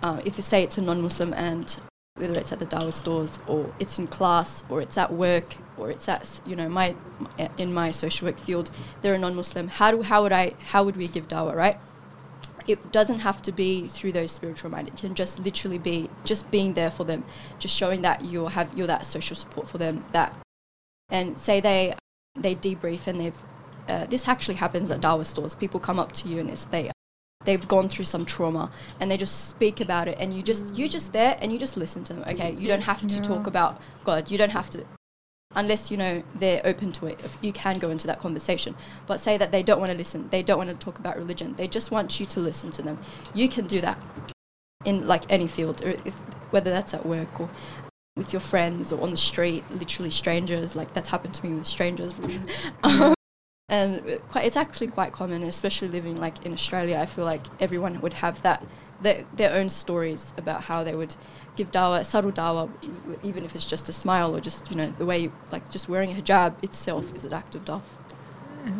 uh, 0.04 0.22
if 0.26 0.38
you 0.38 0.44
say 0.44 0.64
it's 0.64 0.78
a 0.78 0.82
non-muslim 0.82 1.34
and 1.34 1.78
whether 2.16 2.40
it's 2.40 2.52
at 2.52 2.60
the 2.60 2.66
Dawa 2.66 2.94
stores 2.94 3.40
or 3.48 3.74
it's 3.80 3.98
in 3.98 4.08
class 4.08 4.64
or 4.70 4.82
it's 4.82 4.98
at 4.98 5.14
work 5.14 5.56
or 5.78 5.90
it's 5.90 6.10
at 6.10 6.42
you 6.46 6.56
know 6.56 6.70
my 6.70 6.96
in 7.58 7.74
my 7.74 7.92
social 7.92 8.28
work 8.28 8.38
field 8.38 8.70
they're 9.02 9.14
a 9.14 9.20
non-muslim 9.20 9.68
how 9.68 9.92
do 9.92 10.02
how 10.02 10.22
would 10.22 10.34
i 10.34 10.54
how 10.60 10.84
would 10.84 10.98
we 10.98 11.08
give 11.08 11.28
dawah 11.28 11.56
right 11.56 11.78
it 12.68 12.92
doesn't 12.92 13.20
have 13.20 13.42
to 13.44 13.52
be 13.52 13.88
through 13.88 14.12
those 14.12 14.32
spiritual 14.32 14.70
mind. 14.70 14.88
It 14.88 14.98
can 14.98 15.16
just 15.16 15.40
literally 15.40 15.78
be 15.78 16.10
just 16.26 16.50
being 16.52 16.74
there 16.74 16.92
for 16.92 17.04
them, 17.04 17.24
just 17.60 17.76
showing 17.76 18.02
that 18.04 18.24
you 18.26 18.48
have 18.48 18.72
you're 18.78 18.88
that 18.88 19.06
social 19.06 19.36
support 19.36 19.68
for 19.68 19.78
them. 19.78 20.06
That 20.12 20.36
and 21.10 21.38
say 21.38 21.60
they 21.60 21.96
they 22.36 22.56
debrief 22.56 23.08
and 23.08 23.20
they've 23.20 23.44
uh, 23.88 24.06
this 24.06 24.28
actually 24.28 24.56
happens 24.56 24.92
at 24.92 25.02
Dawa 25.02 25.26
stores. 25.26 25.56
People 25.56 25.80
come 25.80 26.00
up 26.00 26.12
to 26.14 26.28
you 26.28 26.40
and 26.40 26.50
it's 26.50 26.66
they 26.66 26.92
they've 27.44 27.68
gone 27.68 27.90
through 27.90 28.06
some 28.06 28.26
trauma 28.26 28.72
and 29.00 29.10
they 29.10 29.18
just 29.18 29.50
speak 29.50 29.82
about 29.82 30.08
it 30.08 30.18
and 30.20 30.34
you 30.34 30.44
just 30.44 30.76
you're 30.76 30.88
just 30.88 31.12
there 31.14 31.38
and 31.42 31.52
you 31.52 31.58
just 31.60 31.76
listen 31.78 32.04
to 32.06 32.14
them. 32.14 32.24
Okay, 32.30 32.52
you 32.54 32.68
don't 32.68 32.82
have 32.84 33.06
to 33.08 33.16
Yeah. 33.16 33.22
talk 33.22 33.48
about 33.48 33.82
God. 34.04 34.30
You 34.30 34.38
don't 34.38 34.52
have 34.52 34.70
to 34.72 34.86
unless 35.56 35.92
you 35.92 35.98
know 35.98 36.24
they're 36.36 36.62
open 36.66 36.92
to 36.92 37.08
it 37.08 37.20
you 37.42 37.52
can 37.52 37.78
go 37.78 37.90
into 37.90 38.08
that 38.08 38.20
conversation. 38.20 38.76
But 39.08 39.20
say 39.20 39.38
that 39.38 39.52
they 39.52 39.64
don't 39.64 39.80
want 39.80 39.92
to 39.92 39.98
listen 39.98 40.30
they 40.30 40.44
don't 40.44 40.58
want 40.58 40.70
to 40.70 40.76
talk 40.76 41.00
about 41.00 41.18
religion 41.18 41.56
they 41.56 41.68
just 41.68 41.92
want 41.92 42.20
you 42.20 42.26
to 42.28 42.40
listen 42.40 42.72
to 42.72 42.82
them. 42.82 42.98
You 43.34 43.50
can 43.50 43.68
do 43.68 43.82
that 43.82 43.98
in 44.86 45.08
like 45.08 45.24
any 45.30 45.48
field 45.48 45.82
if, 45.84 46.14
whether 46.52 46.70
that's 46.70 46.94
at 46.94 47.06
work 47.06 47.40
or 47.40 47.50
with 48.16 48.34
your 48.34 48.40
friends 48.40 48.92
or 48.92 49.02
on 49.02 49.10
the 49.12 49.18
street 49.18 49.64
literally 49.72 50.12
strangers 50.12 50.76
like 50.76 50.94
that's 50.94 51.10
happened 51.10 51.34
to 51.36 51.46
me 51.46 51.54
with 51.54 51.68
strangers. 51.68 52.14
Um, 52.84 53.14
and 53.70 54.20
quite, 54.28 54.46
it's 54.46 54.58
actually 54.58 54.88
quite 54.88 55.14
common 55.14 55.42
especially 55.44 55.88
living 55.88 56.18
like 56.18 56.46
in 56.46 56.52
australia 56.52 56.98
i 56.98 57.06
feel 57.06 57.24
like 57.24 57.42
everyone 57.62 58.00
would 58.02 58.14
have 58.14 58.42
that 58.42 58.62
their, 59.02 59.26
their 59.34 59.54
own 59.54 59.70
stories 59.70 60.34
about 60.38 60.64
how 60.64 60.84
they 60.84 60.96
would 60.96 61.16
give 61.56 61.72
dawa, 61.72 62.06
subtle 62.06 62.32
dawa, 62.32 62.70
e- 62.84 62.90
even 63.24 63.44
if 63.44 63.56
it's 63.56 63.68
just 63.68 63.90
a 63.90 63.94
smile 63.94 64.36
or 64.36 64.40
just, 64.40 64.70
you 64.72 64.78
know, 64.78 64.92
the 64.98 65.06
way, 65.06 65.20
you, 65.20 65.32
like 65.52 65.70
just 65.72 65.90
wearing 65.90 66.12
a 66.12 66.16
hijab 66.16 66.64
itself 66.64 67.14
is 67.16 67.24
an 67.24 67.34
act 67.34 67.56
of 67.56 67.66
dawa. 67.66 67.82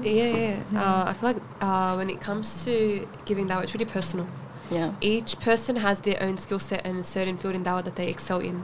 Yeah, 0.04 0.64
yeah. 0.72 0.80
Uh, 0.80 1.06
I 1.10 1.14
feel 1.14 1.34
like 1.34 1.44
uh, 1.60 1.96
when 1.96 2.10
it 2.10 2.22
comes 2.22 2.64
to 2.66 3.08
giving 3.26 3.48
dawah, 3.48 3.64
it's 3.64 3.74
really 3.74 3.86
personal. 3.86 4.28
Yeah. 4.70 4.94
Each 5.02 5.40
person 5.40 5.76
has 5.78 6.02
their 6.02 6.22
own 6.22 6.38
skill 6.38 6.60
set 6.60 6.86
and 6.86 6.98
a 7.00 7.04
certain 7.04 7.38
field 7.38 7.56
in 7.56 7.64
dawah 7.64 7.84
that 7.84 7.96
they 7.96 8.08
excel 8.08 8.40
in. 8.40 8.64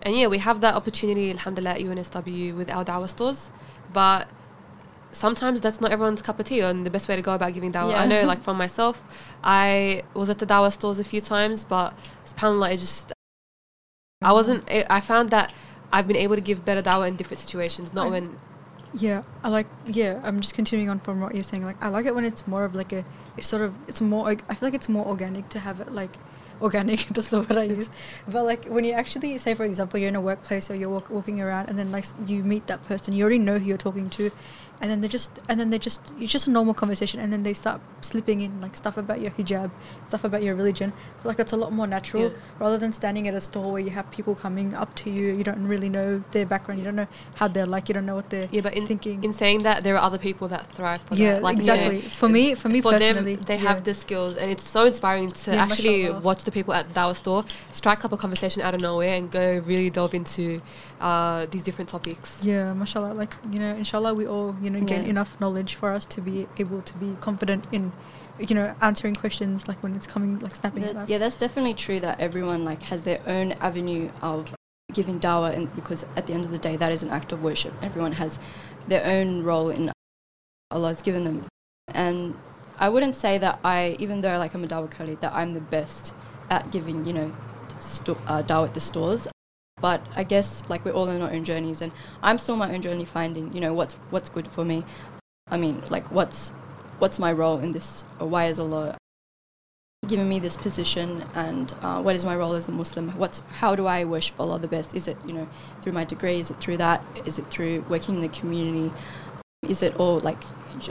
And 0.00 0.16
yeah, 0.16 0.26
we 0.28 0.38
have 0.38 0.60
that 0.62 0.74
opportunity, 0.74 1.30
alhamdulillah, 1.30 1.74
at 1.74 1.80
UNSW 1.80 2.56
with 2.56 2.70
our 2.70 2.84
dawah 2.84 3.08
stores. 3.08 3.50
But 3.92 4.28
sometimes 5.10 5.60
that's 5.60 5.80
not 5.80 5.90
everyone's 5.90 6.22
cup 6.22 6.38
of 6.38 6.46
tea 6.46 6.60
and 6.60 6.84
the 6.84 6.90
best 6.90 7.08
way 7.08 7.16
to 7.16 7.22
go 7.22 7.34
about 7.34 7.54
giving 7.54 7.72
dawah. 7.72 7.90
Yeah. 7.90 8.02
I 8.02 8.06
know, 8.06 8.22
like 8.24 8.42
from 8.42 8.56
myself, 8.56 9.04
I 9.42 10.02
was 10.14 10.28
at 10.28 10.38
the 10.38 10.46
dawah 10.46 10.72
stores 10.72 10.98
a 10.98 11.04
few 11.04 11.20
times, 11.20 11.64
but 11.64 11.96
subhanAllah, 12.26 12.74
it 12.74 12.78
just, 12.78 13.12
I 13.12 14.26
mm-hmm. 14.26 14.34
wasn't, 14.34 14.70
I 14.70 14.84
I 14.90 15.00
found 15.00 15.30
that 15.30 15.52
I've 15.92 16.06
been 16.06 16.16
able 16.16 16.34
to 16.34 16.40
give 16.42 16.64
better 16.64 16.82
dawah 16.82 17.08
in 17.08 17.16
different 17.16 17.40
situations, 17.40 17.92
not 17.92 18.08
I- 18.08 18.10
when 18.10 18.38
Yeah, 18.94 19.22
I 19.44 19.48
like. 19.48 19.66
Yeah, 19.86 20.20
I'm 20.22 20.40
just 20.40 20.54
continuing 20.54 20.88
on 20.90 20.98
from 20.98 21.20
what 21.20 21.34
you're 21.34 21.44
saying. 21.44 21.64
Like, 21.64 21.76
I 21.82 21.88
like 21.88 22.06
it 22.06 22.14
when 22.14 22.24
it's 22.24 22.46
more 22.46 22.64
of 22.64 22.74
like 22.74 22.92
a. 22.92 23.04
It's 23.36 23.46
sort 23.46 23.62
of. 23.62 23.74
It's 23.86 24.00
more. 24.00 24.26
I 24.28 24.34
feel 24.36 24.66
like 24.66 24.74
it's 24.74 24.88
more 24.88 25.06
organic 25.06 25.48
to 25.50 25.58
have 25.58 25.80
it 25.80 25.92
like. 25.92 26.16
Organic. 26.60 27.00
That's 27.14 27.28
the 27.28 27.40
word 27.40 27.56
I 27.56 27.64
use. 27.64 27.90
But 28.26 28.44
like 28.44 28.64
when 28.64 28.84
you 28.84 28.92
actually 28.92 29.36
say, 29.38 29.54
for 29.54 29.64
example, 29.64 30.00
you're 30.00 30.08
in 30.08 30.16
a 30.16 30.20
workplace 30.20 30.70
or 30.70 30.74
you're 30.74 30.88
walk, 30.88 31.10
walking 31.10 31.40
around, 31.40 31.68
and 31.68 31.78
then 31.78 31.92
like 31.92 32.06
you 32.26 32.42
meet 32.42 32.66
that 32.66 32.82
person, 32.82 33.14
you 33.14 33.22
already 33.24 33.38
know 33.38 33.58
who 33.58 33.66
you're 33.66 33.76
talking 33.78 34.10
to, 34.10 34.32
and 34.80 34.90
then 34.90 35.00
they 35.00 35.08
just 35.08 35.30
and 35.48 35.58
then 35.58 35.70
they 35.70 35.78
just 35.78 36.12
it's 36.20 36.32
just 36.32 36.46
a 36.46 36.50
normal 36.50 36.74
conversation, 36.74 37.20
and 37.20 37.32
then 37.32 37.42
they 37.42 37.54
start 37.54 37.80
slipping 38.00 38.40
in 38.40 38.60
like 38.60 38.76
stuff 38.76 38.96
about 38.96 39.20
your 39.20 39.30
hijab, 39.32 39.70
stuff 40.08 40.24
about 40.24 40.42
your 40.42 40.54
religion. 40.54 40.92
I 41.18 41.22
feel 41.22 41.30
like 41.30 41.38
it's 41.38 41.52
a 41.52 41.56
lot 41.56 41.72
more 41.72 41.86
natural 41.86 42.24
Yeah. 42.24 42.30
rather 42.58 42.78
than 42.78 42.92
standing 42.92 43.28
at 43.28 43.34
a 43.34 43.40
store 43.40 43.72
where 43.72 43.82
you 43.82 43.90
have 43.90 44.10
people 44.10 44.34
coming 44.34 44.74
up 44.74 44.94
to 44.96 45.10
you. 45.10 45.34
You 45.34 45.44
don't 45.44 45.66
really 45.66 45.88
know 45.88 46.22
their 46.32 46.46
background. 46.46 46.80
You 46.80 46.86
don't 46.86 46.96
know 46.96 47.08
how 47.34 47.48
they're 47.48 47.66
like. 47.66 47.88
You 47.88 47.94
don't 47.94 48.06
know 48.06 48.14
what 48.14 48.30
they're 48.30 48.48
Yeah, 48.50 48.60
but 48.60 48.74
in, 48.74 48.86
thinking. 48.86 49.22
in 49.24 49.32
saying 49.32 49.62
that, 49.64 49.84
there 49.84 49.94
are 49.96 50.02
other 50.02 50.18
people 50.18 50.48
that 50.48 50.70
thrive 50.72 51.00
for 51.02 51.14
yeah, 51.14 51.34
that. 51.34 51.42
Like, 51.42 51.58
you 51.58 51.66
know, 51.66 51.74
exactly. 51.74 52.00
for 52.02 52.28
me, 52.28 52.54
for 52.54 52.68
me 52.68 52.80
for 52.80 52.92
personally, 52.92 53.34
them, 53.36 53.44
they 53.44 53.56
yeah. 53.56 53.68
have 53.68 53.84
the 53.84 53.94
skills, 53.94 54.36
and 54.36 54.50
it's 54.50 54.68
so 54.68 54.84
inspiring 54.86 55.30
to 55.30 55.52
Yeah, 55.52 55.62
actually 55.64 56.10
watch 56.10 56.44
the 56.44 56.52
people 56.52 56.74
at 56.74 56.92
Dawa 56.94 57.14
store 57.16 57.44
strike 57.70 58.04
up 58.04 58.12
a 58.12 58.16
conversation 58.16 58.62
out 58.62 58.74
of 58.74 58.80
nowhere 58.80 59.16
and 59.16 59.30
go 59.30 59.62
really 59.66 59.90
delve 59.90 60.14
into 60.14 60.60
uh, 61.00 61.46
these 61.50 61.62
different 61.62 61.88
topics. 61.88 62.38
Yeah, 62.42 62.72
mashallah. 62.74 63.14
Like, 63.14 63.34
you 63.52 63.58
know, 63.58 63.74
inshallah, 63.74 64.14
we 64.14 64.26
all, 64.26 64.56
you 64.62 64.67
know, 64.70 64.80
gain 64.80 65.02
Yeah. 65.04 65.10
enough 65.10 65.38
knowledge 65.40 65.74
for 65.74 65.90
us 65.92 66.04
to 66.06 66.20
be 66.20 66.46
able 66.58 66.82
to 66.82 66.94
be 66.96 67.16
confident 67.20 67.66
in, 67.72 67.92
you 68.38 68.54
know, 68.54 68.74
answering 68.80 69.14
questions 69.14 69.66
like 69.68 69.82
when 69.82 69.94
it's 69.94 70.06
coming, 70.06 70.38
like 70.40 70.54
snapping 70.54 70.84
at 70.84 70.96
us. 70.96 71.08
yeah, 71.08 71.18
that's 71.18 71.36
definitely 71.36 71.74
true 71.74 72.00
that 72.00 72.18
everyone 72.20 72.64
like 72.64 72.82
has 72.84 73.04
their 73.04 73.20
own 73.26 73.52
avenue 73.52 74.10
of 74.22 74.54
giving 74.92 75.20
dawah, 75.20 75.54
and 75.54 75.74
because 75.76 76.04
at 76.16 76.26
the 76.26 76.32
end 76.32 76.44
of 76.44 76.50
the 76.50 76.58
day, 76.58 76.76
that 76.76 76.90
is 76.92 77.02
an 77.02 77.10
act 77.10 77.32
of 77.32 77.42
worship. 77.42 77.74
Everyone 77.82 78.12
has 78.12 78.38
their 78.88 79.04
own 79.04 79.42
role 79.42 79.68
in 79.70 79.90
Allah's 80.70 81.02
given 81.02 81.24
them, 81.24 81.46
and 81.88 82.34
I 82.78 82.88
wouldn't 82.88 83.14
say 83.14 83.38
that 83.38 83.58
I, 83.64 83.96
even 83.98 84.20
though 84.20 84.38
like 84.38 84.54
I'm 84.54 84.64
a 84.64 84.66
dawah 84.66 84.90
co-lead, 84.90 85.20
that 85.20 85.32
I'm 85.34 85.52
the 85.54 85.60
best 85.60 86.12
at 86.50 86.70
giving, 86.70 87.04
you 87.04 87.12
know, 87.12 87.36
sto- 87.78 88.16
uh, 88.26 88.42
dawah 88.42 88.68
at 88.68 88.74
the 88.74 88.80
stores. 88.80 89.28
But 89.80 90.04
I 90.16 90.24
guess 90.24 90.62
like 90.68 90.84
we're 90.84 90.92
all 90.92 91.08
on 91.08 91.20
our 91.20 91.30
own 91.30 91.44
journeys, 91.44 91.80
and 91.80 91.92
I'm 92.22 92.38
still 92.38 92.54
on 92.54 92.58
my 92.58 92.74
own 92.74 92.82
journey 92.82 93.04
finding, 93.04 93.52
you 93.52 93.60
know, 93.60 93.74
what's 93.74 93.94
what's 94.10 94.28
good 94.28 94.48
for 94.48 94.64
me. 94.64 94.84
I 95.50 95.56
mean, 95.56 95.82
like 95.88 96.10
what's 96.10 96.50
what's 96.98 97.18
my 97.18 97.32
role 97.32 97.58
in 97.58 97.72
this? 97.72 98.04
Or 98.20 98.26
why 98.26 98.46
is 98.46 98.58
Allah 98.58 98.96
given 100.06 100.28
me 100.28 100.38
this 100.38 100.56
position 100.56 101.24
and 101.34 101.74
uh, 101.82 102.00
what 102.00 102.14
is 102.14 102.24
my 102.24 102.34
role 102.36 102.54
as 102.54 102.68
a 102.68 102.72
Muslim? 102.72 103.10
What's 103.18 103.40
how 103.50 103.74
do 103.74 103.86
I 103.86 104.04
worship 104.04 104.38
Allah 104.40 104.58
the 104.58 104.68
best? 104.68 104.94
Is 104.94 105.08
it 105.08 105.16
you 105.26 105.32
know 105.32 105.48
through 105.82 105.92
my 105.92 106.04
degree? 106.04 106.40
Is 106.40 106.50
it 106.50 106.60
through 106.60 106.78
that? 106.78 107.02
Is 107.26 107.38
it 107.38 107.46
through 107.46 107.84
working 107.88 108.16
in 108.16 108.20
the 108.20 108.28
community? 108.28 108.94
Is 109.62 109.82
it 109.82 109.96
all 109.96 110.20
like 110.20 110.42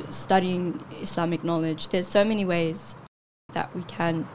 studying 0.10 0.84
Islamic 1.02 1.44
knowledge? 1.44 1.88
There's 1.90 2.08
so 2.08 2.24
many 2.24 2.46
ways 2.46 2.96
that 3.54 3.74
we 3.76 3.84
can 3.84 4.28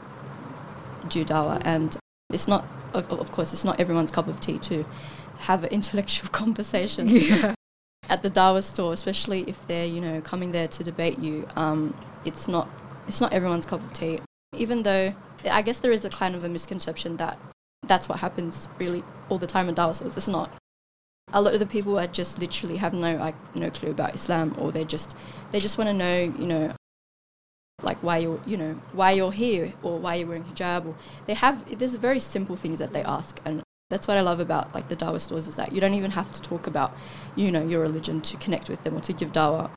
do 1.09 1.23
dawah, 1.23 1.61
and 1.63 1.97
it's 2.33 2.47
not 2.47 2.65
of, 2.93 3.09
of 3.11 3.31
course 3.31 3.53
it's 3.53 3.63
not 3.63 3.79
everyone's 3.79 4.11
cup 4.11 4.27
of 4.27 4.39
tea 4.39 4.59
to 4.59 4.85
have 5.39 5.63
an 5.63 5.69
intellectual 5.71 6.29
conversation 6.41 7.07
Yeah. 7.09 7.55
at 8.09 8.21
the 8.23 8.29
dawah 8.29 8.63
store, 8.63 8.93
especially 8.93 9.41
if 9.47 9.65
they're 9.67 9.85
you 9.87 10.01
know 10.01 10.21
coming 10.21 10.51
there 10.51 10.67
to 10.67 10.83
debate 10.83 11.19
you. 11.19 11.47
Um, 11.55 11.95
it's 12.25 12.47
not 12.47 12.67
it's 13.07 13.19
not 13.21 13.33
everyone's 13.33 13.65
cup 13.65 13.81
of 13.81 13.91
tea. 13.93 14.19
Even 14.55 14.83
though 14.83 15.13
I 15.49 15.61
guess 15.61 15.79
there 15.79 15.91
is 15.91 16.05
a 16.05 16.09
kind 16.09 16.35
of 16.35 16.43
a 16.43 16.49
misconception 16.49 17.17
that 17.17 17.37
that's 17.85 18.07
what 18.07 18.19
happens 18.19 18.69
really 18.79 19.03
all 19.29 19.37
the 19.37 19.47
time 19.47 19.67
at 19.69 19.75
dawah 19.75 19.95
stores. 19.95 20.15
It's 20.15 20.27
not. 20.27 20.49
A 21.33 21.41
lot 21.41 21.53
of 21.53 21.59
the 21.59 21.65
people 21.65 21.97
are 21.99 22.07
just 22.07 22.39
literally 22.39 22.77
have 22.77 22.93
no 22.93 23.15
like 23.15 23.35
no 23.55 23.69
clue 23.69 23.91
about 23.91 24.13
Islam, 24.13 24.55
or 24.59 24.71
they 24.71 24.85
just 24.85 25.15
they 25.51 25.59
just 25.59 25.77
want 25.77 25.87
to 25.89 25.93
know 25.93 26.17
you 26.21 26.45
know 26.45 26.71
like 27.81 27.97
why 28.03 28.17
you're 28.19 28.39
you 28.45 28.55
know 28.55 28.73
why 28.93 29.11
you're 29.11 29.31
here 29.31 29.73
or 29.81 29.97
why 29.99 30.15
you're 30.15 30.27
wearing 30.27 30.43
hijab 30.43 30.85
or 30.85 30.95
they 31.25 31.33
have 31.33 31.77
there's 31.79 31.95
very 31.95 32.19
simple 32.19 32.55
things 32.55 32.79
that 32.79 32.93
they 32.93 33.03
ask. 33.03 33.39
And 33.45 33.63
that's 33.89 34.07
what 34.07 34.17
I 34.17 34.21
love 34.21 34.39
about 34.39 34.73
like 34.75 34.89
the 34.89 34.95
dawah 34.95 35.19
stores 35.19 35.47
is 35.47 35.55
that 35.55 35.71
you 35.71 35.81
don't 35.81 35.93
even 35.95 36.11
have 36.11 36.31
to 36.33 36.41
talk 36.41 36.67
about 36.67 36.95
you 37.35 37.51
know 37.51 37.65
your 37.65 37.81
religion 37.81 38.21
to 38.21 38.37
connect 38.37 38.69
with 38.69 38.83
them 38.83 38.95
or 38.95 39.01
to 39.01 39.13
give 39.13 39.31
dawah. 39.31 39.71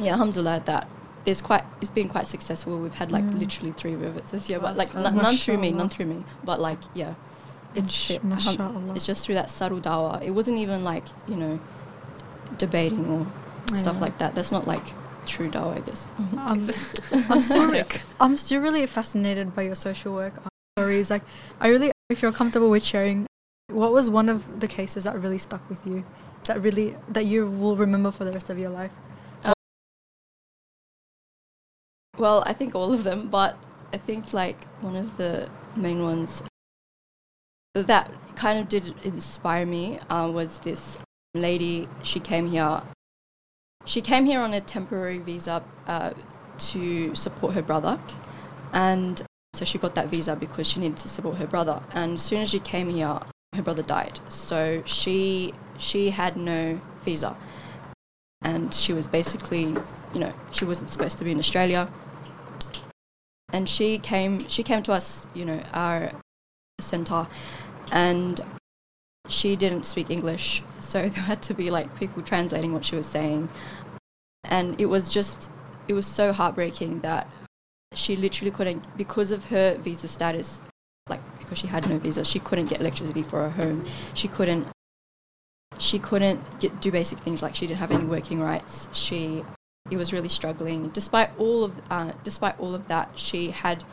Yeah 0.00 0.12
alhamdulillah 0.12 0.62
that 0.66 0.88
there's 1.24 1.40
quite 1.42 1.64
it's 1.80 1.90
been 1.90 2.08
quite 2.08 2.26
successful. 2.26 2.78
We've 2.80 2.94
had 2.94 3.12
like 3.12 3.24
Mm. 3.24 3.38
literally 3.38 3.72
three 3.72 3.94
visits 3.94 4.30
this 4.32 4.50
year 4.50 4.58
but 4.58 4.76
like 4.76 4.94
n- 4.94 5.02
none 5.16 5.36
through 5.36 5.58
me 5.58 5.70
none 5.70 5.88
through 5.88 6.06
me 6.06 6.24
but 6.44 6.60
like 6.60 6.78
yeah. 6.94 7.14
It's 7.74 8.10
it- 8.10 8.20
it's 8.24 9.06
just 9.06 9.24
through 9.24 9.36
that 9.36 9.48
subtle 9.50 9.80
dawah. 9.80 10.20
It 10.22 10.32
wasn't 10.32 10.58
even 10.58 10.82
like 10.82 11.04
you 11.28 11.36
know 11.36 11.60
debating 12.58 13.06
or 13.08 13.26
stuff 13.76 14.00
like 14.00 14.18
that. 14.18 14.34
That's 14.34 14.50
not 14.50 14.66
like 14.66 14.82
true 15.26 15.50
dawah 15.50 15.76
I 15.76 15.80
guess 15.80 16.08
Um, 16.36 16.70
I'm 17.30 17.42
still, 17.42 17.84
I'm 18.20 18.36
still 18.36 18.60
really 18.60 18.86
fascinated 18.86 19.54
by 19.54 19.62
your 19.62 19.74
social 19.74 20.14
work 20.14 20.34
uh, 20.38 20.48
stories. 20.78 21.10
Like, 21.10 21.22
I 21.60 21.68
really, 21.68 21.92
if 22.08 22.22
you're 22.22 22.32
comfortable 22.32 22.70
with 22.70 22.84
sharing, 22.84 23.26
what 23.68 23.92
was 23.92 24.10
one 24.10 24.28
of 24.28 24.60
the 24.60 24.68
cases 24.68 25.04
that 25.04 25.20
really 25.20 25.38
stuck 25.38 25.68
with 25.68 25.86
you, 25.86 26.04
that 26.44 26.60
really 26.62 26.96
that 27.08 27.26
you 27.26 27.46
will 27.46 27.76
remember 27.76 28.10
for 28.10 28.24
the 28.24 28.32
rest 28.32 28.50
of 28.50 28.58
your 28.58 28.70
life? 28.70 28.92
Well, 32.20 32.42
I 32.44 32.52
think 32.52 32.74
all 32.74 32.92
of 32.92 33.02
them, 33.02 33.28
but 33.28 33.56
I 33.94 33.96
think 33.96 34.34
like 34.34 34.64
one 34.82 34.94
of 34.94 35.16
the 35.16 35.48
main 35.74 36.02
ones 36.02 36.42
that 37.74 38.12
kind 38.36 38.58
of 38.58 38.68
did 38.68 38.94
inspire 39.04 39.64
me 39.64 39.98
uh, 40.10 40.30
was 40.30 40.58
this 40.58 40.98
lady. 41.34 41.88
She 42.02 42.20
came 42.20 42.46
here. 42.46 42.82
She 43.84 44.00
came 44.00 44.26
here 44.26 44.40
on 44.40 44.52
a 44.52 44.60
temporary 44.60 45.18
visa 45.18 45.62
uh, 45.86 46.12
to 46.58 47.14
support 47.14 47.54
her 47.54 47.62
brother, 47.62 47.98
and 48.72 49.22
so 49.54 49.64
she 49.64 49.78
got 49.78 49.94
that 49.94 50.08
visa 50.08 50.36
because 50.36 50.66
she 50.66 50.80
needed 50.80 50.98
to 50.98 51.08
support 51.08 51.36
her 51.36 51.46
brother. 51.46 51.82
And 51.92 52.14
as 52.14 52.22
soon 52.22 52.42
as 52.42 52.50
she 52.50 52.60
came 52.60 52.88
here, 52.88 53.18
her 53.54 53.62
brother 53.62 53.82
died. 53.82 54.20
So 54.28 54.82
she 54.84 55.54
she 55.78 56.10
had 56.10 56.36
no 56.36 56.80
visa, 57.02 57.36
and 58.42 58.72
she 58.74 58.92
was 58.92 59.06
basically, 59.06 59.74
you 60.14 60.20
know, 60.20 60.32
she 60.52 60.64
wasn't 60.64 60.90
supposed 60.90 61.18
to 61.18 61.24
be 61.24 61.32
in 61.32 61.38
Australia 61.38 61.88
and 63.52 63.68
she 63.68 63.98
came 63.98 64.38
she 64.48 64.62
came 64.62 64.82
to 64.82 64.92
us 64.92 65.26
you 65.34 65.44
know 65.44 65.60
our 65.72 66.10
center 66.80 67.26
and 67.92 68.40
she 69.28 69.54
didn't 69.56 69.84
speak 69.84 70.10
english 70.10 70.62
so 70.90 71.08
there 71.08 71.22
had 71.22 71.42
to 71.42 71.54
be 71.54 71.70
like 71.70 71.94
people 71.98 72.22
translating 72.22 72.72
what 72.72 72.84
she 72.84 72.96
was 72.96 73.06
saying. 73.06 73.48
And 74.44 74.80
it 74.80 74.86
was 74.86 75.12
just 75.12 75.50
it 75.88 75.92
was 75.92 76.06
so 76.06 76.32
heartbreaking 76.32 77.00
that 77.00 77.28
she 77.94 78.16
literally 78.16 78.50
couldn't 78.50 78.84
because 78.96 79.30
of 79.32 79.44
her 79.46 79.76
visa 79.76 80.06
status 80.06 80.60
like 81.08 81.20
because 81.38 81.58
she 81.58 81.66
had 81.66 81.88
no 81.88 81.98
visa 81.98 82.24
she 82.24 82.38
couldn't 82.38 82.66
get 82.66 82.80
electricity 82.80 83.22
for 83.22 83.48
her 83.48 83.50
home. 83.50 83.86
She 84.14 84.28
couldn't 84.28 84.66
she 85.78 85.98
couldn't 85.98 86.40
get, 86.60 86.80
do 86.80 86.90
basic 86.90 87.18
things 87.20 87.42
like 87.42 87.54
she 87.54 87.66
didn't 87.66 87.80
have 87.80 87.90
any 87.90 88.04
working 88.04 88.40
rights. 88.40 88.88
She 88.92 89.44
it 89.90 89.96
was 89.96 90.12
really 90.12 90.28
struggling. 90.28 90.88
Despite 90.90 91.30
all 91.38 91.64
of 91.64 91.80
uh, 91.90 92.12
despite 92.24 92.58
all 92.58 92.74
of 92.74 92.88
that, 92.88 93.10
she 93.18 93.50
had 93.50 93.84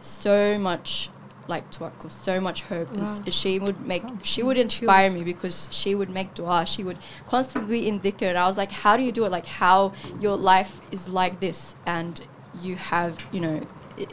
so 0.00 0.58
much 0.58 1.10
like 1.48 1.70
tawakkul, 1.70 2.10
so 2.10 2.40
much 2.40 2.62
hope. 2.62 2.90
And. 2.92 3.32
She 3.32 3.58
would 3.58 3.80
make 3.86 4.02
Oh, 4.04 4.18
she 4.22 4.42
would 4.42 4.56
inspire 4.56 5.10
me 5.10 5.22
because 5.24 5.68
she 5.70 5.94
would 5.94 6.10
make 6.10 6.34
dua. 6.34 6.66
She 6.66 6.84
would 6.84 6.98
constantly 7.26 7.80
be 7.80 7.88
in 7.88 8.00
dhikr. 8.00 8.22
And 8.22 8.38
I 8.38 8.46
was 8.46 8.56
like, 8.56 8.70
how 8.70 8.96
do 8.96 9.02
you 9.02 9.12
do 9.12 9.24
it? 9.24 9.30
Like 9.30 9.46
how 9.46 9.92
your 10.20 10.36
life 10.36 10.80
is 10.90 11.08
like 11.08 11.40
this, 11.40 11.74
and 11.86 12.20
you 12.60 12.76
have 12.76 13.24
you 13.32 13.40
know 13.40 13.60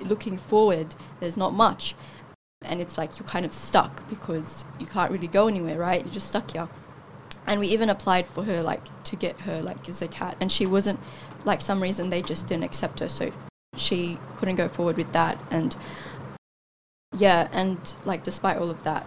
looking 0.01 0.37
forward. 0.37 0.95
There's 1.19 1.37
not 1.37 1.53
much, 1.53 1.95
and 2.63 2.81
it's 2.81 2.97
like 2.97 3.19
you're 3.19 3.27
kind 3.27 3.45
of 3.45 3.53
stuck 3.53 4.07
because 4.09 4.65
you 4.79 4.85
can't 4.85 5.11
really 5.11 5.27
go 5.27 5.47
anywhere, 5.47 5.77
right? 5.77 6.03
You're 6.03 6.13
just 6.13 6.29
stuck 6.29 6.51
here 6.51 6.69
and 7.49 7.59
we 7.59 7.67
even 7.67 7.89
applied 7.89 8.27
for 8.27 8.43
her 8.43 8.61
like 8.61 8.81
to 9.03 9.15
get 9.15 9.39
her 9.41 9.61
like 9.61 9.83
zakat 9.85 10.35
and 10.39 10.51
she 10.51 10.65
wasn't 10.65 10.99
like 11.45 11.61
some 11.61 11.81
reason 11.81 12.09
they 12.09 12.21
just 12.21 12.47
didn't 12.47 12.63
accept 12.63 12.99
her 12.99 13.09
so 13.09 13.31
she 13.75 14.19
couldn't 14.37 14.55
go 14.55 14.67
forward 14.67 14.97
with 14.97 15.11
that 15.13 15.37
and 15.49 15.75
yeah 17.19 17.47
and 17.51 17.93
like 18.05 18.23
despite 18.23 18.57
all 18.57 18.69
of 18.69 18.83
that 18.83 19.05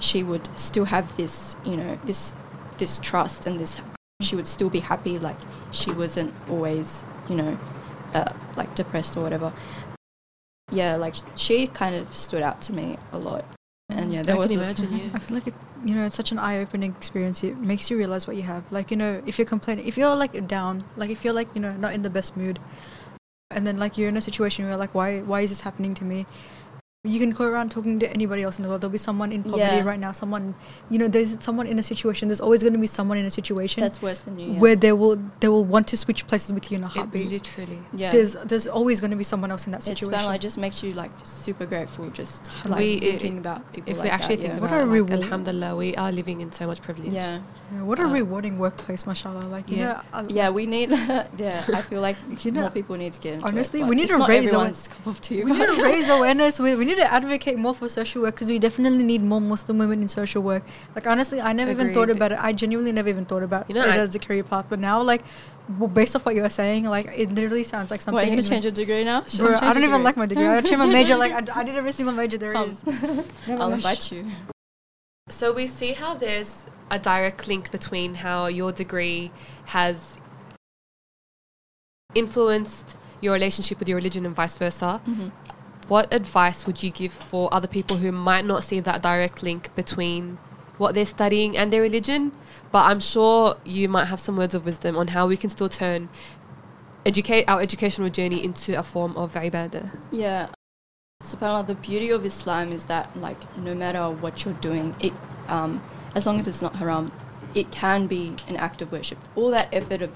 she 0.00 0.22
would 0.22 0.48
still 0.58 0.84
have 0.84 1.16
this 1.16 1.56
you 1.64 1.76
know 1.76 1.98
this 2.04 2.32
this 2.78 2.98
trust 2.98 3.46
and 3.46 3.58
this 3.60 3.78
she 4.22 4.36
would 4.36 4.46
still 4.46 4.70
be 4.70 4.80
happy 4.80 5.18
like 5.18 5.36
she 5.70 5.92
wasn't 5.92 6.32
always 6.48 7.04
you 7.28 7.36
know 7.36 7.58
uh, 8.14 8.32
like 8.56 8.74
depressed 8.74 9.16
or 9.16 9.22
whatever 9.22 9.52
yeah 10.72 10.96
like 10.96 11.14
she 11.36 11.66
kind 11.66 11.94
of 11.94 12.14
stood 12.14 12.42
out 12.42 12.60
to 12.62 12.72
me 12.72 12.96
a 13.12 13.18
lot 13.18 13.44
and 13.88 14.12
yeah 14.12 14.22
there 14.22 14.34
I 14.34 14.38
was 14.38 14.50
can 14.50 14.60
a- 14.60 14.62
imagine, 14.64 14.92
yeah. 14.96 15.10
I 15.14 15.18
feel 15.18 15.34
like 15.36 15.46
it, 15.46 15.54
you 15.84 15.94
know, 15.94 16.04
it's 16.04 16.16
such 16.16 16.32
an 16.32 16.38
eye-opening 16.38 16.90
experience. 16.96 17.44
It 17.44 17.56
makes 17.58 17.90
you 17.90 17.96
realize 17.96 18.26
what 18.26 18.34
you 18.34 18.42
have. 18.42 18.64
Like, 18.72 18.90
you 18.90 18.96
know, 18.96 19.22
if 19.26 19.38
you're 19.38 19.46
complaining, 19.46 19.86
if 19.86 19.96
you're 19.96 20.16
like 20.16 20.48
down, 20.48 20.82
like 20.96 21.10
if 21.10 21.24
you're 21.24 21.32
like, 21.34 21.48
you 21.54 21.60
know, 21.60 21.72
not 21.76 21.92
in 21.92 22.02
the 22.02 22.10
best 22.10 22.36
mood, 22.36 22.58
and 23.50 23.66
then 23.66 23.76
like 23.76 23.96
you're 23.96 24.08
in 24.08 24.16
a 24.16 24.22
situation 24.22 24.64
where 24.64 24.72
you're 24.72 24.78
like, 24.78 24.94
why, 24.94 25.20
why 25.20 25.42
is 25.42 25.50
this 25.50 25.60
happening 25.60 25.94
to 25.94 26.04
me? 26.04 26.26
You 27.06 27.18
can 27.20 27.30
go 27.30 27.44
around 27.46 27.70
talking 27.70 27.98
to 28.00 28.10
anybody 28.12 28.42
else 28.42 28.56
in 28.58 28.62
the 28.64 28.68
world. 28.68 28.80
There'll 28.82 28.92
be 28.92 28.98
someone 28.98 29.32
in 29.32 29.42
poverty 29.42 29.60
Yeah. 29.62 29.84
right 29.84 29.98
now. 29.98 30.12
Someone, 30.12 30.54
you 30.90 30.98
know, 30.98 31.08
there's 31.08 31.32
someone 31.42 31.66
in 31.66 31.78
a 31.78 31.82
situation. 31.82 32.28
There's 32.28 32.40
always 32.40 32.62
going 32.62 32.72
to 32.72 32.78
be 32.78 32.86
someone 32.86 33.18
in 33.18 33.26
a 33.26 33.30
situation 33.30 33.80
That's 33.82 34.00
worse 34.02 34.20
than 34.20 34.38
you. 34.38 34.52
Yeah. 34.52 34.60
where 34.60 34.76
they 34.76 34.92
will 34.92 35.16
they 35.40 35.48
will 35.48 35.64
want 35.64 35.88
to 35.88 35.96
switch 35.96 36.26
places 36.26 36.52
with 36.52 36.70
you 36.70 36.78
in 36.78 36.84
a 36.84 36.86
It 36.86 36.92
heartbeat. 36.92 37.28
literally. 37.30 37.78
yeah. 37.94 38.10
There's 38.10 38.32
there's 38.50 38.66
always 38.66 39.00
going 39.00 39.10
to 39.12 39.16
be 39.16 39.24
someone 39.24 39.50
else 39.50 39.66
in 39.66 39.72
that 39.72 39.78
it's 39.78 39.86
situation. 39.86 40.18
Subhanallah, 40.20 40.36
it 40.36 40.40
just 40.48 40.58
makes 40.58 40.82
you 40.82 40.92
like 40.94 41.10
super 41.24 41.66
grateful 41.66 42.10
just 42.10 42.50
like 42.66 42.78
We- 42.80 43.00
thinking 43.00 43.38
about 43.38 43.60
people 43.72 43.92
If 43.92 43.98
like 43.98 44.04
we 44.04 44.10
actually 44.10 44.36
that, 44.36 44.42
think 44.42 44.54
yeah. 44.54 44.60
What 44.60 44.70
about 44.70 44.88
a 44.88 44.92
it, 44.94 45.02
like, 45.10 45.22
alhamdulillah, 45.22 45.76
we 45.76 45.94
are 45.96 46.10
living 46.12 46.40
in 46.40 46.52
so 46.52 46.66
much 46.66 46.80
privilege. 46.82 47.12
yeah. 47.12 47.40
Yeah, 47.72 47.82
what 47.82 47.98
a 47.98 48.04
Uh, 48.04 48.12
rewarding 48.12 48.58
workplace, 48.58 49.06
mashallah. 49.06 49.46
Like 49.56 49.68
you 49.70 49.78
Yeah. 49.78 49.92
know, 49.92 50.00
I- 50.20 50.26
Yeah, 50.38 50.50
we 50.50 50.66
need. 50.66 50.90
yeah, 51.38 51.64
I 51.78 51.82
feel 51.82 52.00
like 52.00 52.16
You 52.44 52.52
know, 52.52 52.60
more 52.62 52.70
people 52.70 52.96
need 52.96 53.12
to 53.14 53.20
get 53.20 53.34
into 53.34 53.46
honestly, 53.46 53.80
it, 53.80 53.86
we 53.86 53.96
need 53.96 54.08
to 54.08 54.18
raise 54.18 54.46
everyone's 54.52 54.88
cup 54.88 55.06
of 55.06 55.20
tea. 55.20 55.42
we 55.44 55.52
need 55.52 55.66
to 55.66 55.82
raise 55.82 56.08
awareness. 56.18 56.60
We, 56.60 56.74
we 56.76 56.84
need 56.96 57.02
to 57.02 57.12
advocate 57.12 57.58
more 57.58 57.74
for 57.74 57.88
social 57.88 58.22
work 58.22 58.34
because 58.34 58.48
we 58.48 58.58
definitely 58.58 59.04
need 59.04 59.22
more 59.22 59.40
Muslim 59.40 59.78
women 59.78 60.02
in 60.02 60.08
social 60.08 60.42
work. 60.42 60.64
Like 60.94 61.06
honestly, 61.06 61.40
I 61.40 61.52
never 61.52 61.70
even 61.70 61.92
thought 61.94 62.10
about 62.10 62.32
it. 62.32 62.38
I 62.42 62.52
genuinely 62.52 62.92
never 62.92 63.08
even 63.08 63.24
thought 63.24 63.42
about 63.42 63.68
You 63.68 63.74
know, 63.76 63.82
it 63.84 63.90
I- 63.90 63.98
as 63.98 64.14
a 64.14 64.18
career 64.18 64.42
path. 64.42 64.66
But 64.68 64.78
now, 64.80 65.02
like, 65.02 65.22
w- 65.68 65.92
based 65.92 66.16
off 66.16 66.26
what 66.26 66.34
you're 66.34 66.50
saying, 66.50 66.84
like 66.84 67.06
it 67.16 67.30
literally 67.30 67.62
sounds 67.64 67.90
like 67.90 68.00
something. 68.02 68.14
What, 68.14 68.24
are 68.24 68.30
you 68.30 68.36
gonna 68.36 68.48
change 68.48 68.64
your 68.64 68.72
degree 68.72 69.04
now? 69.04 69.22
Bro, 69.36 69.54
I 69.56 69.72
don't 69.72 69.78
even 69.78 69.90
degree. 69.90 70.04
like 70.04 70.16
my 70.16 70.26
degree. 70.26 70.46
I 70.46 70.60
changed 70.68 70.78
my 70.78 70.84
Change 70.84 70.92
major. 70.94 71.16
Like 71.16 71.36
degree. 71.36 71.52
I, 71.54 71.60
I 71.60 71.64
did 71.64 71.76
every 71.76 71.92
single 71.92 72.14
major 72.14 72.38
there 72.38 72.52
Come. 72.52 72.70
is. 72.70 72.84
I'll 73.48 73.72
invite 73.72 74.10
you. 74.12 74.26
So 75.28 75.52
we 75.52 75.66
see 75.66 75.92
how 75.92 76.14
there's 76.14 76.66
a 76.90 76.98
direct 76.98 77.48
link 77.48 77.70
between 77.72 78.14
how 78.14 78.46
your 78.46 78.70
degree 78.72 79.32
has 79.66 80.16
influenced 82.14 82.96
your 83.20 83.32
relationship 83.32 83.78
with 83.78 83.88
your 83.88 83.96
religion 83.96 84.24
and 84.24 84.34
vice 84.34 84.56
versa. 84.56 85.00
Mhm. 85.06 85.32
What 85.88 86.12
advice 86.12 86.66
would 86.66 86.82
you 86.82 86.90
give 86.90 87.12
for 87.12 87.52
other 87.52 87.68
people 87.68 87.98
who 87.98 88.10
might 88.10 88.44
not 88.44 88.64
see 88.64 88.80
that 88.80 89.02
direct 89.02 89.42
link 89.42 89.74
between 89.74 90.38
what 90.78 90.94
they're 90.94 91.06
studying 91.06 91.56
and 91.56 91.72
their 91.72 91.82
religion? 91.82 92.32
But 92.72 92.86
I'm 92.86 93.00
sure 93.00 93.56
you 93.64 93.88
might 93.88 94.06
have 94.06 94.18
some 94.18 94.36
words 94.36 94.54
of 94.54 94.64
wisdom 94.64 94.96
on 94.96 95.08
how 95.08 95.28
we 95.28 95.36
can 95.36 95.50
still 95.50 95.68
turn 95.68 96.08
educate 97.06 97.44
our 97.46 97.62
educational 97.62 98.10
journey 98.10 98.42
into 98.42 98.76
a 98.76 98.82
form 98.82 99.16
of 99.16 99.34
ibadah. 99.34 99.96
Yeah. 100.10 100.48
SubhanAllah, 101.22 101.68
the 101.68 101.76
beauty 101.76 102.10
of 102.10 102.26
Islam 102.26 102.72
is 102.72 102.86
that, 102.86 103.16
like, 103.16 103.38
no 103.56 103.74
matter 103.74 104.10
what 104.10 104.44
you're 104.44 104.54
doing, 104.54 104.94
it, 105.00 105.12
um, 105.46 105.80
as 106.16 106.26
long 106.26 106.40
as 106.40 106.48
it's 106.48 106.60
not 106.60 106.74
haram, 106.74 107.12
it 107.54 107.70
can 107.70 108.08
be 108.08 108.34
an 108.48 108.56
act 108.56 108.82
of 108.82 108.90
worship. 108.90 109.18
All 109.36 109.50
that 109.52 109.68
effort 109.72 110.02
of, 110.02 110.10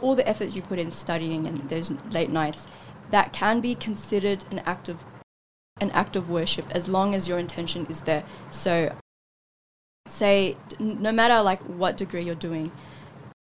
all 0.00 0.14
the 0.14 0.26
effort 0.26 0.46
you 0.46 0.62
put 0.62 0.78
in 0.78 0.90
studying 0.90 1.46
and 1.46 1.68
those 1.68 1.92
late 2.10 2.30
nights, 2.30 2.66
that 3.10 3.32
can 3.32 3.60
be 3.60 3.74
considered 3.74 4.44
an 4.50 4.60
act 4.60 4.88
of, 4.88 5.04
an 5.80 5.90
act 5.92 6.16
of 6.16 6.30
worship 6.30 6.66
as 6.70 6.88
long 6.88 7.14
as 7.14 7.28
your 7.28 7.38
intention 7.38 7.86
is 7.86 8.02
there. 8.02 8.24
So, 8.50 8.94
say, 10.08 10.56
no 10.78 11.12
matter 11.12 11.42
like 11.42 11.62
what 11.62 11.96
degree 11.96 12.24
you're 12.24 12.34
doing, 12.34 12.72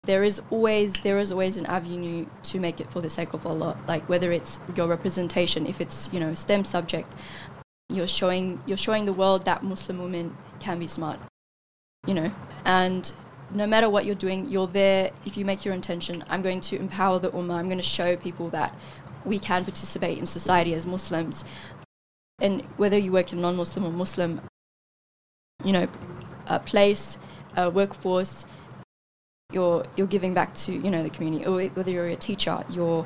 there 0.05 0.23
is 0.23 0.41
always 0.49 0.93
there 1.01 1.17
is 1.17 1.31
always 1.31 1.57
an 1.57 1.65
avenue 1.65 2.25
to 2.43 2.59
make 2.59 2.79
it 2.79 2.89
for 2.91 3.01
the 3.01 3.09
sake 3.09 3.33
of 3.33 3.45
Allah. 3.45 3.77
Like 3.87 4.07
whether 4.07 4.31
it's 4.31 4.59
your 4.75 4.87
representation, 4.87 5.65
if 5.65 5.81
it's 5.81 6.11
you 6.13 6.19
know 6.19 6.33
STEM 6.33 6.63
subject, 6.63 7.11
you're 7.89 8.07
showing 8.07 8.61
you're 8.65 8.77
showing 8.77 9.05
the 9.05 9.13
world 9.13 9.45
that 9.45 9.63
Muslim 9.63 9.99
women 9.99 10.35
can 10.59 10.79
be 10.79 10.87
smart, 10.87 11.19
you 12.07 12.13
know. 12.13 12.31
And 12.65 13.11
no 13.51 13.67
matter 13.67 13.89
what 13.89 14.05
you're 14.05 14.15
doing, 14.15 14.47
you're 14.47 14.67
there. 14.67 15.11
If 15.25 15.37
you 15.37 15.45
make 15.45 15.65
your 15.65 15.73
intention, 15.73 16.23
I'm 16.29 16.41
going 16.41 16.61
to 16.61 16.77
empower 16.77 17.19
the 17.19 17.31
ummah. 17.31 17.55
I'm 17.55 17.65
going 17.65 17.77
to 17.77 17.83
show 17.83 18.15
people 18.15 18.49
that 18.49 18.75
we 19.25 19.39
can 19.39 19.63
participate 19.63 20.17
in 20.17 20.25
society 20.25 20.73
as 20.73 20.85
Muslims. 20.85 21.43
And 22.41 22.63
whether 22.77 22.97
you 22.97 23.11
work 23.11 23.31
in 23.31 23.41
non-Muslim 23.41 23.85
or 23.85 23.91
Muslim, 23.91 24.41
you 25.63 25.71
know, 25.71 25.87
a 26.47 26.59
place, 26.59 27.17
a 27.55 27.69
workforce, 27.69 28.45
you're 29.51 29.85
you're 29.95 30.07
giving 30.07 30.33
back 30.33 30.53
to 30.55 30.73
you 30.73 30.91
know 30.91 31.03
the 31.03 31.09
community. 31.09 31.45
Or 31.45 31.61
whether 31.69 31.91
you're 31.91 32.07
a 32.07 32.15
teacher 32.15 32.63
you're 32.69 33.05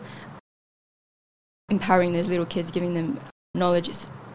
empowering 1.69 2.13
those 2.13 2.27
little 2.27 2.45
kids 2.45 2.71
giving 2.71 2.93
them 2.93 3.19
knowledge. 3.53 3.89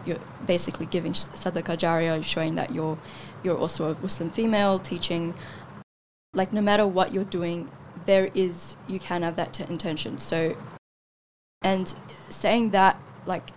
You're 0.06 0.20
basically 0.46 0.86
giving 0.86 1.12
sadaqah 1.12 1.78
jariyah 1.78 2.22
showing 2.22 2.54
that 2.56 2.72
you're 2.72 2.98
you're 3.42 3.56
also 3.56 3.92
a 3.92 4.00
muslim 4.00 4.30
female 4.30 4.78
teaching. 4.78 5.34
Like 6.34 6.52
no 6.52 6.60
matter 6.60 6.86
what 6.86 7.12
you're 7.12 7.24
doing 7.24 7.70
there 8.06 8.30
is 8.34 8.76
you 8.86 9.00
can 9.00 9.22
have 9.22 9.36
that 9.36 9.54
t- 9.54 9.64
intention. 9.68 10.18
So 10.18 10.56
and 11.64 11.92
saying 12.30 12.70
that 12.70 13.00
like 13.26 13.50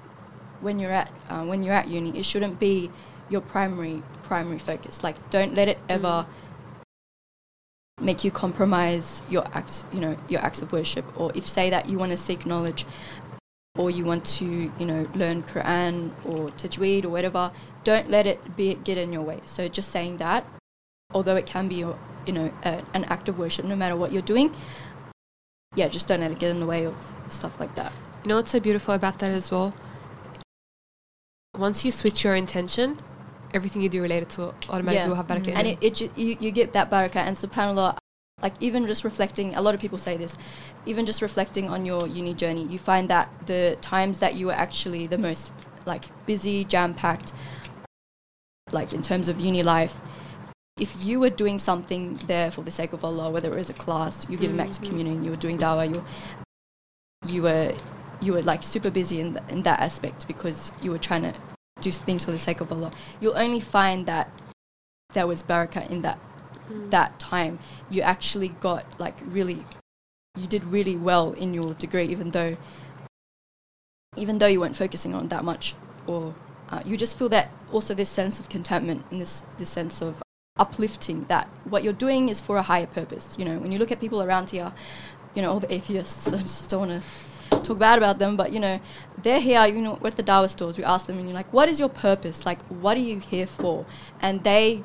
when 0.62 0.80
you're 0.80 0.94
at 0.94 1.12
uh, 1.30 1.44
when 1.44 1.62
you're 1.62 1.76
at 1.76 1.88
uni 1.88 2.18
it 2.18 2.26
shouldn't 2.26 2.60
be 2.60 2.90
your 3.30 3.42
primary 3.42 4.02
primary 4.24 4.58
focus. 4.60 5.04
Like 5.04 5.30
don't 5.30 5.54
let 5.54 5.68
it 5.68 5.78
ever 5.90 6.26
make 8.00 8.24
you 8.24 8.32
compromise 8.32 9.22
your 9.30 9.46
acts 9.54 9.86
you 9.92 10.00
know 10.00 10.18
your 10.28 10.42
acts 10.42 10.62
of 10.62 10.72
worship. 10.72 11.06
Or 11.20 11.32
if 11.36 11.48
say 11.48 11.70
that 11.70 11.88
you 11.88 12.00
want 12.00 12.12
to 12.12 12.18
seek 12.18 12.46
knowledge 12.46 12.86
or 13.78 13.92
you 13.92 14.06
want 14.06 14.26
to 14.26 14.72
you 14.80 14.86
know 14.86 15.08
learn 15.14 15.44
quran 15.44 16.12
or 16.26 16.50
tajweed 16.52 17.06
or 17.06 17.10
whatever 17.10 17.52
don't 17.84 18.10
let 18.10 18.26
it 18.26 18.56
be 18.56 18.76
get 18.76 18.98
in 18.98 19.12
your 19.14 19.22
way. 19.22 19.40
So 19.46 19.68
just 19.68 19.92
saying 19.92 20.18
that 20.18 20.46
although 21.14 21.36
it 21.36 21.46
can 21.46 21.68
be 21.68 21.76
your 21.76 22.00
you 22.26 22.34
know 22.34 22.52
a, 22.64 22.84
an 22.94 23.04
act 23.06 23.30
of 23.30 23.38
worship 23.38 23.66
no 23.66 23.76
matter 23.76 23.96
what 23.96 24.12
you're 24.12 24.22
doing 24.22 24.54
yeah 25.78 25.88
just 25.88 26.08
don't 26.10 26.20
let 26.20 26.32
it 26.32 26.40
get 26.40 26.50
in 26.50 26.60
the 26.60 26.66
way 26.66 26.86
of 26.86 26.96
stuff 27.30 27.58
like 27.62 27.74
that 27.76 27.92
You 28.24 28.30
know 28.30 28.38
what's 28.40 28.52
so 28.52 28.60
beautiful 28.60 28.94
about 28.94 29.20
that 29.20 29.32
as 29.32 29.48
well? 29.52 29.70
Once 31.58 31.86
you 31.86 31.92
switch 31.92 32.24
your 32.26 32.36
intention, 32.36 33.00
everything 33.54 33.82
you 33.82 33.90
do 33.90 34.02
related 34.02 34.30
to 34.36 34.50
it 34.50 34.56
automatically 34.70 34.96
Yeah. 34.96 35.08
will 35.08 35.16
have 35.22 35.28
barakah. 35.28 35.54
and 35.56 35.68
it. 35.68 35.78
it, 35.82 36.18
you, 36.18 36.36
you 36.40 36.52
get 36.52 36.74
that 36.74 36.92
barakah 36.92 37.24
and 37.28 37.36
subhanallah 37.44 37.98
like 38.42 38.54
even 38.60 38.86
just 38.86 39.04
reflecting 39.04 39.56
a 39.56 39.62
lot 39.62 39.74
of 39.74 39.80
people 39.82 39.98
say 39.98 40.16
this 40.18 40.38
even 40.86 41.06
just 41.06 41.22
reflecting 41.22 41.70
on 41.70 41.86
your 41.86 42.06
uni 42.08 42.34
journey 42.34 42.64
you 42.74 42.78
find 42.78 43.10
that 43.10 43.30
the 43.48 43.78
times 43.82 44.20
that 44.20 44.36
you 44.36 44.46
were 44.50 44.60
actually 44.66 45.08
the 45.08 45.18
most 45.18 45.52
like 45.86 46.04
busy 46.28 46.64
jam 46.74 46.94
packed 46.94 47.32
like 48.72 48.94
in 48.94 49.02
terms 49.02 49.28
of 49.32 49.40
uni 49.40 49.64
life 49.64 49.96
if 50.80 50.96
you 51.04 51.20
were 51.20 51.30
doing 51.30 51.58
something 51.60 52.18
there 52.28 52.52
for 52.52 52.62
the 52.62 52.72
sake 52.72 52.94
of 52.94 53.04
Allah 53.04 53.30
whether 53.30 53.52
it 53.52 53.56
was 53.58 53.70
a 53.70 53.74
class 53.74 54.26
you're 54.30 54.40
giving 54.40 54.58
back 54.58 54.72
to 54.72 54.80
Mhm. 54.82 54.88
community 54.90 55.26
you 55.26 55.32
were 55.32 55.38
doing 55.46 55.58
dawah 55.58 55.88
you 55.94 56.04
you 57.26 57.42
were 57.42 57.74
you 58.22 58.34
were 58.34 58.42
like 58.42 58.64
super 58.64 58.90
busy 58.90 59.20
in, 59.22 59.34
th- 59.34 59.44
in 59.50 59.62
that 59.64 59.80
aspect 59.80 60.28
because 60.28 60.72
you 60.82 60.92
were 60.92 60.98
trying 60.98 61.22
to 61.22 61.34
do 61.82 61.92
things 61.92 62.26
for 62.26 62.32
the 62.32 62.40
sake 62.40 62.62
of 62.62 62.72
Allah 62.72 62.92
you'll 63.20 63.38
only 63.38 63.60
find 63.60 64.06
that 64.06 64.30
there 65.14 65.28
was 65.28 65.44
barakah 65.44 65.90
in 65.90 66.02
that 66.02 66.20
Mm. 66.70 66.90
that 66.92 67.18
time 67.18 67.60
you 67.90 68.02
actually 68.02 68.50
got 68.50 68.84
like 69.00 69.16
really 69.26 69.66
you 70.36 70.48
did 70.48 70.66
really 70.66 70.98
well 70.98 71.32
in 71.32 71.54
your 71.54 71.74
degree 71.76 72.04
even 72.08 72.32
though 72.32 72.58
even 74.18 74.38
though 74.40 74.48
you 74.48 74.60
weren't 74.60 74.76
focusing 74.76 75.14
on 75.14 75.30
that 75.30 75.46
much 75.46 75.76
or 76.08 76.34
uh, 76.70 76.82
you 76.86 76.98
just 76.98 77.18
feel 77.18 77.30
that 77.30 77.50
also 77.72 77.94
this 77.94 78.10
sense 78.10 78.38
of 78.42 78.50
contentment 78.50 79.06
and 79.12 79.22
this 79.22 79.44
this 79.58 79.70
sense 79.70 80.02
of 80.02 80.22
uplifting 80.60 81.26
that 81.26 81.48
what 81.66 81.84
you're 81.84 81.94
doing 81.94 82.30
is 82.30 82.40
for 82.40 82.58
a 82.58 82.62
higher 82.62 82.88
purpose 82.88 83.36
you 83.38 83.46
know 83.46 83.58
when 83.60 83.72
you 83.72 83.80
look 83.80 83.92
at 83.92 84.00
people 84.00 84.22
around 84.22 84.50
here 84.50 84.72
you 85.36 85.42
know 85.42 85.52
all 85.52 85.60
the 85.60 85.72
atheists 85.74 86.32
i 86.34 86.38
just 86.40 86.70
don't 86.70 86.88
want 86.88 87.04
to 87.04 87.60
talk 87.62 87.80
bad 87.80 87.98
about 87.98 88.20
them 88.20 88.36
but 88.36 88.52
you 88.52 88.60
know 88.60 88.80
they're 89.24 89.40
here 89.40 89.66
you 89.66 89.82
know 89.82 89.98
we're 90.02 90.08
at 90.08 90.18
the 90.18 90.24
dawah 90.24 90.50
stores 90.50 90.78
we 90.78 90.84
ask 90.84 91.06
them 91.06 91.18
and 91.18 91.28
you're 91.28 91.36
like 91.36 91.52
what 91.54 91.70
is 91.70 91.80
your 91.80 91.90
purpose 91.90 92.46
like 92.46 92.62
what 92.66 92.98
are 92.98 93.02
you 93.02 93.20
here 93.20 93.48
for 93.48 93.86
and 94.22 94.44
they 94.44 94.84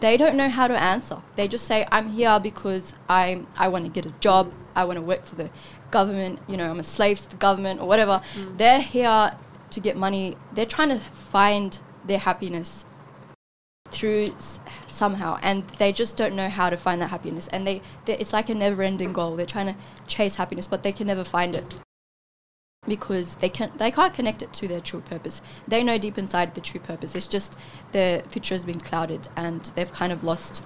they 0.00 0.16
don't 0.16 0.34
know 0.34 0.48
how 0.48 0.66
to 0.66 0.76
answer. 0.76 1.22
They 1.36 1.46
just 1.46 1.66
say, 1.66 1.86
"I'm 1.92 2.08
here 2.08 2.40
because 2.40 2.94
I 3.08 3.42
I 3.56 3.68
want 3.68 3.84
to 3.84 3.90
get 3.90 4.06
a 4.06 4.14
job. 4.20 4.52
I 4.74 4.84
want 4.84 4.96
to 4.96 5.02
work 5.02 5.26
for 5.26 5.36
the 5.36 5.50
government. 5.90 6.40
You 6.48 6.56
know, 6.56 6.70
I'm 6.70 6.80
a 6.80 6.82
slave 6.82 7.20
to 7.20 7.30
the 7.30 7.36
government 7.36 7.80
or 7.80 7.86
whatever." 7.86 8.22
Mm. 8.34 8.58
They're 8.58 8.80
here 8.80 9.36
to 9.70 9.80
get 9.80 9.96
money. 9.96 10.36
They're 10.52 10.66
trying 10.66 10.88
to 10.88 10.98
find 10.98 11.78
their 12.04 12.18
happiness 12.18 12.86
through 13.90 14.26
s- 14.36 14.60
somehow, 14.88 15.38
and 15.42 15.66
they 15.78 15.92
just 15.92 16.16
don't 16.16 16.34
know 16.36 16.48
how 16.48 16.70
to 16.70 16.76
find 16.76 17.00
that 17.02 17.08
happiness. 17.10 17.48
And 17.48 17.66
they, 17.66 17.82
it's 18.06 18.32
like 18.32 18.48
a 18.48 18.54
never-ending 18.54 19.12
goal. 19.12 19.36
They're 19.36 19.46
trying 19.46 19.66
to 19.74 19.76
chase 20.06 20.36
happiness, 20.36 20.66
but 20.66 20.82
they 20.82 20.92
can 20.92 21.06
never 21.06 21.24
find 21.24 21.54
it 21.56 21.74
because 22.88 23.36
they 23.36 23.48
can 23.48 23.70
they 23.76 23.90
can't 23.90 24.14
connect 24.14 24.42
it 24.42 24.52
to 24.54 24.66
their 24.66 24.80
true 24.80 25.00
purpose. 25.00 25.42
They 25.68 25.84
know 25.84 25.98
deep 25.98 26.16
inside 26.18 26.54
the 26.54 26.60
true 26.60 26.80
purpose. 26.80 27.14
It's 27.14 27.28
just 27.28 27.56
the 27.92 28.22
future 28.28 28.54
has 28.54 28.64
been 28.64 28.80
clouded 28.80 29.28
and 29.36 29.62
they've 29.76 29.92
kind 29.92 30.12
of 30.12 30.24
lost 30.24 30.62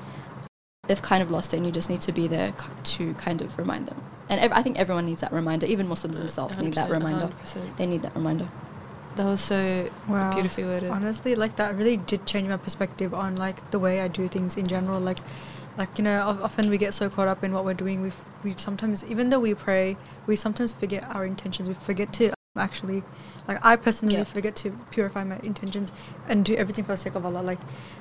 they've 0.87 1.03
kind 1.03 1.23
of 1.23 1.31
lost 1.31 1.53
it 1.53 1.57
and 1.57 1.67
you 1.67 1.73
just 1.73 1.91
need 1.91 2.03
to 2.03 2.13
be 2.13 2.29
there 2.29 2.55
to 2.85 3.15
kind 3.15 3.41
of 3.43 3.59
remind 3.59 3.87
them. 3.89 4.01
And 4.29 4.41
ev- 4.41 4.53
I 4.53 4.63
think 4.63 4.79
everyone 4.79 5.07
needs 5.07 5.23
that 5.23 5.33
reminder. 5.33 5.67
Even 5.67 5.89
Muslims 5.89 6.19
themselves 6.19 6.57
need 6.59 6.75
that 6.75 6.91
reminder. 6.91 7.33
100%. 7.45 7.77
They 7.79 7.87
need 7.87 8.03
that 8.03 8.15
reminder. 8.15 8.49
That 9.17 9.27
was 9.27 9.41
so 9.41 9.89
Wow. 10.09 10.33
beautifully 10.35 10.65
worded. 10.65 10.91
Honestly, 10.91 11.35
like 11.37 11.57
that 11.57 11.77
really 11.77 11.97
did 11.99 12.27
change 12.27 12.49
my 12.49 12.57
perspective 12.57 13.15
on 13.15 13.37
like 13.37 13.71
the 13.71 13.79
way 13.79 14.01
I 14.01 14.09
do 14.09 14.27
things 14.29 14.57
in 14.57 14.67
general. 14.67 15.01
Like, 15.01 15.19
like 15.79 15.97
you 15.99 16.05
know, 16.05 16.21
often 16.43 16.69
we 16.69 16.79
get 16.79 16.95
so 16.95 17.09
caught 17.09 17.29
up 17.29 17.45
in 17.45 17.53
what 17.53 17.65
we're 17.65 17.75
doing. 17.75 18.03
We 18.03 18.09
f- 18.09 18.25
we 18.43 18.55
sometimes, 18.57 19.05
even 19.09 19.31
though 19.31 19.39
we 19.41 19.55
pray, 19.55 19.97
we 20.27 20.35
sometimes 20.37 20.73
forget 20.73 21.05
our 21.15 21.25
intentions. 21.25 21.69
We 21.69 21.75
forget 21.75 22.13
to 22.15 22.29
um, 22.29 22.35
actually 22.57 23.03
like 23.49 23.59
i 23.65 23.75
personally 23.75 24.15
Yeah. 24.15 24.23
forget 24.23 24.55
to 24.55 24.71
purify 24.93 25.25
my 25.25 25.39
intentions 25.43 25.91
and 26.29 26.45
do 26.45 26.55
everything 26.55 26.85
for 26.85 26.93
the 26.93 26.97
sake 26.97 27.17
of 27.17 27.27
allah 27.27 27.43
like 27.43 27.59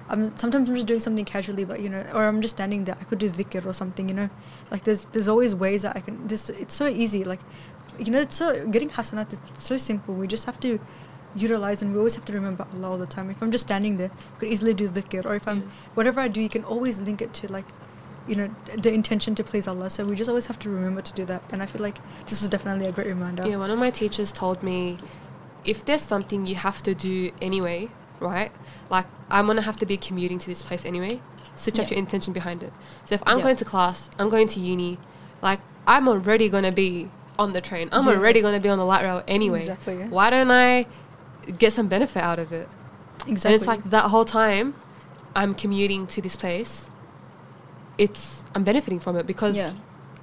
i'm 0.09 0.37
sometimes 0.37 0.69
i'm 0.69 0.75
just 0.75 0.85
doing 0.85 0.99
something 0.99 1.25
casually 1.25 1.65
but 1.65 1.79
you 1.81 1.89
know 1.89 2.05
or 2.13 2.25
i'm 2.25 2.39
just 2.39 2.55
standing 2.55 2.83
there 2.85 2.95
i 3.01 3.03
could 3.03 3.17
do 3.17 3.27
dhikr 3.27 3.65
or 3.65 3.73
something 3.73 4.07
you 4.07 4.13
know 4.13 4.29
like 4.69 4.83
there's 4.83 5.05
there's 5.07 5.27
always 5.27 5.55
ways 5.55 5.81
that 5.81 5.95
i 5.97 5.99
can 5.99 6.27
this 6.27 6.49
it's 6.51 6.75
so 6.75 6.85
easy 6.85 7.23
like 7.23 7.39
you 7.97 8.11
know 8.11 8.19
it's 8.19 8.35
so 8.35 8.67
getting 8.67 8.89
hasanat 8.91 9.33
it's 9.49 9.63
so 9.65 9.75
simple 9.75 10.13
we 10.13 10.27
just 10.27 10.45
have 10.45 10.59
to 10.59 10.79
utilize 11.35 11.81
and 11.81 11.91
we 11.91 11.97
always 11.97 12.15
have 12.15 12.25
to 12.25 12.33
remember 12.33 12.65
allah 12.73 12.91
all 12.91 12.97
the 12.97 13.05
time 13.07 13.29
if 13.29 13.41
i'm 13.41 13.51
just 13.51 13.65
standing 13.65 13.97
there 13.97 14.11
I 14.35 14.39
could 14.39 14.49
easily 14.49 14.73
do 14.73 14.87
dhikr 14.89 15.25
or 15.25 15.35
if 15.35 15.47
i'm 15.47 15.57
Yeah. 15.61 15.69
whatever 15.95 16.21
i 16.21 16.27
do 16.27 16.41
you 16.41 16.49
can 16.49 16.63
always 16.63 17.01
link 17.01 17.21
it 17.21 17.33
to 17.35 17.51
like 17.51 17.65
you 18.27 18.35
know 18.35 18.49
the 18.77 18.93
intention 18.93 19.35
to 19.35 19.43
please 19.43 19.67
allah 19.67 19.89
so 19.89 20.05
we 20.05 20.15
just 20.15 20.29
always 20.29 20.45
have 20.47 20.59
to 20.59 20.69
remember 20.69 21.01
to 21.01 21.13
do 21.13 21.25
that 21.25 21.41
and 21.51 21.61
i 21.63 21.65
feel 21.65 21.81
like 21.81 21.97
this 22.27 22.41
is 22.41 22.47
definitely 22.49 22.85
a 22.85 22.91
great 22.91 23.07
reminder 23.07 23.43
Yeah, 23.47 23.57
one 23.57 23.71
of 23.71 23.79
my 23.79 23.89
teachers 23.89 24.31
told 24.31 24.63
me 24.63 24.97
if 25.65 25.83
there's 25.85 26.01
something 26.01 26.45
you 26.45 26.55
have 26.55 26.83
to 26.83 26.93
do 26.93 27.31
anyway, 27.41 27.87
right? 28.19 28.51
Like 28.89 29.07
I'm 29.31 29.47
gonna 29.47 29.61
have 29.61 29.77
to 29.77 29.85
be 29.85 29.95
commuting 29.95 30.37
to 30.39 30.47
this 30.47 30.61
place 30.61 30.85
anyway. 30.85 31.21
Switch 31.55 31.79
up 31.79 31.89
your 31.89 31.97
intention 31.97 32.33
behind 32.33 32.63
it. 32.63 32.73
So 33.05 33.15
if 33.15 33.23
I'm 33.25 33.37
Yeah. 33.37 33.43
going 33.43 33.55
to 33.57 33.65
class, 33.65 34.09
I'm 34.19 34.27
going 34.29 34.49
to 34.49 34.59
uni, 34.59 34.97
like 35.41 35.61
I'm 35.87 36.09
already 36.09 36.49
gonna 36.49 36.73
be 36.73 37.09
on 37.39 37.53
the 37.53 37.61
train. 37.61 37.87
I'm 37.93 38.05
Yeah. 38.07 38.15
already 38.15 38.41
gonna 38.41 38.59
be 38.59 38.67
on 38.67 38.77
the 38.77 38.85
light 38.85 39.03
rail 39.03 39.23
anyway. 39.25 39.61
Exactly, 39.61 39.99
yeah. 39.99 40.07
Why 40.07 40.29
don't 40.29 40.51
I 40.51 40.85
get 41.57 41.73
some 41.73 41.87
benefit 41.87 42.21
out 42.21 42.39
of 42.39 42.51
it? 42.51 42.69
exactly 43.27 43.53
And 43.53 43.61
it's 43.61 43.67
like 43.67 43.83
that 43.89 44.05
whole 44.05 44.25
time 44.25 44.75
I'm 45.35 45.53
commuting 45.55 46.07
to 46.07 46.21
this 46.21 46.35
place, 46.35 46.89
it's 47.97 48.43
I'm 48.55 48.63
benefiting 48.63 48.99
from 48.99 49.15
it 49.17 49.25
because 49.25 49.57
Yeah. 49.57 49.73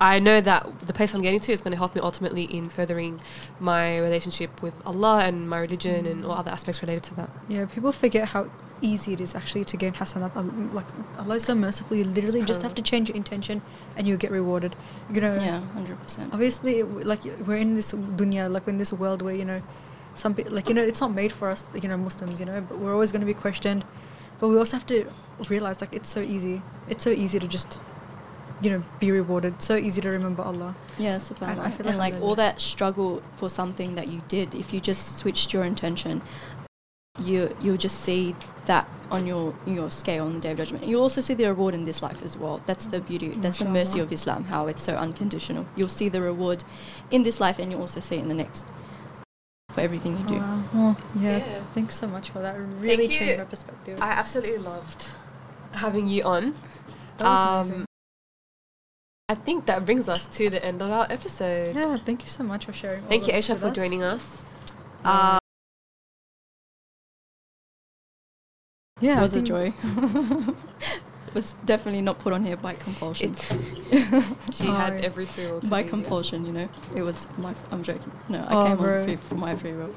I 0.01 0.19
know 0.19 0.41
that 0.41 0.87
the 0.87 0.95
place 0.95 1.15
I'm 1.15 1.21
getting 1.21 1.41
to 1.41 1.53
is 1.53 1.61
going 1.61 1.73
to 1.73 1.77
help 1.77 1.95
me 1.95 2.01
ultimately 2.01 2.45
in 2.45 2.71
furthering 2.71 3.21
my 3.59 3.99
relationship 3.99 4.63
with 4.63 4.73
Allah 4.87 5.21
and 5.25 5.49
my 5.49 5.59
religion 5.61 6.07
and 6.07 6.25
all 6.25 6.35
mm. 6.37 6.39
other 6.39 6.51
aspects 6.51 6.81
related 6.81 7.03
to 7.05 7.15
that. 7.17 7.31
Yeah, 7.49 7.67
people 7.67 7.93
forget 7.93 8.31
how 8.31 8.49
easy 8.81 9.13
it 9.13 9.21
is 9.21 9.35
actually 9.35 9.65
to 9.65 9.77
gain 9.77 9.93
hasanat. 9.93 10.35
Al- 10.37 10.73
Like 10.73 10.87
Allah 11.19 11.37
is 11.37 11.45
so 11.45 11.55
merciful. 11.55 11.99
You 11.99 12.05
literally 12.05 12.43
just 12.43 12.63
have 12.63 12.75
to 12.77 12.83
change 12.83 13.11
your 13.11 13.17
intention, 13.17 13.61
and 13.97 14.07
you 14.09 14.17
get 14.17 14.31
rewarded. 14.31 14.75
You 15.13 15.21
know. 15.21 15.35
Yeah, 15.35 15.61
hundred 15.75 16.01
percent. 16.01 16.33
Obviously, 16.33 16.79
it 16.81 16.87
like 17.07 17.21
we're 17.47 17.57
in 17.57 17.75
this 17.75 17.93
dunya, 17.93 18.51
like 18.51 18.67
in 18.69 18.79
this 18.79 18.93
world 18.95 19.21
where 19.21 19.35
you 19.35 19.45
know, 19.45 19.61
some 20.21 20.35
people, 20.35 20.53
like 20.53 20.69
you 20.69 20.75
know, 20.75 20.83
it's 20.83 21.01
not 21.01 21.13
made 21.13 21.33
for 21.33 21.49
us, 21.49 21.65
you 21.83 21.89
know, 21.89 21.97
Muslims. 21.97 22.39
You 22.41 22.47
know, 22.47 22.61
but 22.61 22.79
we're 22.79 22.93
always 22.93 23.11
going 23.13 23.21
to 23.23 23.27
be 23.27 23.35
questioned. 23.35 23.85
But 24.39 24.49
we 24.49 24.57
also 24.59 24.77
have 24.77 24.87
to 24.87 25.11
realize, 25.49 25.81
like, 25.81 25.95
it's 25.95 26.09
so 26.09 26.21
easy. 26.21 26.63
It's 26.89 27.05
so 27.05 27.11
easy 27.11 27.39
to 27.39 27.47
just, 27.47 27.81
you 28.63 28.71
know, 28.71 28.83
be 28.99 29.11
rewarded. 29.11 29.61
So 29.61 29.77
easy 29.77 30.01
to 30.01 30.11
remember 30.11 30.43
Allah. 30.43 30.75
Yeah, 30.99 31.17
subhanallah. 31.17 31.61
I 31.61 31.71
feel 31.71 31.89
and 31.89 31.99
like 31.99 32.15
like 32.15 32.23
all 32.23 32.37
that 32.37 32.61
struggle 32.61 33.23
for 33.37 33.51
something 33.51 33.95
that 33.97 34.09
you 34.09 34.23
did, 34.29 34.55
if 34.55 34.73
you 34.73 34.81
just 34.81 35.19
switched 35.19 35.53
your 35.53 35.65
intention, 35.65 36.23
you 37.19 37.55
you'll 37.61 37.77
just 37.77 38.01
see 38.01 38.35
that 38.67 38.89
on 39.11 39.27
your 39.27 39.55
your 39.67 39.91
scale 39.91 40.25
on 40.25 40.35
the 40.35 40.41
day 40.41 40.53
of 40.53 40.57
judgment. 40.57 40.87
You'll 40.87 41.03
also 41.03 41.21
see 41.21 41.35
the 41.35 41.47
reward 41.47 41.75
in 41.75 41.85
this 41.85 42.03
life 42.03 42.23
as 42.23 42.37
well. 42.37 42.63
That's 42.67 42.87
the 42.87 43.01
beauty. 43.01 43.29
That's 43.29 43.59
the 43.59 43.67
mercy 43.67 44.01
of 44.01 44.13
Islam. 44.13 44.45
How 44.45 44.69
it's 44.69 44.83
so 44.83 44.95
unconditional. 44.95 45.67
You'll 45.77 45.97
see 46.01 46.09
the 46.09 46.23
reward 46.23 46.65
in 47.11 47.23
this 47.23 47.41
life, 47.41 47.59
and 47.59 47.71
you'll 47.71 47.83
also 47.83 48.01
see 48.01 48.17
it 48.17 48.21
in 48.21 48.29
the 48.29 48.41
next 48.45 48.67
for 49.75 49.81
everything 49.81 50.19
you 50.19 50.25
do. 50.27 50.35
Wow. 50.39 50.63
Well, 50.75 50.97
yeah. 51.19 51.39
Yeah. 51.39 51.63
Thanks 51.75 51.95
so 51.95 52.07
much 52.07 52.31
for 52.31 52.41
that. 52.41 52.57
Really 52.81 53.05
you. 53.05 53.11
changed 53.19 53.39
my 53.39 53.45
perspective. 53.45 53.99
I 54.01 54.11
absolutely 54.13 54.59
loved 54.59 55.09
having 55.73 56.07
you 56.07 56.23
on. 56.25 56.55
That 57.19 57.25
was 57.25 57.39
Um, 57.39 57.67
amazing. 57.69 57.85
I 59.29 59.35
think 59.37 59.67
that 59.67 59.85
brings 59.85 60.09
us 60.09 60.27
to 60.39 60.51
the 60.51 60.65
end 60.65 60.83
of 60.83 60.91
our 60.91 61.07
episode. 61.09 61.77
Yeah, 61.77 61.97
thank 62.05 62.23
you 62.23 62.29
so 62.29 62.43
much 62.43 62.67
for 62.67 62.73
sharing. 62.73 63.03
Thank 63.05 63.23
all 63.23 63.29
you, 63.29 63.35
of 63.35 63.45
Aisha, 63.45 63.59
for 63.59 63.67
us. 63.67 63.77
joining 63.77 64.03
us. 64.03 64.27
Yeah. 65.05 65.11
Uh, 65.11 65.39
Yeah, 69.01 69.19
it 69.19 69.23
was 69.23 69.35
a 69.35 69.41
joy. 69.41 69.73
was 71.35 71.55
definitely 71.65 72.03
not 72.03 72.19
put 72.19 72.33
on 72.33 72.45
here 72.45 72.57
by 72.57 72.75
compulsion. 72.75 73.35
she 74.53 74.69
oh. 74.69 74.73
had 74.73 75.05
every 75.05 75.27
free 75.27 75.49
by 75.69 75.83
compulsion, 75.83 76.47
you 76.47 76.53
know, 76.53 76.69
it 76.95 77.03
was 77.03 77.27
my. 77.39 77.55
I'm 77.71 77.83
joking. 77.83 78.13
No, 78.29 78.39
I 78.49 78.55
oh, 78.55 78.67
came 78.69 78.77
bro. 78.77 78.99
on 78.99 79.05
free, 79.05 79.17
for 79.17 79.35
my 79.37 79.55
free 79.55 79.73
will. 79.73 79.95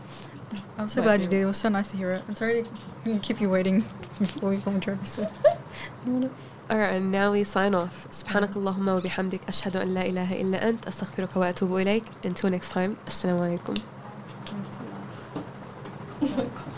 I'm 0.78 0.88
so 0.88 1.02
my 1.02 1.06
glad 1.08 1.22
you 1.22 1.28
did. 1.28 1.42
It 1.42 1.46
was 1.46 1.58
so 1.58 1.70
nice 1.70 1.92
to 1.92 1.98
hear 1.98 2.12
it. 2.12 2.24
I'm 2.28 2.36
sorry 2.36 2.66
to 3.06 3.20
keep 3.20 3.42
you 3.42 3.50
waiting 3.50 3.84
before 4.20 4.50
we 4.50 4.58
film 4.58 4.82
your 4.86 4.96
episode. 4.96 5.30
All 6.70 6.78
right, 6.78 6.94
and 6.94 7.12
now 7.12 7.32
we 7.32 7.44
sign 7.44 7.76
off. 7.76 8.08
سبحانك 8.12 8.56
اللهم 8.58 8.88
وبحمدك 8.88 9.42
أشهد 9.48 9.78
أن 9.78 9.94
لا 9.94 10.06
إله 10.06 10.42
إلا 10.42 10.70
أنت 10.70 10.88
أستغفرك 10.88 11.36
وأتوب 11.36 11.76
إليك. 11.76 12.04
Until 12.26 12.50
next 12.50 12.72
time, 12.72 12.96
السلام 13.08 13.42
عليكم. 13.42 13.74